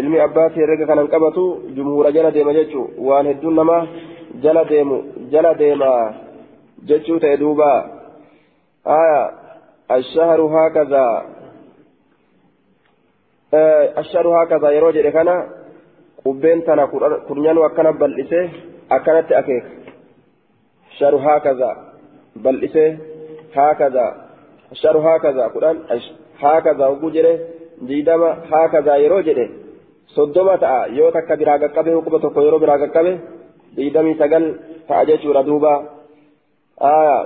ilmi 0.00 0.18
abbaas 0.20 0.52
herrega 0.52 0.86
kanan 0.86 1.08
qabatu 1.08 1.72
jumhuura 1.76 2.12
jala 2.12 2.30
deema 2.36 2.52
jechuu 2.52 2.84
waan 3.08 3.26
hedduun 3.26 3.54
namaa 3.60 3.86
jala 4.44 4.64
deemu 4.70 4.96
jala 5.32 5.52
deema 5.54 5.90
jechuu 6.88 7.18
ta'e 7.22 7.36
duuba 7.42 7.70
aya 8.84 9.20
ashahru 9.96 10.48
hakaza 10.54 11.04
ashahru 14.02 14.30
hakaza 14.38 14.74
yeroo 14.76 14.92
jedhe 14.96 15.12
kana 15.12 15.34
qubbeen 16.24 16.62
tana 16.66 16.86
kurnyaanu 17.28 17.64
akkana 17.68 17.92
bal'ise 17.92 18.40
akkanatti 18.96 19.34
akeeka 19.40 19.81
ashahru 20.91 21.19
hakaza 21.27 21.69
bal'ise 22.43 22.85
hakaza 23.55 24.05
ashahru 24.73 25.01
hakaza 25.07 25.49
kudhan 25.55 25.77
hakaza 26.43 26.83
hogguu 26.91 27.15
jedhe 27.17 27.33
diidama 27.87 28.29
hakaza 28.51 29.01
yeroo 29.03 29.23
jedhe 29.29 29.45
soddoma 30.15 30.53
ta'a 30.63 30.87
yoo 30.99 31.11
takka 31.17 31.39
biraa 31.41 31.59
qaqqabe 31.63 31.91
hukuba 31.97 32.23
tokko 32.25 32.47
yeroo 32.47 32.63
biraa 32.65 32.83
qaqqabe 32.83 33.13
ديدمي 33.77 34.13
سجل 34.13 34.59
فأجت 34.89 35.25
ردوبا 35.25 35.89
آية 36.81 37.19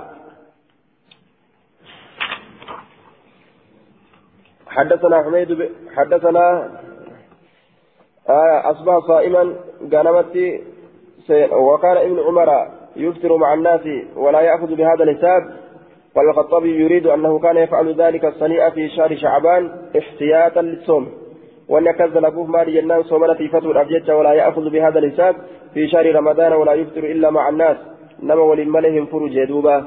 حدثنا 4.66 5.22
حميد 5.22 5.52
ب... 5.52 5.70
حدثنا 5.96 6.44
آية 8.28 8.70
أصبح 8.70 8.98
صائما 9.06 9.54
قنمت 9.92 10.36
وقال 11.52 11.96
ابن 11.98 12.18
عمر 12.20 12.68
يفطر 12.97 13.37
مع 13.37 13.53
الناس 13.53 13.81
ولا 14.15 14.41
يأخذ 14.41 14.75
بهذا 14.75 15.03
الحساب. 15.03 15.41
والخطابي 16.15 16.83
يريد 16.83 17.07
أنه 17.07 17.39
كان 17.39 17.57
يفعل 17.57 17.93
ذلك 17.93 18.25
الصنيع 18.25 18.69
في 18.69 18.89
شهر 18.89 19.15
شعبان 19.15 19.71
احتياطا 19.97 20.61
للصوم. 20.61 21.07
وأن 21.69 21.91
كذل 21.91 22.25
أبوه 22.25 22.47
مال 22.47 22.73
جنان 22.73 23.03
صومنا 23.03 23.33
فتو 23.33 23.71
الأبجد 23.71 24.11
ولا 24.11 24.33
يأخذ 24.33 24.69
بهذا 24.69 24.99
الحساب 24.99 25.35
في 25.73 25.87
شهر 25.87 26.15
رمضان 26.15 26.53
ولا 26.53 26.73
يفطر 26.73 27.03
إلا 27.03 27.29
مع 27.29 27.49
الناس. 27.49 27.77
نما 28.23 28.41
ولملهم 28.41 29.05
فرج 29.05 29.43
دوبا 29.43 29.85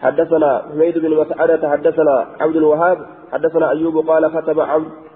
حدثنا 0.00 0.62
حميد 0.72 0.98
بن 0.98 1.10
مسعدة 1.10 1.70
حدثنا 1.70 2.26
عبد 2.40 2.56
الوهاب 2.56 2.98
حدثنا 3.32 3.70
أيوب 3.70 4.08
قال 4.10 4.40
كتب 4.40 4.58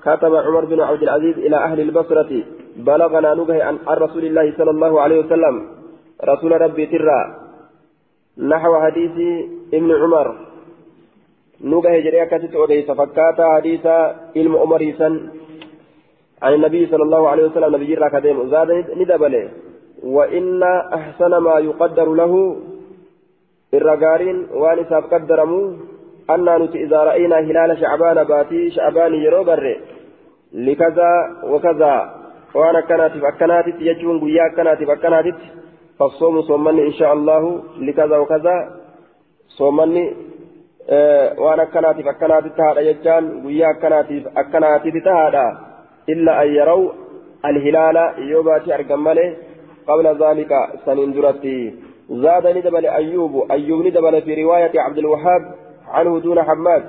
كتب 0.03 0.35
عمر 0.35 0.65
بن 0.65 0.81
عبد 0.81 1.03
العزيز 1.03 1.39
إلى 1.39 1.57
أهل 1.57 1.81
البصرة 1.81 2.43
بلغنا 2.77 3.35
نجه 3.35 3.65
عن 3.65 3.79
رسول 3.89 4.25
الله 4.25 4.53
صلى 4.59 4.71
الله 4.71 5.01
عليه 5.01 5.19
وسلم. 5.19 5.55
رسول 6.23 6.61
ربي 6.61 6.87
ترى 6.87 7.21
نحو 8.39 8.81
حديث 8.81 9.17
ابن 9.75 9.91
عمر. 10.03 10.37
نجه 11.61 11.99
جريا 12.05 12.25
كتت 12.25 12.55
أوديس 12.55 12.91
فكاتا 12.91 13.55
حديث 13.57 13.87
علم 14.37 14.57
عمر 14.57 14.83
عن 16.43 16.55
النبي 16.55 16.87
صلى 16.87 17.03
الله 17.03 17.29
عليه 17.29 17.45
وسلم 17.45 17.77
نبي 17.77 17.95
راكديم 17.95 18.49
زاد 18.49 18.71
ندبله 19.01 19.49
وإن 20.03 20.63
أحسن 20.99 21.37
ما 21.37 21.59
يقدر 21.59 22.09
له 22.21 22.57
الرجارين 23.75 24.47
وانساب 24.53 25.03
قدرمو 25.13 25.61
أن 26.31 26.63
نتي 26.63 26.85
إذا 26.85 26.97
رأينا 26.97 27.39
هلال 27.39 27.79
شعبان 27.81 28.25
باتي 28.25 28.71
شعبان 28.71 29.15
يروبر 29.15 29.79
لكذا 30.53 31.13
وكذا. 31.45 31.95
وأنا 32.55 32.81
كانت 32.81 33.13
فأكنات 33.23 33.67
يجون 33.81 34.21
قيا 34.21 34.49
كانت 34.57 34.85
فأكنات 34.89 35.25
فالصوم 35.99 36.43
صومني 36.43 36.87
إن 36.87 36.93
شاء 36.93 37.13
الله 37.13 37.63
لكذا 37.79 38.17
وكذا. 38.19 38.57
صومني 39.49 40.15
آه 40.91 41.41
وأنا 41.41 41.65
كانت 41.65 42.01
فأكنات 42.01 42.45
تهادا 42.59 42.81
يجان 42.81 43.47
قيا 43.47 43.73
كانت 43.73 44.27
أكنات 44.37 44.83
تهادا. 45.05 45.47
إلا 46.09 46.43
أن 46.43 46.49
يروا 46.49 46.91
الهلال 47.45 47.97
يوباتي 48.19 48.75
أرقمالي 48.75 49.37
قبل 49.89 50.07
ذلك 50.23 50.53
سنين 50.85 51.13
درتي 51.13 51.75
زاد 52.11 52.47
ندبل 52.57 52.87
أيوب 52.87 53.51
أيوب 53.51 53.87
ندبل 53.87 54.23
في 54.23 54.43
رواية 54.43 54.75
عبد 54.81 54.99
الوهاب 54.99 55.43
عنه 55.89 56.19
دون 56.19 56.43
حماد. 56.43 56.85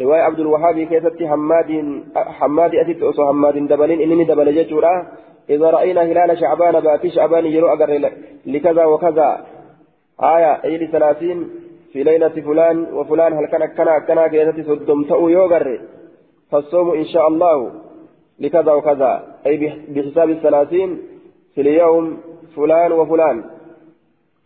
رواية 0.00 0.22
عبد 0.22 0.40
الوهاب 0.40 0.76
كيست 0.90 1.22
حماد 1.22 1.70
حماد 2.16 2.74
أتت 2.74 3.02
أصو 3.02 3.26
حماد 3.28 3.56
دبلين 3.68 4.00
إنني 4.00 4.24
دبل 4.24 4.54
جتورا 4.54 4.94
إذا 5.50 5.70
رأينا 5.70 6.02
هلال 6.02 6.38
شعبان 6.38 6.80
بأتي 6.80 7.10
شعبان 7.10 7.46
يرو 7.46 7.68
أقر 7.68 8.10
لكذا 8.46 8.84
وكذا. 8.84 9.46
آية 10.22 10.64
أي 10.64 10.78
لثلاثين 10.78 11.50
في 11.92 12.02
ليلة 12.02 12.28
فلان 12.28 12.86
وفلان 12.92 13.32
هل 13.32 13.46
كان 13.46 13.66
كنا 13.66 13.98
كنا 13.98 14.28
كيست 14.28 14.66
صدم 14.66 15.04
تأو 15.04 15.28
يوغر 15.28 15.80
فالصوم 16.50 16.90
إن 16.94 17.04
شاء 17.04 17.28
الله 17.28 17.72
لكذا 18.40 18.72
وكذا. 18.72 19.24
أي 19.46 19.56
بحساب 19.88 20.30
الثلاثين 20.30 20.98
في 21.54 21.60
اليوم 21.60 22.18
فلان 22.56 22.92
وفلان. 22.92 23.44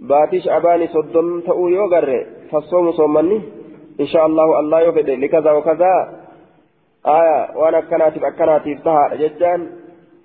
بأتي 0.01 0.41
شعبان 0.41 0.87
صدم 0.87 1.41
تأو 1.41 1.69
يوغر 1.69 2.27
فالصوم 2.51 2.93
صومني 2.93 3.43
إن 4.01 4.07
شاء 4.07 4.27
الله 4.27 4.61
الله 4.61 4.81
يفد 4.81 5.11
لكذا 5.11 5.53
وكذا. 5.53 6.25
آية 7.07 7.57
وأنا 7.57 7.81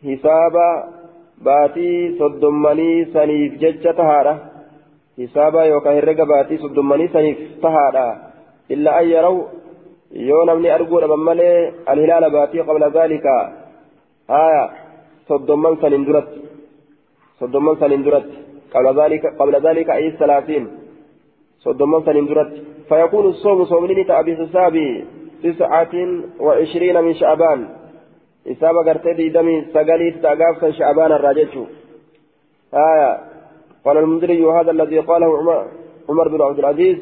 حسابا 0.06 0.70
باتي 1.46 2.18
صدمني 2.20 3.06
سنيف 3.14 3.54
جج 3.62 3.84
تهارة 4.00 4.36
حسابا 5.20 5.64
يوكا 5.64 5.92
هرقا 5.98 6.24
باتي 6.24 6.58
صدمني 6.58 7.08
سنيف 7.08 7.38
تهارة 7.64 8.08
إلا 8.72 8.92
أن 9.00 9.06
يروا 9.10 9.44
يونمني 10.12 10.76
أرجو 10.76 10.98
مملي 11.16 11.72
الهلال 11.90 12.32
باتي 12.32 12.60
قبل 12.60 12.84
ذلك 12.98 13.26
آية 14.30 14.64
صدمن 15.30 15.74
سنندرت 15.82 16.30
صدمن 17.40 17.76
سنندرت 17.82 18.30
قبل 18.74 18.88
ذلك 19.02 19.24
قبل 19.40 19.56
ذلك 19.68 19.90
أي 19.90 20.08
الثلاثين 20.08 20.64
صدمن 21.66 22.02
سنندرت 22.06 22.52
فيكون 22.90 23.26
الصوم 23.26 23.66
صومني 23.66 24.04
تأبي 24.04 24.36
حسابي 24.36 25.06
تسعة 25.44 25.94
وعشرين 26.40 27.02
من 27.06 27.14
شعبان 27.14 27.79
حساب 28.48 28.76
قرتي 28.88 29.14
دي 29.14 29.30
دمي 29.30 29.66
سقالي 29.74 30.12
تأقاف 30.12 30.66
شعبان 30.78 31.12
الراجج 31.12 31.58
آية 32.74 33.20
قال 33.86 33.98
المنذري 33.98 34.46
هذا 34.46 34.72
الذي 34.72 35.00
قاله 35.00 35.28
عمر 36.10 36.28
بن 36.28 36.42
عبد 36.42 36.60
العزيز 36.60 36.98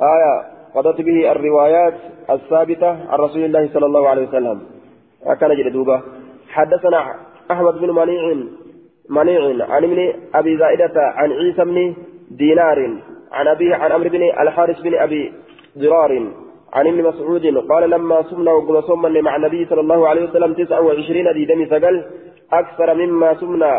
آية 0.00 0.34
قضت 0.74 1.00
به 1.00 1.32
الروايات 1.32 1.94
الثابتة 2.30 2.88
عن 2.88 3.18
رسول 3.18 3.44
الله 3.44 3.70
صلى 3.72 3.86
الله 3.86 4.08
عليه 4.08 4.28
وسلم 4.28 4.62
أكن 5.26 5.48
جلدوبة 5.48 6.02
حدثنا 6.48 7.14
أحمد 7.50 7.74
بن 7.74 7.90
منيع 7.90 8.34
منيع 9.10 9.66
عن 9.72 9.84
ابن 9.84 10.12
أبي 10.34 10.56
زائدة 10.58 10.92
عن 10.96 11.32
عيسى 11.32 11.64
بن 11.64 11.94
دينار 12.30 12.78
عن 13.32 13.48
أبيه 13.48 13.74
عن 13.74 13.92
عمرو 13.92 14.10
بن 14.10 14.22
الحارث 14.22 14.80
بن 14.80 14.94
أبي 14.94 15.32
ضرار 15.78 16.26
عن 16.72 16.86
ابن 16.86 17.02
مسعود 17.02 17.44
قال 17.70 17.90
لما 17.90 18.22
صمنا 18.22 18.52
وقم 18.52 18.80
صمنا 18.80 19.20
مع 19.20 19.36
النبي 19.36 19.64
صلى 19.64 19.80
الله 19.80 20.08
عليه 20.08 20.22
وسلم 20.24 20.52
تسعة 20.54 20.80
وعشرين 20.80 21.32
ديدم 21.32 21.66
سقل 21.66 22.04
أكثر 22.52 22.94
مما 22.94 23.34
صمنا 23.34 23.72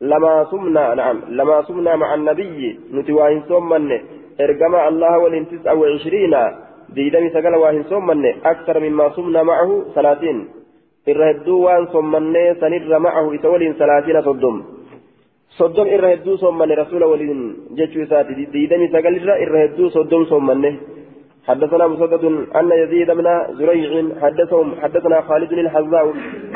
لما 0.00 0.44
صمنا 0.44 0.94
نعم 0.94 1.18
لما 1.28 1.62
صمنا 1.62 1.96
مع 1.96 2.14
النبي 2.14 2.80
نتواهن 2.94 3.42
صمنا 3.48 3.98
إرجما 4.40 4.88
الله 4.88 5.18
ولن 5.18 5.44
تسعة 5.50 5.74
وعشرين 5.74 6.34
ديدم 6.96 7.24
سقل 7.34 7.54
واهن 7.54 7.82
صمنا 7.90 8.30
أكثر 8.44 8.80
مما 8.80 9.08
صمنا 9.16 9.42
معه 9.42 9.70
ثلاثين. 9.94 10.38
الرهدو 11.08 11.54
وان 11.64 11.86
صمنا 11.94 12.54
سنر 12.60 12.98
معه 12.98 13.34
إتولين 13.34 13.72
ثلاثين 13.80 14.22
صدم. 14.22 14.56
صدم 15.58 15.88
الرهدو 15.96 16.36
صمنا 16.36 16.74
رسول 16.82 17.02
ولين 17.04 17.40
جتشو 17.78 18.04
ساتي. 18.10 18.44
ديدم 18.54 18.82
سقل 18.94 19.14
الرهدو 19.46 19.84
صدم 19.96 20.22
صمنا 20.32 20.70
حدثنا 21.46 21.86
مسدد 21.86 22.24
أن 22.56 22.70
يزيد 22.82 23.10
بن 23.10 23.26
زريع 23.58 23.90
حدثهم 24.22 24.80
حدثنا 24.82 25.20
خالد 25.20 25.50
بن 25.50 25.58
الحذاء 25.58 26.06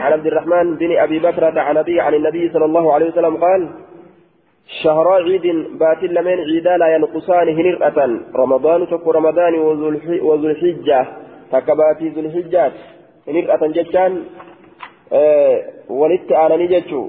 عن 0.03 0.13
عبد 0.13 0.27
الرحمن 0.27 0.75
بن 0.77 0.97
أبي 0.99 1.19
بكرة 1.19 1.61
عن 1.61 1.77
أبي 1.77 2.01
عن 2.01 2.15
النبي 2.15 2.51
صلى 2.53 2.65
الله 2.65 2.93
عليه 2.95 3.07
وسلم 3.07 3.37
قال 3.37 3.69
شهر 4.83 5.09
عيد 5.09 5.47
بات 5.79 6.03
لمن 6.03 6.39
عيدا 6.49 6.77
لا 6.77 6.89
ينقصان 6.95 7.49
هنرأة. 7.49 7.99
رمضان 8.37 8.87
تك 8.87 9.09
رمضان 9.09 9.55
وذو 10.29 10.47
الحجة 10.53 11.07
تكباتي 11.53 12.09
ذو 12.15 12.21
الحجات 12.21 12.73
هنرأة 13.29 13.63
جتان 13.77 14.13
أه 15.13 15.63
ولدت 15.89 16.33
آنني 16.33 16.67
جتشو. 16.67 17.03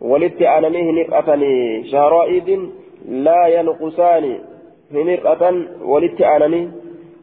ولدت 0.00 0.42
آنني 0.42 0.80
هنرأة 0.90 1.28
شهر 1.92 2.12
عيد 2.28 2.48
لا 3.08 3.46
ينقصان 3.56 4.24
هنرأة. 4.94 5.42
ولدت 5.92 6.20
آنني 6.36 6.81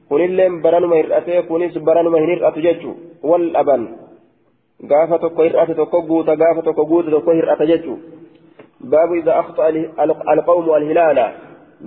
kunilleen 0.09 0.61
baranuma 0.61 0.95
hir'atee 1.01 1.41
kunis 1.49 1.73
baranuma 1.87 2.21
hin 2.21 2.31
hir'atu 2.33 2.61
jechu 2.67 2.95
wal 3.29 3.45
dhaban 3.55 3.83
gaafa 4.91 5.19
tokko 5.19 5.43
hir'ate 5.47 5.75
tokko 5.81 6.01
guuta 6.09 6.35
gaafa 6.41 6.61
tokko 6.67 6.85
guuta 6.91 7.11
tokko 7.15 7.37
hir'ata 7.39 7.69
jechu 7.71 7.99
baabu 8.91 9.15
idza 9.21 9.37
akhta 9.41 9.69
alqawmu 10.33 10.73
alhilaala 10.79 11.25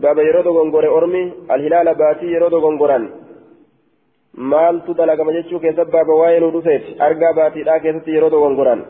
baaba 0.02 0.22
yeroo 0.28 0.46
dogongore 0.48 0.88
ormi 0.98 1.22
alhilaala 1.48 1.94
baatii 2.02 2.32
yeroo 2.34 2.50
dogongoran 2.56 3.04
maaltu 4.54 4.94
dalagama 4.94 5.36
jechuu 5.38 5.62
keessatti 5.64 5.92
baaba 5.92 6.18
waa'ee 6.22 6.40
nu 6.40 6.52
dhufeet 6.56 6.84
argaa 7.08 7.32
baatiidhaa 7.40 7.80
keessatti 7.84 8.14
yeroo 8.16 8.34
dogongoran 8.36 8.82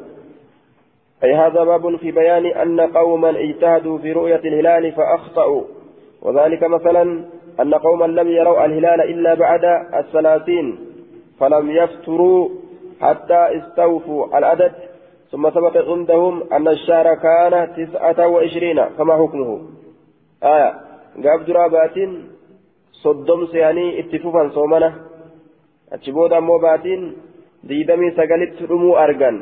أي 1.25 1.35
هذا 1.35 1.65
باب 1.65 1.97
في 1.97 2.11
بيان 2.13 2.47
أن 2.47 2.81
قوما 2.81 3.31
اجتهدوا 3.31 3.99
في 3.99 4.13
رؤية 4.13 4.43
الهلال 4.45 4.93
فأخطأوا 4.93 5.63
وذلك 6.23 6.63
مثلا 6.65 7.25
أن 7.61 7.75
قوما 7.75 8.05
لم 8.05 8.29
يروا 8.29 8.65
الهلال 8.65 9.01
إلا 9.01 9.35
بعد 9.35 9.65
الثلاثين 9.95 10.79
فلم 11.41 11.71
يفتروا 11.71 12.49
حتى 13.01 13.41
استوفوا 13.59 14.39
العدد. 14.39 14.73
ثم 15.31 15.51
ثبت 15.51 15.77
عندهم 15.77 16.43
أن 16.53 16.69
الشهر 16.69 17.15
كان 17.15 17.55
تسعة 17.77 18.29
وعشرين 18.29 18.89
فما 18.99 19.15
حكمه؟ 19.15 19.61
آية. 20.43 20.71
قاب 21.25 21.45
درابات 21.47 21.97
صدم 22.93 23.47
سياني 23.47 24.01
اتفوفا 24.01 24.49
صومنا. 24.49 24.93
أتشبودا 25.93 26.41
موبات 26.41 26.87
ديدمي 27.65 28.11
سقلت 28.11 28.63
رمو 28.71 28.97
أرقان 28.97 29.37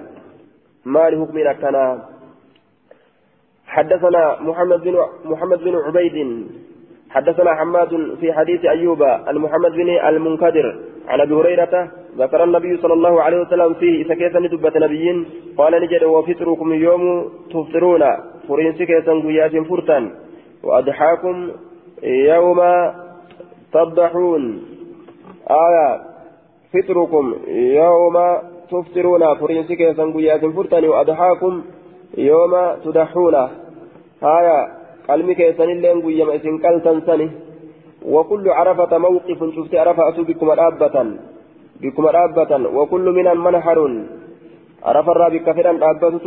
ما 0.85 1.11
لحكم 1.11 1.39
أكنا 1.39 1.85
حدثنا 3.67 4.41
محمد 4.41 4.81
بن 4.81 4.95
محمد 5.25 5.59
بن 5.59 5.75
عبيد 5.77 6.17
حدثنا 7.11 7.55
حماد 7.55 8.17
في 8.21 8.33
حديث 8.33 8.65
أيوب 8.65 9.03
عن 9.03 9.37
محمد 9.37 9.73
بن 9.73 9.89
المنكدر 10.09 10.79
عن 11.09 11.21
أبي 11.21 11.35
هريرة 11.35 11.91
ذكر 12.19 12.45
النبي 12.45 12.77
صلى 12.77 12.93
الله 12.93 13.23
عليه 13.23 13.41
وسلم 13.41 13.75
فيه 13.75 14.05
إذا 14.05 14.15
كيف 14.15 14.37
ندبة 14.37 14.73
نبيين؟ 14.77 15.27
قال 15.59 15.83
نجد 15.83 16.05
وفطركم 16.05 16.73
يوم 16.73 17.29
تفطرون. 17.51 18.03
فرنسك 18.49 18.91
يسنقياس 18.91 19.57
فرتا 19.57 20.11
وأضحاكم 20.63 21.51
يوم 22.03 22.61
تضحون. 23.73 24.63
آية. 25.51 26.01
فطركم 26.73 27.35
يوم 27.49 28.17
تفطرون. 28.71 29.35
فرنسك 29.35 29.81
يسنقياس 29.81 30.45
فرتا 30.45 30.89
وأضحاكم 30.89 31.63
يوم 32.19 32.53
تضحون. 32.85 33.35
آية. 34.23 34.80
Qalmi 35.11 35.39
keessanillee 35.41 35.95
guyyama 36.07 36.37
isin 36.39 36.57
qaltan 36.65 36.99
sani. 37.09 37.29
وكل 38.07 38.49
عرفة 38.49 38.99
موقف 38.99 39.41
شفت 39.57 39.75
عرفة 39.75 40.09
أسو 40.09 40.23
بكم 40.25 40.49
الأبة 40.53 40.97
بكم 41.83 42.09
الأبة 42.09 42.53
وكل 42.77 43.07
من 43.17 43.27
منحر 43.47 43.79
عرفة 44.83 45.13
الرابي 45.13 45.39
كفرا 45.39 45.73
أبتت 45.91 46.27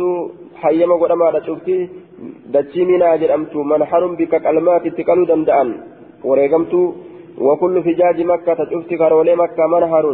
حيما 0.62 0.94
قدما 1.02 1.40
شفتي 1.46 1.88
دتشي 2.54 2.84
من 2.84 3.02
أجل 3.02 3.30
أمت 3.30 3.54
منحر 3.56 4.02
بك 4.06 4.32
كلمات 4.44 4.86
اتقالوا 4.86 5.26
دمدأن 5.30 5.68
وريقمت 6.28 6.74
وكل 7.46 7.74
فجاج 7.86 8.18
مكة 8.32 8.58
شفت 8.70 8.90
كرولي 9.00 9.34
مكة 9.42 9.64
منحر 9.74 10.06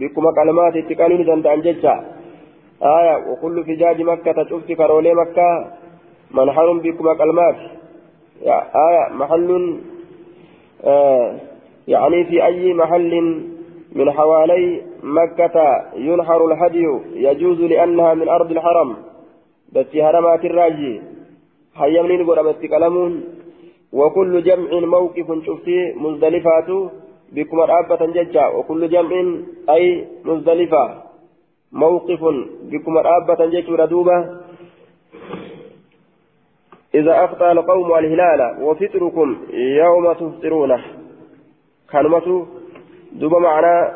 بكم 0.00 0.24
كلمات 0.38 0.74
اتقالوا 0.76 1.24
دمدأن 1.28 1.60
ججا 1.66 1.94
آية 2.96 3.14
وكل 3.30 3.56
فجاج 3.68 3.98
مكة 4.10 4.38
شفت 4.50 4.68
كرولي 4.80 5.12
مكة 5.20 5.48
منحر 6.34 6.72
بكم 6.72 7.12
كلمات 7.12 7.56
آية 8.88 9.12
محل 9.12 9.80
آه 10.84 11.38
يعني 11.88 12.24
في 12.24 12.44
أي 12.46 12.74
محل 12.74 13.42
من 13.92 14.12
حوالي 14.12 14.82
مكة 15.02 15.56
ينحر 15.96 16.44
الهدي 16.46 16.86
يجوز 17.14 17.60
لأنها 17.60 18.14
من 18.14 18.28
أرض 18.28 18.50
الحرم. 18.50 18.96
بس 19.72 19.96
هرمات 19.96 20.44
الراجي 20.44 21.00
هيمنين 21.76 22.26
قرمت 22.26 22.66
كلامون 22.66 23.24
وكل 23.92 24.42
جمع 24.42 24.70
موقف 24.80 25.26
شفتي 25.46 25.92
مزدلفات 25.96 26.68
بكم 27.32 27.60
رابة 27.60 28.06
ججا 28.06 28.46
وكل 28.46 28.88
جمع 28.88 29.10
أي 29.70 30.08
مزدلفة. 30.24 31.02
موقف 31.72 32.22
بكم 32.70 32.98
رابة 32.98 33.46
ججا 33.46 33.76
ردوبة. 33.76 34.18
إذا 36.94 37.24
أفطى 37.24 37.52
القوم 37.52 37.94
الهلال 37.98 38.62
وفطركم 38.62 39.36
يوم 39.52 40.12
تفطرونه. 40.12 40.80
كلمة 41.92 42.46
دوبا 43.12 43.38
معنى 43.38 43.92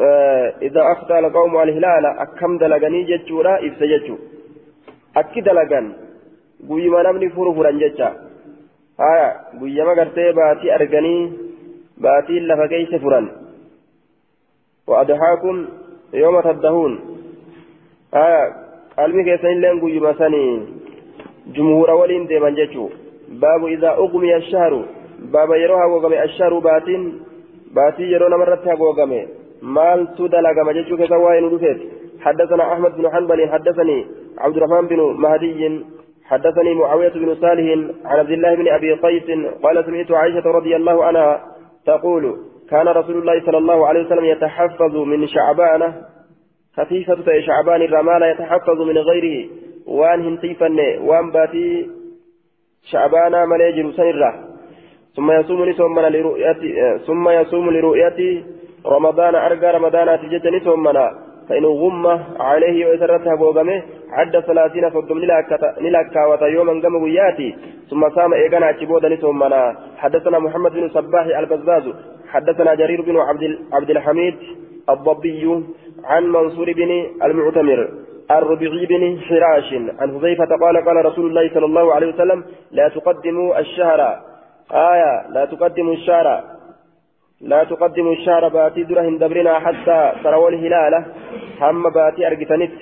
آه 0.00 0.54
إذا 0.62 0.92
أفطى 0.92 1.18
القوم 1.18 1.62
الهلال 1.62 2.06
أكم 2.06 2.58
دلغني 2.58 3.04
ججورا؟ 3.04 3.58
إبس 3.58 3.82
ججو. 3.82 4.16
أكي 5.16 5.40
دلغن. 5.40 5.92
قويما 6.68 7.02
نمني 7.02 7.28
فرفرا 7.30 7.70
ججا. 7.70 8.08
آية 9.00 9.36
قويما 9.60 9.90
قرتي 9.90 10.32
باتي 10.32 10.74
أرغني 10.74 11.32
باتي 11.98 12.40
لفكيس 12.40 12.94
فرا 13.02 13.28
وأضحاكم 14.86 15.68
يوم 16.14 16.40
تدهون. 16.40 16.92
آية 18.14 18.54
قلبي 18.98 19.22
كيسين 19.24 19.60
لين 19.60 19.80
قويما 19.80 20.12
سني. 20.12 20.79
جمهور 21.46 21.90
ولين 21.90 22.26
ديما 22.26 22.50
ججو 22.50 22.88
باب 23.28 23.64
إذا 23.66 23.90
أغمي 23.90 24.36
الشهر. 24.36 24.84
باب 25.32 25.50
يروها 25.52 25.84
وقمي 25.84 26.22
الشهر 26.22 26.58
باتين. 26.58 27.20
باتي 27.74 28.02
يرونا 28.02 28.36
مرة 28.36 28.80
وقمي 28.80 29.26
مال 29.62 30.08
تدلق 30.18 30.58
مججو 30.66 30.96
كسوائن 30.96 31.44
رفت 31.44 31.80
حدثنا 32.20 32.72
أحمد 32.72 32.96
بن 32.96 33.10
حنبل 33.12 33.48
حدثني 33.48 34.06
عبد 34.38 34.56
الرحمن 34.56 34.86
بن 34.86 35.00
مهدي. 35.18 35.84
حدثني 36.24 36.74
معاوية 36.74 37.08
بن 37.08 37.34
صالح 37.34 37.66
عن 38.04 38.18
عبد 38.18 38.30
الله 38.30 38.54
بن 38.54 38.68
أبي 38.68 38.92
قيس. 38.92 39.28
قال 39.62 39.84
سمعت 39.84 40.10
عائشة 40.12 40.46
رضي 40.50 40.76
الله 40.76 41.04
عنها 41.04 41.44
تقول 41.86 42.36
كان 42.70 42.88
رسول 42.88 43.16
الله 43.18 43.40
صلى 43.46 43.58
الله 43.58 43.86
عليه 43.86 44.00
وسلم 44.06 44.24
يتحفظ 44.24 44.96
من 44.96 45.26
شعبان 45.26 45.92
خفيفة 46.76 47.40
شعبان 47.40 47.82
الرمال 47.82 48.22
يتحفظ 48.22 48.80
من 48.80 48.98
غيره. 48.98 49.48
وان 49.98 50.20
هنتيفن 50.26 50.78
وان 51.08 51.30
باتي 51.30 51.66
شعبان 52.90 53.48
مليجر 53.48 53.90
سنرة 53.98 54.30
ثم 55.16 55.30
يصوم 55.30 55.64
لسومنا 55.64 56.08
لرؤيتي 56.14 56.98
ثم 57.06 57.28
يصوم 57.28 57.70
لرؤيتي 57.70 58.44
رمضان 58.86 59.34
أرقى 59.34 59.68
رمضان 59.78 60.08
تجتني 60.22 60.60
ثمنا 60.60 61.06
فإن 61.48 61.64
غم 61.64 62.06
عليه 62.40 62.86
ويسرتها 62.86 63.34
بوغمه 63.34 63.82
عد 64.18 64.40
ثلاثين 64.40 64.90
صدم 64.90 65.18
نلاكا 65.84 66.26
وتيوما 66.30 66.72
قم 66.82 66.94
وياتي 67.02 67.56
ثم 67.90 68.02
سام 68.14 68.32
إيقنا 68.34 68.70
أتشبودا 68.70 69.16
ثمنا 69.16 69.62
حدثنا 69.96 70.38
محمد 70.38 70.72
بن 70.72 70.88
صباح 70.88 71.24
البزاز 71.38 71.84
حدثنا 72.32 72.74
جرير 72.74 73.00
بن 73.02 73.16
عبد 73.72 73.90
الحميد 73.90 74.34
الضبي 74.90 75.44
عن 76.04 76.22
منصور 76.36 76.72
بن 76.72 76.90
المعتمر 77.24 77.88
الربيعي 78.38 78.86
بن 78.86 79.20
حراش 79.20 79.72
عن 80.00 80.10
حذيفة 80.20 80.50
قال 80.62 80.84
قال 80.86 81.04
رسول 81.06 81.26
الله 81.26 81.54
صلى 81.54 81.66
الله 81.66 81.94
عليه 81.94 82.14
وسلم 82.14 82.44
لا 82.70 82.88
تقدموا 82.88 83.58
الشهر. 83.58 84.00
آية 84.72 85.28
لا 85.28 85.44
تقدموا 85.44 85.94
الشهر. 85.94 86.44
لا 87.40 87.64
تقدموا 87.64 88.12
الشهر 88.12 88.48
باتي 88.48 88.82
درهن 88.82 89.18
دبرنا 89.18 89.58
حتى 89.58 90.12
تروا 90.24 90.50
الهلال. 90.50 91.04
هم 91.60 91.90
باتي 91.90 92.26
أرقتنت 92.26 92.72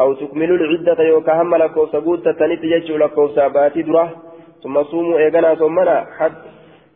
أو 0.00 0.12
تكملوا 0.12 0.56
العدة 0.56 1.04
يوكا 1.04 1.42
هم 1.42 1.54
لكوسا 1.54 1.98
قوت 1.98 2.28
تنت 2.28 2.64
يجو 2.64 2.96
لكوسا 2.96 3.48
باتي 3.48 3.82
درة. 3.82 4.10
ثم 4.62 4.82
صوموا 4.82 5.18
إيقنا 5.18 5.54
ثمنا 5.54 6.06
حتى 6.18 6.48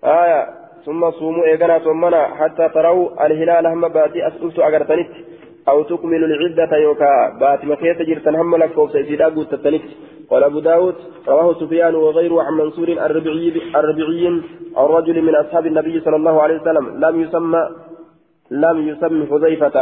آية 0.05 0.47
ثم 0.86 1.11
صوموا 1.11 1.44
إيقنا 1.44 1.78
ثمنا 1.78 2.22
حتى 2.38 2.68
تروا 2.68 3.26
الهلال 3.26 3.66
هم 3.66 3.88
باتي 3.88 4.26
أسئلت 4.26 4.59
أقرتنت 4.59 5.11
أو 5.69 5.83
تكملوا 5.83 6.29
العدة 6.29 6.77
يوكا 6.77 7.12
باتي 7.41 7.67
مكيت 7.67 8.03
جرتن 8.03 8.35
هم 8.37 8.57
لكوسا 8.57 8.99
إذا 8.99 9.25
قوت 9.25 9.55
تنت 9.55 9.83
قال 10.31 10.45
أبو 10.45 10.59
داود 10.59 10.95
رواه 11.29 11.55
سفيان 11.61 11.95
وغيره 11.95 12.43
عن 12.43 12.53
منصور 12.53 12.89
الربيعي 12.89 13.47
الربيعي 13.77 14.27
عن 14.77 14.87
رجل 14.97 15.23
من 15.23 15.35
أصحاب 15.35 15.67
النبي 15.67 16.01
صلى 16.01 16.17
الله 16.17 16.43
عليه 16.43 16.57
وسلم. 16.61 16.85
لم 17.05 17.14
يسمى 17.21 17.62
لم 18.51 18.89
يسمى 18.89 19.27
حذيفة. 19.31 19.77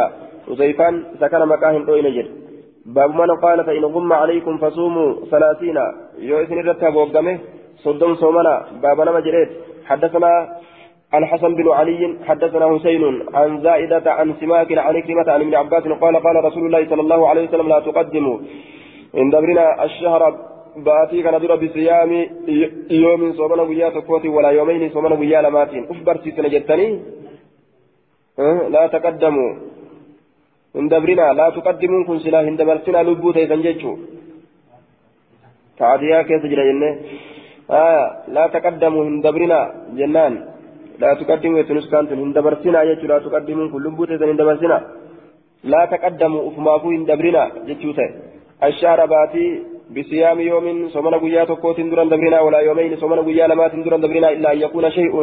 حذيفان 0.47 1.03
سكن 1.21 1.41
مكاه 1.45 1.77
دوين 1.77 2.07
جد 2.15 2.27
باب 2.85 3.09
من 3.15 3.31
قال 3.45 3.59
فإن 3.65 3.85
غم 3.85 4.13
عليكم 4.13 4.57
فصوموا 4.57 5.15
ثلاثين. 5.31 5.77
يوسن 6.19 6.59
الرتاب 6.59 6.95
وقمه 6.95 7.39
صدم 7.83 8.15
صومنا. 8.15 8.55
باب 8.83 9.01
نما 9.01 9.19
جريت. 9.19 9.49
حدثنا 9.85 10.31
الحسن 11.17 11.55
بن 11.55 11.67
علي 11.71 12.01
حدثنا 12.27 12.65
حسين 12.73 13.03
عن 13.33 13.61
زائدة 13.61 14.05
عن 14.17 14.27
سماك 14.39 14.69
عن 14.77 15.01
كلمة 15.01 15.27
عن 15.31 15.41
ابن 15.41 15.55
عباس 15.55 15.83
قال 15.83 16.15
قال 16.25 16.35
رسول 16.47 16.65
الله 16.65 16.89
صلى 16.91 17.01
الله 17.01 17.21
عليه 17.29 17.43
وسلم 17.47 17.67
لا 17.69 17.79
تقدموا. 17.79 18.37
إن 19.17 19.29
دبرنا 19.29 19.83
الشهر 19.83 20.21
باتي 20.77 21.21
كان 21.23 21.35
در 21.41 21.55
بصيام 21.55 22.11
يوم 22.89 23.21
صومنا 23.33 23.63
ويا 23.69 23.89
تكوتي 23.89 24.27
ولا 24.27 24.49
يومين 24.49 24.89
صومنا 24.89 25.15
ويا 25.15 25.41
لماتين. 25.41 25.83
أخبر 25.93 26.15
سيسنا 26.23 26.47
جتني. 26.47 26.87
أه؟ 28.39 28.67
لا 28.73 28.87
تقدموا. 28.87 29.51
إن 30.75 30.87
دبرنا 30.87 31.33
لا 31.39 31.49
تقدموا 31.49 32.05
كن 32.07 32.19
سلا 32.19 32.39
إن 32.49 32.55
دبرتنا 32.59 33.03
لبوت 33.07 33.37
إذا 33.37 33.55
جيتشو. 33.55 33.93
تعديا 35.77 36.21
كيف 36.21 36.43
جنة؟ 36.51 36.89
آه 37.71 38.05
لا 38.35 38.43
تقدموا. 38.47 39.03
إن 39.09 39.21
دبرنا 39.21 39.59
جنان. 39.99 40.54
لا 41.01 41.13
تقدموا 41.19 41.59
يتنسكان 41.59 42.05
إن 42.23 42.33
دبرتنا 42.37 42.83
جيتشو 42.87 43.07
لا 43.11 43.17
تقدموا 43.25 43.71
كن 43.71 43.81
لبوت 43.83 44.09
إذا 44.15 44.25
إن 44.31 44.37
دبرتنا 44.41 44.77
لا 45.71 45.81
تقدموا 45.93 46.41
أفماكو 46.47 46.87
إن 46.97 47.03
دبرنا 47.09 47.43
جيتشو 47.67 47.91
الشهر 48.63 48.99
باتي 49.05 49.45
بصيام 49.95 50.39
يوم 50.39 50.89
صومنا 50.89 51.17
قيا 51.17 51.43
تكوت 51.49 51.79
دران 51.91 52.09
دبرنا 52.09 52.39
ولا 52.45 52.59
يومين 52.67 52.95
صومنا 53.01 53.21
قيا 53.27 53.47
لمات 53.47 53.75
دران 53.85 54.01
دبرنا 54.01 54.29
إلا 54.35 54.53
أن 54.53 54.59
يكون 54.65 54.85
شيء 54.97 55.15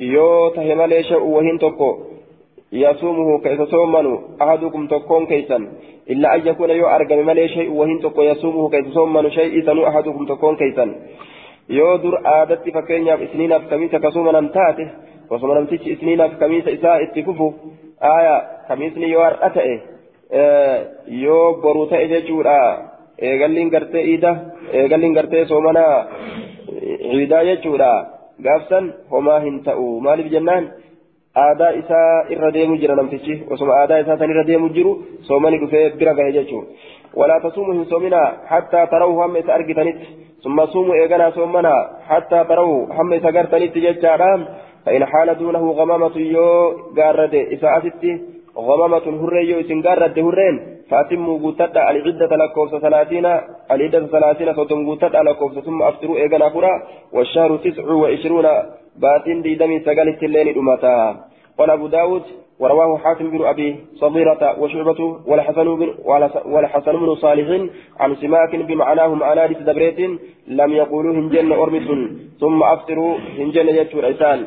يو 0.00 0.48
تهمل 0.56 0.92
شيء 1.04 1.24
وهن 1.34 1.58
تكو 1.58 1.90
يصومه 2.72 3.40
كيس 3.44 3.60
صومنوا؟ 3.62 4.18
أحدكم 4.42 4.86
تكون 4.86 5.26
كيسا 5.26 5.58
إلا 6.10 6.34
أن 6.34 6.40
يكون 6.46 6.70
يو 6.70 6.86
أرقم 6.86 7.26
ملي 7.26 7.48
شيء 7.48 7.70
وهن 7.70 8.00
تكو 8.00 8.22
يصومه 8.22 8.70
كيس 8.70 8.86
صومنوا 8.94 9.30
شيء 9.30 9.66
سنو 9.66 9.86
أحدكم 9.86 10.26
تكون 10.26 10.56
كيسا 10.56 10.86
يو 11.68 11.96
در 11.96 12.14
آدت 12.24 12.64
فكينيا 12.74 13.14
إسنين 13.24 13.52
كميسا 13.70 13.98
كصومنا 13.98 14.38
امتاته 14.38 14.88
وصومنا 14.88 15.11
امتش 15.32 15.82
إسنين 15.88 16.26
كميسا 16.26 16.74
إساء 16.74 17.02
اتففه 17.02 17.54
آية 18.02 18.36
يو 18.96 19.20
أرأته 19.20 19.80
yoo 21.22 21.60
boruu 21.62 21.86
ta'e 21.90 22.06
jechuudha 22.08 22.56
eegalliin 23.18 23.68
gartee 23.68 24.04
iida 24.12 24.30
eegalliin 24.72 25.16
gartee 25.18 25.44
soomana 25.44 25.82
ciidaa 27.02 27.42
jechuudha 27.48 27.90
gaafsan 28.46 28.86
homaa 29.10 29.40
hin 29.40 29.58
ta'u 29.66 30.00
maaliif 30.06 30.30
jennaan 30.34 30.70
aadaa 31.36 31.70
isaa 31.80 32.24
irra 32.36 32.52
deemu 32.54 32.78
jira 32.82 32.96
namtichi 32.96 33.36
osoma 33.50 33.76
aadaa 33.80 34.00
isaa 34.04 34.16
san 34.22 34.32
irra 34.34 34.46
deemu 34.50 34.72
jiru 34.76 34.92
soomani 35.28 35.60
dhufee 35.64 35.86
bira 36.00 36.18
gahe 36.20 36.32
jechuudha 36.38 37.00
ولا 37.20 37.38
تصوموا 37.38 37.74
من 37.74 37.84
صومنا 37.84 38.22
حتى 38.46 38.86
تروه 38.86 39.24
هم 39.24 39.36
أرجتنت 39.36 39.98
ثم 40.44 40.66
صوموا 40.66 40.94
إيغانا 40.94 41.30
صومنا 41.30 41.74
حتى 42.08 42.44
تروه 42.50 43.00
هم 43.00 43.10
سقرتنت 43.24 43.74
ججارام 43.78 44.40
فإن 44.86 45.04
حال 45.06 45.38
دونه 45.38 45.70
غمامة 45.72 46.16
يو 46.16 46.70
قارد 46.98 47.34
إساءتي 47.34 48.20
غمامة 48.56 49.06
هرين 49.22 49.48
يوسن 49.50 49.82
قارد 49.82 50.18
هرين 50.18 50.54
فأتموا 50.90 51.38
قوتتا 51.38 51.90
العدة 51.90 52.36
لكوفة 52.36 52.78
ثلاثين 52.78 53.26
العدة 53.70 54.06
ثلاثين 54.06 54.54
صوتم 54.54 54.86
قوتتا 54.86 55.22
لكوفة 55.26 55.60
ثم 55.60 55.82
أفطروا 55.82 56.16
إيقنا 56.16 56.48
فرا 56.54 56.72
والشهر 57.12 57.56
تسع 57.56 57.84
وعشرون 57.92 58.46
باتين 59.02 59.42
دي 59.42 59.54
دمي 59.54 59.80
سقالت 59.80 60.22
الليل 60.22 60.48
أمتا 60.58 60.96
قال 61.58 61.70
أبو 61.70 61.86
داود 61.86 62.22
ورواه 62.60 62.98
حاتم 62.98 63.30
بن 63.30 63.44
أبي 63.44 63.76
صغيرة 63.94 64.60
وشعبة 64.60 65.00
والحسن 65.26 65.76
بن 65.76 65.88
والحسن 66.54 66.92
بن 66.92 67.14
صالح 67.14 67.48
عن 68.00 68.16
سماك 68.16 68.56
بمعناهم 68.56 69.22
على 69.22 69.48
دبريت 69.48 70.00
لم 70.46 70.70
يقولوا 70.72 71.14
هنجن 71.14 71.52
أرمس 71.52 71.88
ثم 72.40 72.62
أفطروا 72.62 73.18
هنجن 73.38 73.68
يجور 73.68 74.06
عسان 74.06 74.46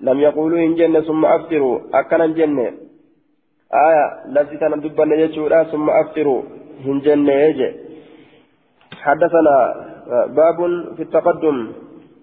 لم 0.00 0.20
يقولوا 0.20 0.58
هنجن 0.58 1.00
ثم 1.00 1.24
أفطروا. 1.26 1.80
أكنا 1.94 2.26
جنة. 2.26 2.72
آية 3.86 4.06
لفتنا 4.34 4.76
دبنا 4.76 5.14
يجورا 5.14 5.62
ثم 5.62 5.90
أفطروا. 5.90 6.42
هنجنة 6.84 7.74
حدثنا 9.02 9.56
باب 10.26 10.58
في 10.96 11.02
التقدم. 11.02 11.72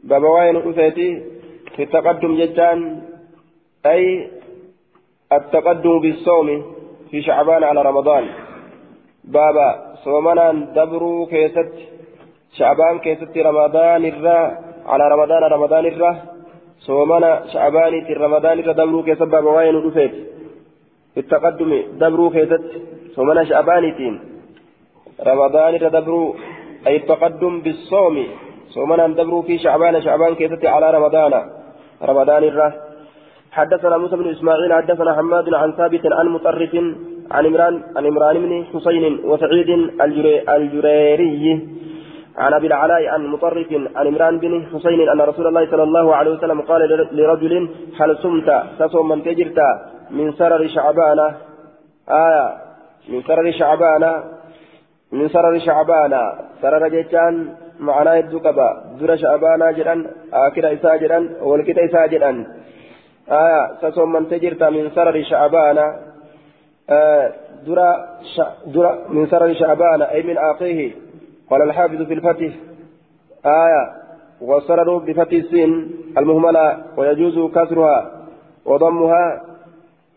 باب 0.04 0.24
وين 0.24 0.56
أثيتي 0.56 1.24
في 1.76 1.84
التقدم 1.84 2.38
جتان. 2.38 3.02
أي 3.86 4.32
التقدم 5.34 6.00
بالصوم 6.00 6.48
في 7.12 7.22
شعبان 7.22 7.64
على 7.64 7.82
رمضان. 7.82 8.26
بابا 9.24 9.70
صومنا 10.04 10.52
دبروا 10.76 11.28
كيست. 11.28 11.74
شعبان 12.58 13.00
كيست 13.00 13.38
رمضان 13.38 14.06
الرا 14.06 14.40
على 14.86 15.04
رمضان 15.14 15.44
رمضان 15.44 15.86
الرا. 15.86 16.35
صومنا 16.80 17.32
شعبان 17.54 17.94
رمضان 18.18 18.60
الرا 18.60 18.74
دبروا 18.74 19.04
كيست 19.04 19.24
بابا 19.24 19.52
وين 19.52 19.76
أثيت 19.88 20.14
في 21.14 21.20
التقدم 21.20 21.72
دبروا 22.02 22.30
كيست 22.36 22.64
صومنا 23.16 23.44
شعبانتين 23.44 24.20
رمضان 25.28 25.76
الرا 25.76 25.90
دبروا 25.90 26.34
أي 26.88 26.96
التقدم 26.96 27.54
بالصوم 27.62 28.16
صومنا 28.76 29.08
دبروا 29.08 29.42
في 29.42 29.58
شعبان 29.58 30.02
شعبان 30.02 30.36
كيست 30.36 30.66
على 30.66 30.88
رمضان 30.98 31.34
رمضان 32.10 32.44
الرا 32.44 32.68
حدثنا 33.52 33.98
موسى 33.98 34.16
بن 34.16 34.28
اسماعيل 34.30 34.74
حدثنا 34.74 35.12
حماد 35.18 35.54
عن 35.54 35.72
ثابت 35.72 36.04
عن 36.06 36.28
مطرف 36.36 36.74
عن 37.32 37.46
عمران 37.46 37.84
عن 37.96 38.06
عمران 38.06 38.36
بن 38.44 38.52
حسين 38.74 39.20
وسعيد 39.30 39.70
الجري 40.06 40.36
الجريري 40.56 41.46
عن 42.38 42.54
أبي 42.54 42.68
العلاء 42.68 43.08
عن 43.08 43.26
مطرف 43.28 43.68
عن 43.96 44.08
عمران 44.08 44.40
بن 44.40 44.66
حسين 44.74 45.10
أن 45.10 45.22
رسول 45.22 45.48
الله 45.48 45.72
صلى 45.72 45.84
الله 45.84 46.16
عليه 46.16 46.32
وسلم 46.32 46.62
قال 46.62 46.82
لرجل 47.12 47.70
هل 48.00 48.18
صمت؟ 48.18 48.64
تصوم 48.80 49.10
من 49.10 49.24
تجرت 49.24 49.60
من 50.12 50.32
سرر 50.32 50.68
شعبان. 50.68 51.20
آية 52.10 52.48
من 53.10 53.22
سرر 53.22 53.52
شعبان. 53.52 54.24
من 55.12 55.30
سرر 55.30 55.60
شعبان. 55.60 56.14
سرر 56.62 56.88
جيتان 56.88 57.56
معناه 57.80 58.20
الدكبة 58.20 58.68
در 59.00 59.16
شعبان 59.16 59.74
جدا 59.74 59.96
آخر 60.34 60.74
إساء 60.74 60.98
جدا 60.98 61.20
والكتا 61.42 61.86
إساء 61.86 62.08
جدا. 62.08 62.32
آية 63.32 63.62
تصوم 63.82 64.12
من 64.12 64.30
تجرت 64.30 64.64
من 64.64 64.90
سرر 64.96 65.24
شعبان. 65.24 65.78
آه 66.90 67.32
درا 67.68 67.90
شع 68.36 68.48
درا 68.66 68.92
من 69.10 69.28
سرر 69.28 69.54
شعبان. 69.54 70.02
أي 70.02 70.24
من 70.24 70.38
آخره. 70.38 71.05
قال 71.50 71.62
الحافظ 71.62 72.02
في 72.02 72.14
الفتح 72.14 72.52
آية 73.46 73.84
والسرر 74.41 74.98
بفتح 74.98 75.32
السين 75.32 75.91
المهملة 76.18 76.84
ويجوز 76.98 77.52
كسرها 77.52 78.12
وضمها 78.66 79.41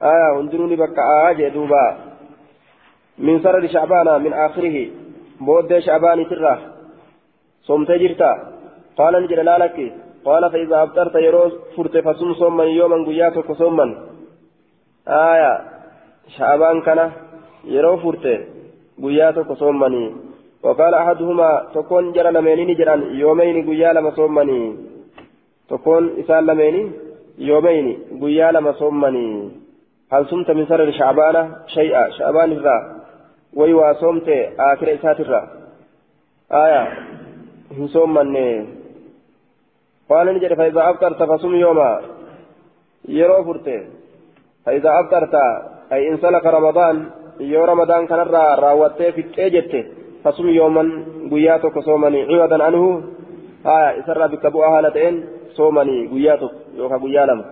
آية 0.03 0.37
وانظروني 0.37 0.77
بك 0.77 0.99
آية 0.99 1.49
دوبا. 1.49 1.97
من 3.19 3.41
سرر 3.41 3.67
شعبان 3.67 4.23
من 4.23 4.33
آخره 4.33 4.91
بود 5.41 5.79
شعبان 5.79 6.29
ترى. 6.29 6.59
صمت 7.63 7.91
جرتا 7.91 8.33
قال 8.99 9.23
نجل 9.23 9.47
لك 9.47 9.93
قال 10.25 10.51
فإذا 10.53 10.83
أفطرت 10.83 11.15
يروز 11.15 11.53
فرت 11.77 11.97
فصم 11.97 12.35
صوما 12.35 12.65
يوما 12.65 13.07
قياتك 13.07 13.53
صوما 13.53 13.87
آية. 15.09 15.79
شعبان 16.37 16.81
كان 16.81 17.11
يرو 17.65 17.97
فرت 17.97 18.27
قياتك 19.03 19.53
صومني 19.53 20.28
وقال 20.63 20.95
أحدهما 20.95 21.67
تكون 21.75 22.13
جرى 22.13 22.31
لمينين 22.31 22.75
جرى 22.75 23.19
يومين 23.19 23.57
قيا 23.69 23.93
لما 23.93 24.11
صومني. 24.11 24.77
تكون 25.71 26.19
إسال 26.21 26.47
لمينين 26.47 26.93
يومين 27.39 27.87
قيا 28.23 28.53
لما 28.53 28.73
صومني. 28.73 29.51
هل 30.13 30.27
صمت 30.27 30.51
من 30.51 30.67
سر 30.67 30.91
شعبان؟ 30.91 31.37
شيئا 31.67 32.11
شعبان 32.11 32.53
الرا. 32.53 32.77
ويوا 33.55 33.93
صمت 33.93 34.29
آخر 34.59 34.95
إسات 34.95 35.21
الرا. 35.21 35.43
آية 36.53 36.83
صومني. 37.87 38.67
قال 40.11 40.27
نجري 40.35 40.57
فإذا 40.57 40.91
أفطرت 40.91 41.23
فصم 41.23 41.55
يوما. 41.55 42.01
يرو 43.09 43.45
فرت. 43.45 43.69
فإذا 44.67 44.91
أفطرت 45.01 45.35
أي 45.93 46.09
إن 46.09 46.19
رمضان 46.47 47.11
يو 47.41 47.65
رمضان 47.65 48.07
كان 48.07 48.19
را 48.19 48.55
راوتي 48.55 49.13
في 49.13 49.21
التيجت 49.21 49.73
فصم 50.25 50.49
يوما 50.49 51.05
قياتك 51.31 51.79
صومني. 51.79 52.21
عوضا 52.35 52.65
عنه. 52.65 53.03
آية 53.67 54.01
إسرى 54.01 54.29
بك 54.29 54.47
بؤها 54.47 54.83
لتين 54.83 55.25
صومني. 55.51 56.07
قياتك 56.07 56.51
يوكا 56.77 56.97
قيالم 56.97 57.45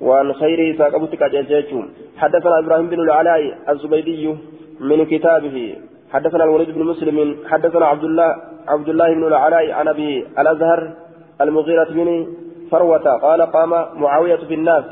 وعن 0.00 0.32
خيره 0.32 0.78
ساقبتك 0.78 1.22
أجيجيتهم 1.22 1.88
حدثنا 2.16 2.58
إبراهيم 2.58 2.86
بن 2.88 3.00
العلاء 3.00 3.58
الزبيدي 3.68 4.36
من 4.80 5.04
كتابه. 5.04 5.76
حدثنا 6.12 6.44
الوليد 6.44 6.70
بن 6.70 6.82
مسلم. 6.84 7.36
حدثنا 7.50 7.86
عبد 7.86 8.04
الله 8.04 8.36
عبد 8.68 8.88
الله 8.88 9.14
بن 9.14 9.26
العلاء 9.26 9.70
عن 9.72 9.88
أبي 9.88 10.26
الأزهر 10.38 10.92
المغيرة 11.40 11.90
بن 11.90 12.26
فروة. 12.70 13.18
قال 13.22 13.42
قام 13.42 13.70
معاوية 14.02 14.36
في 14.36 14.54
الناس. 14.54 14.84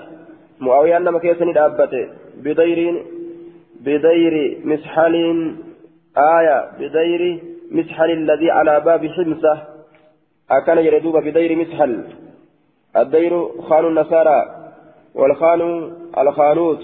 معاوية 0.61 0.97
أنما 0.97 1.19
كيسني 1.19 1.53
دابته. 1.53 2.09
بدير 2.45 3.03
بدير 3.81 4.59
مسحل 4.65 5.15
آية 6.19 6.71
بدير 6.79 7.43
مسحل 7.71 8.11
الذي 8.11 8.51
على 8.51 8.81
باب 8.81 9.07
حمصة. 9.07 9.63
أكان 10.51 10.79
يردوب 10.79 11.17
بدير 11.17 11.57
مسحل. 11.57 12.05
الدير 12.97 13.49
خان 13.63 13.87
النصارى 13.87 14.71
والخان 15.15 15.93
الخانوت. 16.19 16.81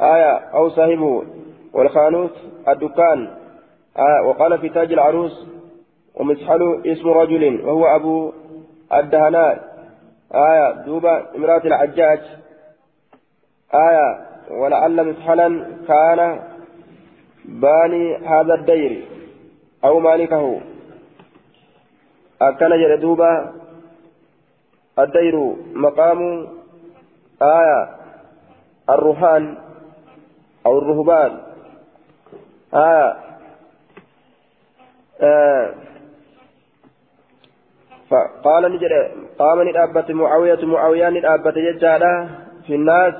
آية 0.00 0.36
أو 0.36 0.68
صاحبه 0.68 1.24
والخانوت 1.72 2.32
الدكان. 2.68 3.30
آه 3.96 4.26
وقال 4.26 4.58
في 4.58 4.68
تاج 4.68 4.92
العروس 4.92 5.46
ومسحل 6.14 6.82
اسم 6.86 7.08
رجل 7.08 7.60
وهو 7.64 7.86
أبو 7.86 8.32
الدهناء. 8.94 9.68
آية 10.34 10.72
دوبا 10.72 11.36
امرأة 11.36 11.62
الحجاج 11.64 12.20
آية 13.74 14.28
ولعل 14.50 15.06
مسحلا 15.06 15.66
كان 15.88 16.47
باني 17.44 18.16
هذا 18.16 18.54
الدير 18.54 19.04
أو 19.84 20.00
مالكه 20.00 20.60
أكن 22.42 22.68
جردوبا 22.68 23.52
الدير 24.98 25.54
مقام 25.74 26.46
آية 27.42 27.88
الرهان 28.90 29.58
أو 30.66 30.78
الرهبان 30.78 31.40
آية 32.74 33.16
آه 35.20 35.74
فقال 38.10 38.72
نجد 38.72 38.92
قام 39.38 39.68
ندابت 39.68 40.10
معاوية 40.10 40.64
معاوية 40.64 41.08
ندابت 41.08 41.54
ججالة 41.58 42.28
في 42.66 42.74
الناس 42.74 43.14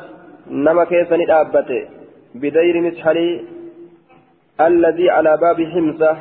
نما 0.51 0.85
كيف 0.85 1.13
ندابت 1.13 1.89
بدير 2.35 2.81
مسحلي 2.81 3.58
الذي 4.61 5.11
على 5.11 5.37
باب 5.37 5.63
حمصة 5.63 6.17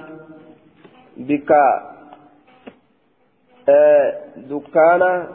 بك 1.18 1.52
آه 3.70 4.14
دكان 4.38 5.28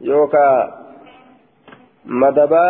يوكا 0.00 0.48
مدبا 2.04 2.68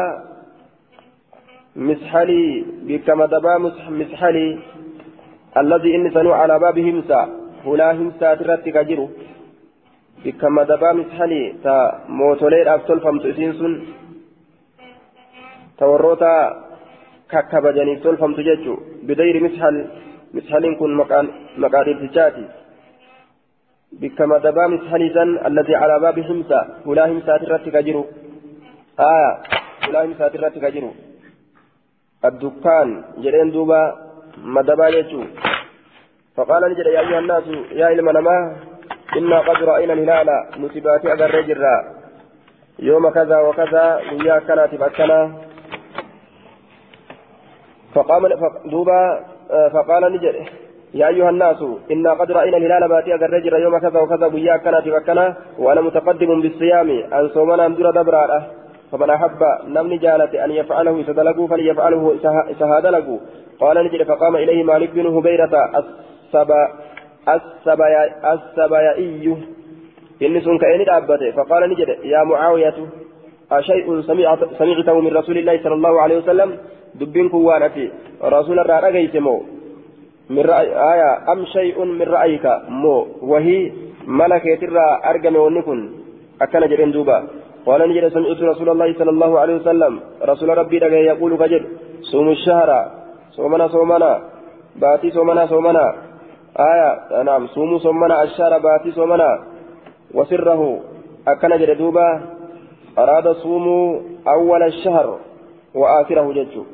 مسحلي 1.76 2.64
بك 2.82 3.10
مدبا 3.10 3.58
مسحلي 3.88 4.58
الذي 5.56 5.96
إن 5.96 6.10
سنو 6.14 6.32
على 6.32 6.58
باب 6.58 6.78
همسا 6.78 7.20
هلا 7.66 7.92
همسا 7.92 8.34
ترتك 8.34 8.76
جرو 8.88 9.08
بك 10.24 10.44
مدبا 10.44 10.92
مسحلي 10.92 11.54
تا 11.64 11.74
موتولي 12.08 12.74
أفتل 12.74 13.00
فمتسين 13.00 13.52
سن. 13.52 13.74
تورطا 15.78 16.36
ككبجني 17.32 17.94
تلفم 18.04 18.32
تججو 18.38 18.74
بدير 19.08 19.36
مسحل 19.44 19.76
مسحل 20.36 20.64
كن 20.78 20.90
مكان 21.00 21.26
مكان 21.62 21.84
ارتجاتي 21.92 22.44
بك 24.00 24.18
مدبا 24.32 24.64
مسحل 24.74 25.02
سن 25.14 25.30
الذي 25.48 25.74
على 25.82 25.94
باب 26.04 26.18
همسا 26.28 26.60
هلا 26.86 27.04
همسا 27.10 27.36
ترتك 27.40 27.76
جرو 27.86 28.02
آه 29.00 29.32
هلا 29.84 29.98
همسا 30.04 30.28
ترتك 30.32 30.64
جرو 30.74 30.90
الدكان 32.28 32.88
جرين 33.22 33.50
دوبا 33.54 33.80
مدبا 34.56 34.86
يجو 34.96 35.22
فقال 36.36 36.62
نجد 36.70 36.86
يا 36.86 37.00
أيها 37.00 37.18
الناس 37.18 37.46
يا 37.80 37.86
علم 37.86 38.08
نما 38.16 38.36
إنا 39.18 39.38
قد 39.48 39.62
رأينا 39.70 39.92
الهلال 39.92 40.28
نتباتي 40.60 41.06
أجر 41.12 41.30
رجرا 41.38 41.76
يوم 42.88 43.04
كذا 43.16 43.38
وكذا 43.46 43.84
ويا 44.12 44.36
كانت 44.46 44.72
بكنا 44.82 45.20
فقام 47.94 48.26
دوبا 48.64 49.20
فقال 49.72 50.12
نجد 50.12 50.34
يا 50.94 51.08
أيها 51.08 51.30
الناس 51.30 51.64
إنا 51.90 52.12
قد 52.12 52.32
رأينا 52.32 52.56
الهلال 52.56 52.88
باتي 52.88 53.14
أجر 53.14 53.58
يوم 53.58 53.78
كذا 53.78 54.00
وكذا 54.00 54.26
ويا 54.26 54.56
كانت 54.56 54.88
بكنا 54.88 55.34
وأنا 55.58 55.80
متقدم 55.80 56.40
بالصيام 56.40 56.88
أن 56.90 57.28
صومنا 57.28 57.66
أندر 57.66 57.90
دبرا 57.90 58.42
فمن 58.92 59.10
أحب 59.10 59.40
نمني 59.68 59.96
جالة 59.96 60.44
أن 60.44 60.50
يفعله 60.50 61.02
ستلقوا 61.02 61.48
فليفعله 61.48 62.16
سهادلقوا 62.58 63.18
قال 63.60 63.84
نجد 63.84 64.02
فقام 64.02 64.36
إليه 64.36 64.64
مالك 64.64 64.90
بن 64.90 65.06
هبيرة 65.06 65.54
السبا 65.80 66.62
السبا 67.28 67.86
السبيائي. 68.32 69.36
إني 70.22 70.40
سنك 70.40 70.64
إني 70.64 71.32
فقال 71.32 71.70
نجد 71.70 71.88
يا 72.04 72.24
معاوية 72.24 72.74
سمعت 73.60 74.38
سمعته 74.58 75.00
من 75.00 75.16
رسول 75.16 75.38
الله 75.38 75.62
صلى 75.62 75.74
الله 75.74 76.00
عليه 76.00 76.16
وسلم 76.16 76.56
دبين 76.94 77.28
كوانتي. 77.28 77.90
رسول 78.24 78.58
الله 78.58 78.80
رأيتمو 78.80 79.42
من 80.30 80.38
رأي 80.38 80.68
آية 80.92 81.32
أم 81.32 81.44
شيء 81.44 81.84
من 81.84 82.02
رأيك؟ 82.02 82.46
مو. 82.68 83.06
وهي 83.22 83.72
ملكة 84.06 84.60
الرا 84.62 85.10
أرجم 85.10 85.36
ونكن. 85.36 85.90
أكن 86.42 86.60
جرين 86.60 86.90
دوبا. 86.92 87.26
قال 87.66 87.88
نجد 87.88 88.08
سمعت 88.08 88.42
رسول 88.42 88.68
الله 88.68 88.92
صلى 88.98 89.10
الله 89.10 89.38
عليه 89.40 89.54
وسلم. 89.54 90.00
رسول 90.22 90.58
ربي 90.58 90.78
رجع 90.78 90.96
يقول 90.96 91.38
فجر 91.38 91.62
صوم 92.02 92.28
الشهر. 92.28 92.90
صومنا 93.36 93.68
صومنا. 93.68 94.20
باتي 94.76 95.10
صومنا 95.10 95.46
صومنا. 95.46 95.94
آية 96.58 97.22
نعم. 97.22 97.46
صوموا 97.46 97.78
صومنا. 97.78 98.22
الشهر 98.22 98.58
باتي 98.58 98.90
صومنا. 98.90 99.38
وسره. 100.14 100.80
أكن 101.28 101.56
جرين 101.58 101.76
دوبا. 101.76 102.31
أراد 102.98 103.32
صوموا 103.32 104.00
أول 104.28 104.62
الشهر 104.62 105.18
وآخره 105.74 106.32
جدّو 106.32 106.64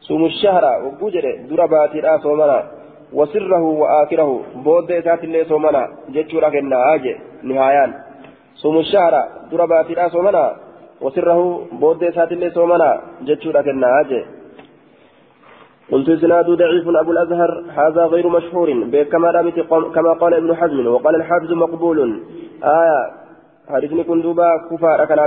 صوم 0.00 0.24
الشهر 0.24 0.64
وجوجر 0.84 1.24
دربات 1.50 2.22
صومنا 2.22 2.62
وسره 3.12 3.62
وآخره 3.62 4.40
بود 4.64 4.92
ذات 4.92 5.24
الله 5.24 5.44
صومنا 5.44 5.82
جتشورا 6.14 6.48
كنا 6.48 6.94
آجي 6.94 7.14
نهايان. 7.42 7.90
صوم 8.56 8.78
الشهر 8.78 9.14
دربات 9.52 9.86
صومنا 10.12 10.44
وسره 11.00 11.40
بود 11.80 12.04
ذات 12.04 12.32
الله 12.32 12.50
صومنا 12.50 13.00
جتشورا 13.26 13.60
كنا 13.62 14.00
آجي 14.00 14.24
قلت 15.92 16.08
إسناد 16.08 16.50
ضعيف 16.50 16.88
أبو 16.88 17.12
الأزهر 17.12 17.64
هذا 17.78 18.04
غير 18.06 18.28
مشهور 18.28 18.68
كما 19.12 19.50
كما 19.94 20.12
قال 20.12 20.34
ابن 20.34 20.56
حزم 20.56 20.86
وقال 20.86 21.14
الحافظ 21.14 21.52
مقبول. 21.52 21.98
آية 22.64 23.19
حديثني 23.70 24.04
كندوبا 24.04 24.48
كفار 24.70 25.04
كان 25.04 25.18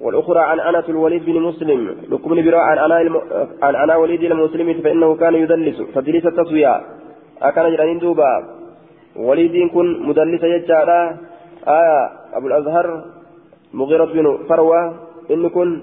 والأخرى 0.00 0.40
عن 0.40 0.60
أنس 0.60 0.88
الوليد 0.88 1.24
بن 1.24 1.40
مسلم. 1.40 1.96
لكم 2.10 2.34
براء 2.34 2.60
عن 2.60 2.78
أنا 2.78 3.00
الم... 3.00 3.16
عن 3.62 3.74
أنا 3.76 3.96
وليد 3.96 4.22
المسلم 4.22 4.82
فإنه 4.82 5.16
كان 5.16 5.34
يدلس. 5.34 5.82
تدليس 5.94 6.26
التسوية 6.26 6.80
أكان 7.42 7.76
جرانين 7.76 7.98
دوبا. 7.98 8.44
وليد 9.16 9.70
كن 9.74 9.86
مدلس 10.08 10.42
يجارا 10.42 11.16
آية 11.68 12.10
أبو 12.34 12.46
الأزهر 12.46 13.04
مغيرة 13.74 14.04
بن 14.04 14.38
فروة. 14.48 14.94
إن 15.30 15.48
كن 15.48 15.82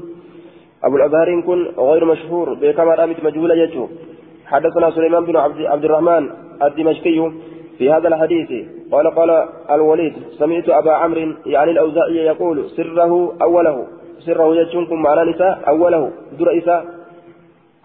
أبو 0.83 0.95
الأزهر 0.97 1.41
كن 1.41 1.59
غير 1.77 2.05
مشهور. 2.05 2.53
بكما 2.53 2.95
رأمت 2.95 3.23
مجهولة 3.23 3.55
يجو 3.55 3.87
حدثنا 4.45 4.91
سليمان 4.91 5.25
بن 5.25 5.37
عبد, 5.37 5.61
عبد 5.61 5.85
الرحمن 5.85 6.29
الدمشقي 6.63 7.31
في 7.77 7.91
هذا 7.91 8.07
الحديث. 8.07 8.49
قال 8.93 9.07
قال 9.15 9.29
الوليد 9.71 10.13
سمعت 10.39 10.69
أبا 10.69 10.91
عمرو 10.91 11.33
يعني 11.45 11.71
الأوزاعي 11.71 12.15
يقول 12.15 12.69
سره 12.69 13.33
أوله. 13.41 13.87
سره 14.25 14.55
يجونكم 14.55 15.01
معنى 15.01 15.31
نساء 15.31 15.63
أوله. 15.67 16.11
در 16.39 16.57
إساء. 16.57 16.85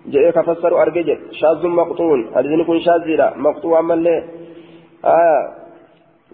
جاء 0.06 0.30
كفسر 0.30 0.82
أرججت 0.82 1.18
شاذ 1.32 1.66
مقطوع. 1.66 2.24
هذا 2.34 2.48
يكون 2.62 2.80
شاذ 2.80 3.06
مقطوع 3.36 3.80
من 3.80 4.06
آه. 5.04 5.42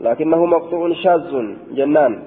لكنه 0.01 0.47
مقطوع 0.47 0.93
شاذ. 0.93 1.33
جنان. 1.77 2.23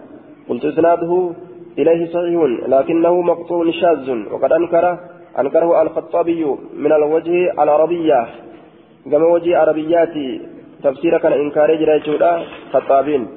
قلت 0.49 0.65
إسناده 0.65 1.31
إليه 1.79 2.01
صحيح. 2.13 2.41
لكنه 2.67 3.21
مقطوع 3.21 3.71
شاذ. 3.71 4.07
وقد 4.31 4.51
أنكر. 4.53 4.97
أنكره 5.39 5.81
الخطابي 5.81 6.45
من 6.83 6.91
الوجه 6.91 7.63
العربية. 7.63 8.27
كما 9.11 9.27
وجه 9.27 9.57
عربيات 9.57 10.15
تفسير 10.83 11.17
كان 11.17 11.33
إنكار 11.33 11.75
جرى 11.75 12.45
خطابين. 12.73 13.27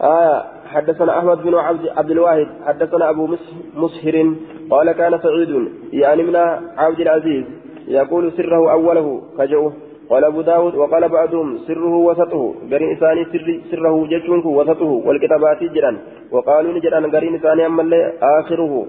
آه 0.00 0.44
حدثنا 0.72 1.18
أحمد 1.18 1.42
بن 1.42 1.54
عبد, 1.54 2.10
الواحد 2.10 2.46
حدثنا 2.66 3.10
أبو 3.10 3.36
مسهر 3.76 4.34
قال 4.70 4.92
كان 4.92 5.18
سعيد 5.18 5.68
يعني 5.92 6.22
من 6.22 6.36
عبد 6.76 7.00
العزيز 7.00 7.44
يقول 7.88 8.32
سره 8.32 8.72
أوله 8.72 9.22
كجؤه 9.38 9.72
قال 10.10 10.24
أبو 10.24 10.40
داود 10.40 10.74
وقال 10.74 11.08
بعضهم 11.08 11.58
سره 11.58 11.94
وسطه. 11.96 12.54
قرين 12.72 12.96
إساني 12.96 13.24
سر 13.24 13.60
سره 13.70 14.06
جشونك 14.06 14.46
وسطه 14.46 14.90
والكتابات 15.06 15.62
جرا 15.62 15.92
وقالوا 16.32 16.72
نجرا 16.72 17.00
قرين 17.14 17.34
إساني 17.34 17.66
أما 17.66 17.82
اللي 17.82 18.12
آخره. 18.22 18.86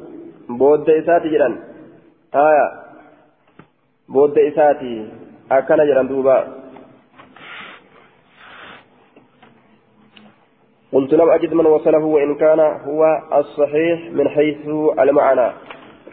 بود 0.49 0.89
إساتي 0.89 1.29
جرا 1.29 1.49
آية 2.35 2.67
بود 4.09 4.37
إساتي. 4.39 5.05
أكن 5.51 5.79
جرا 5.87 6.03
دوبا. 6.03 6.60
قلت 10.93 11.13
لم 11.13 11.29
أجد 11.29 11.53
من 11.53 11.65
وصله 11.65 12.03
وإن 12.05 12.35
كان 12.35 12.59
هو 12.59 13.03
الصحيح 13.33 14.11
من 14.11 14.29
حيث 14.29 14.67
المعنى. 14.99 15.51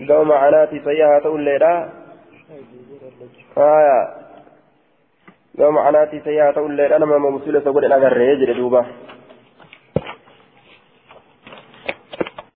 لو 0.01 0.25
معناتي 0.25 0.81
سيئة 0.85 1.35
الليلة 1.35 1.89
آية. 3.59 4.09
لو 5.59 5.71
معناتي 5.71 6.21
سيئة 6.21 6.67
الليلة 6.67 6.97
أنا 6.97 7.05
ما 7.05 7.31
مسؤولة 7.31 7.61
سأقول 7.61 7.85
إن 7.85 7.93
أغرر 7.93 8.21
يجري 8.21 8.55
دوبا 8.55 8.87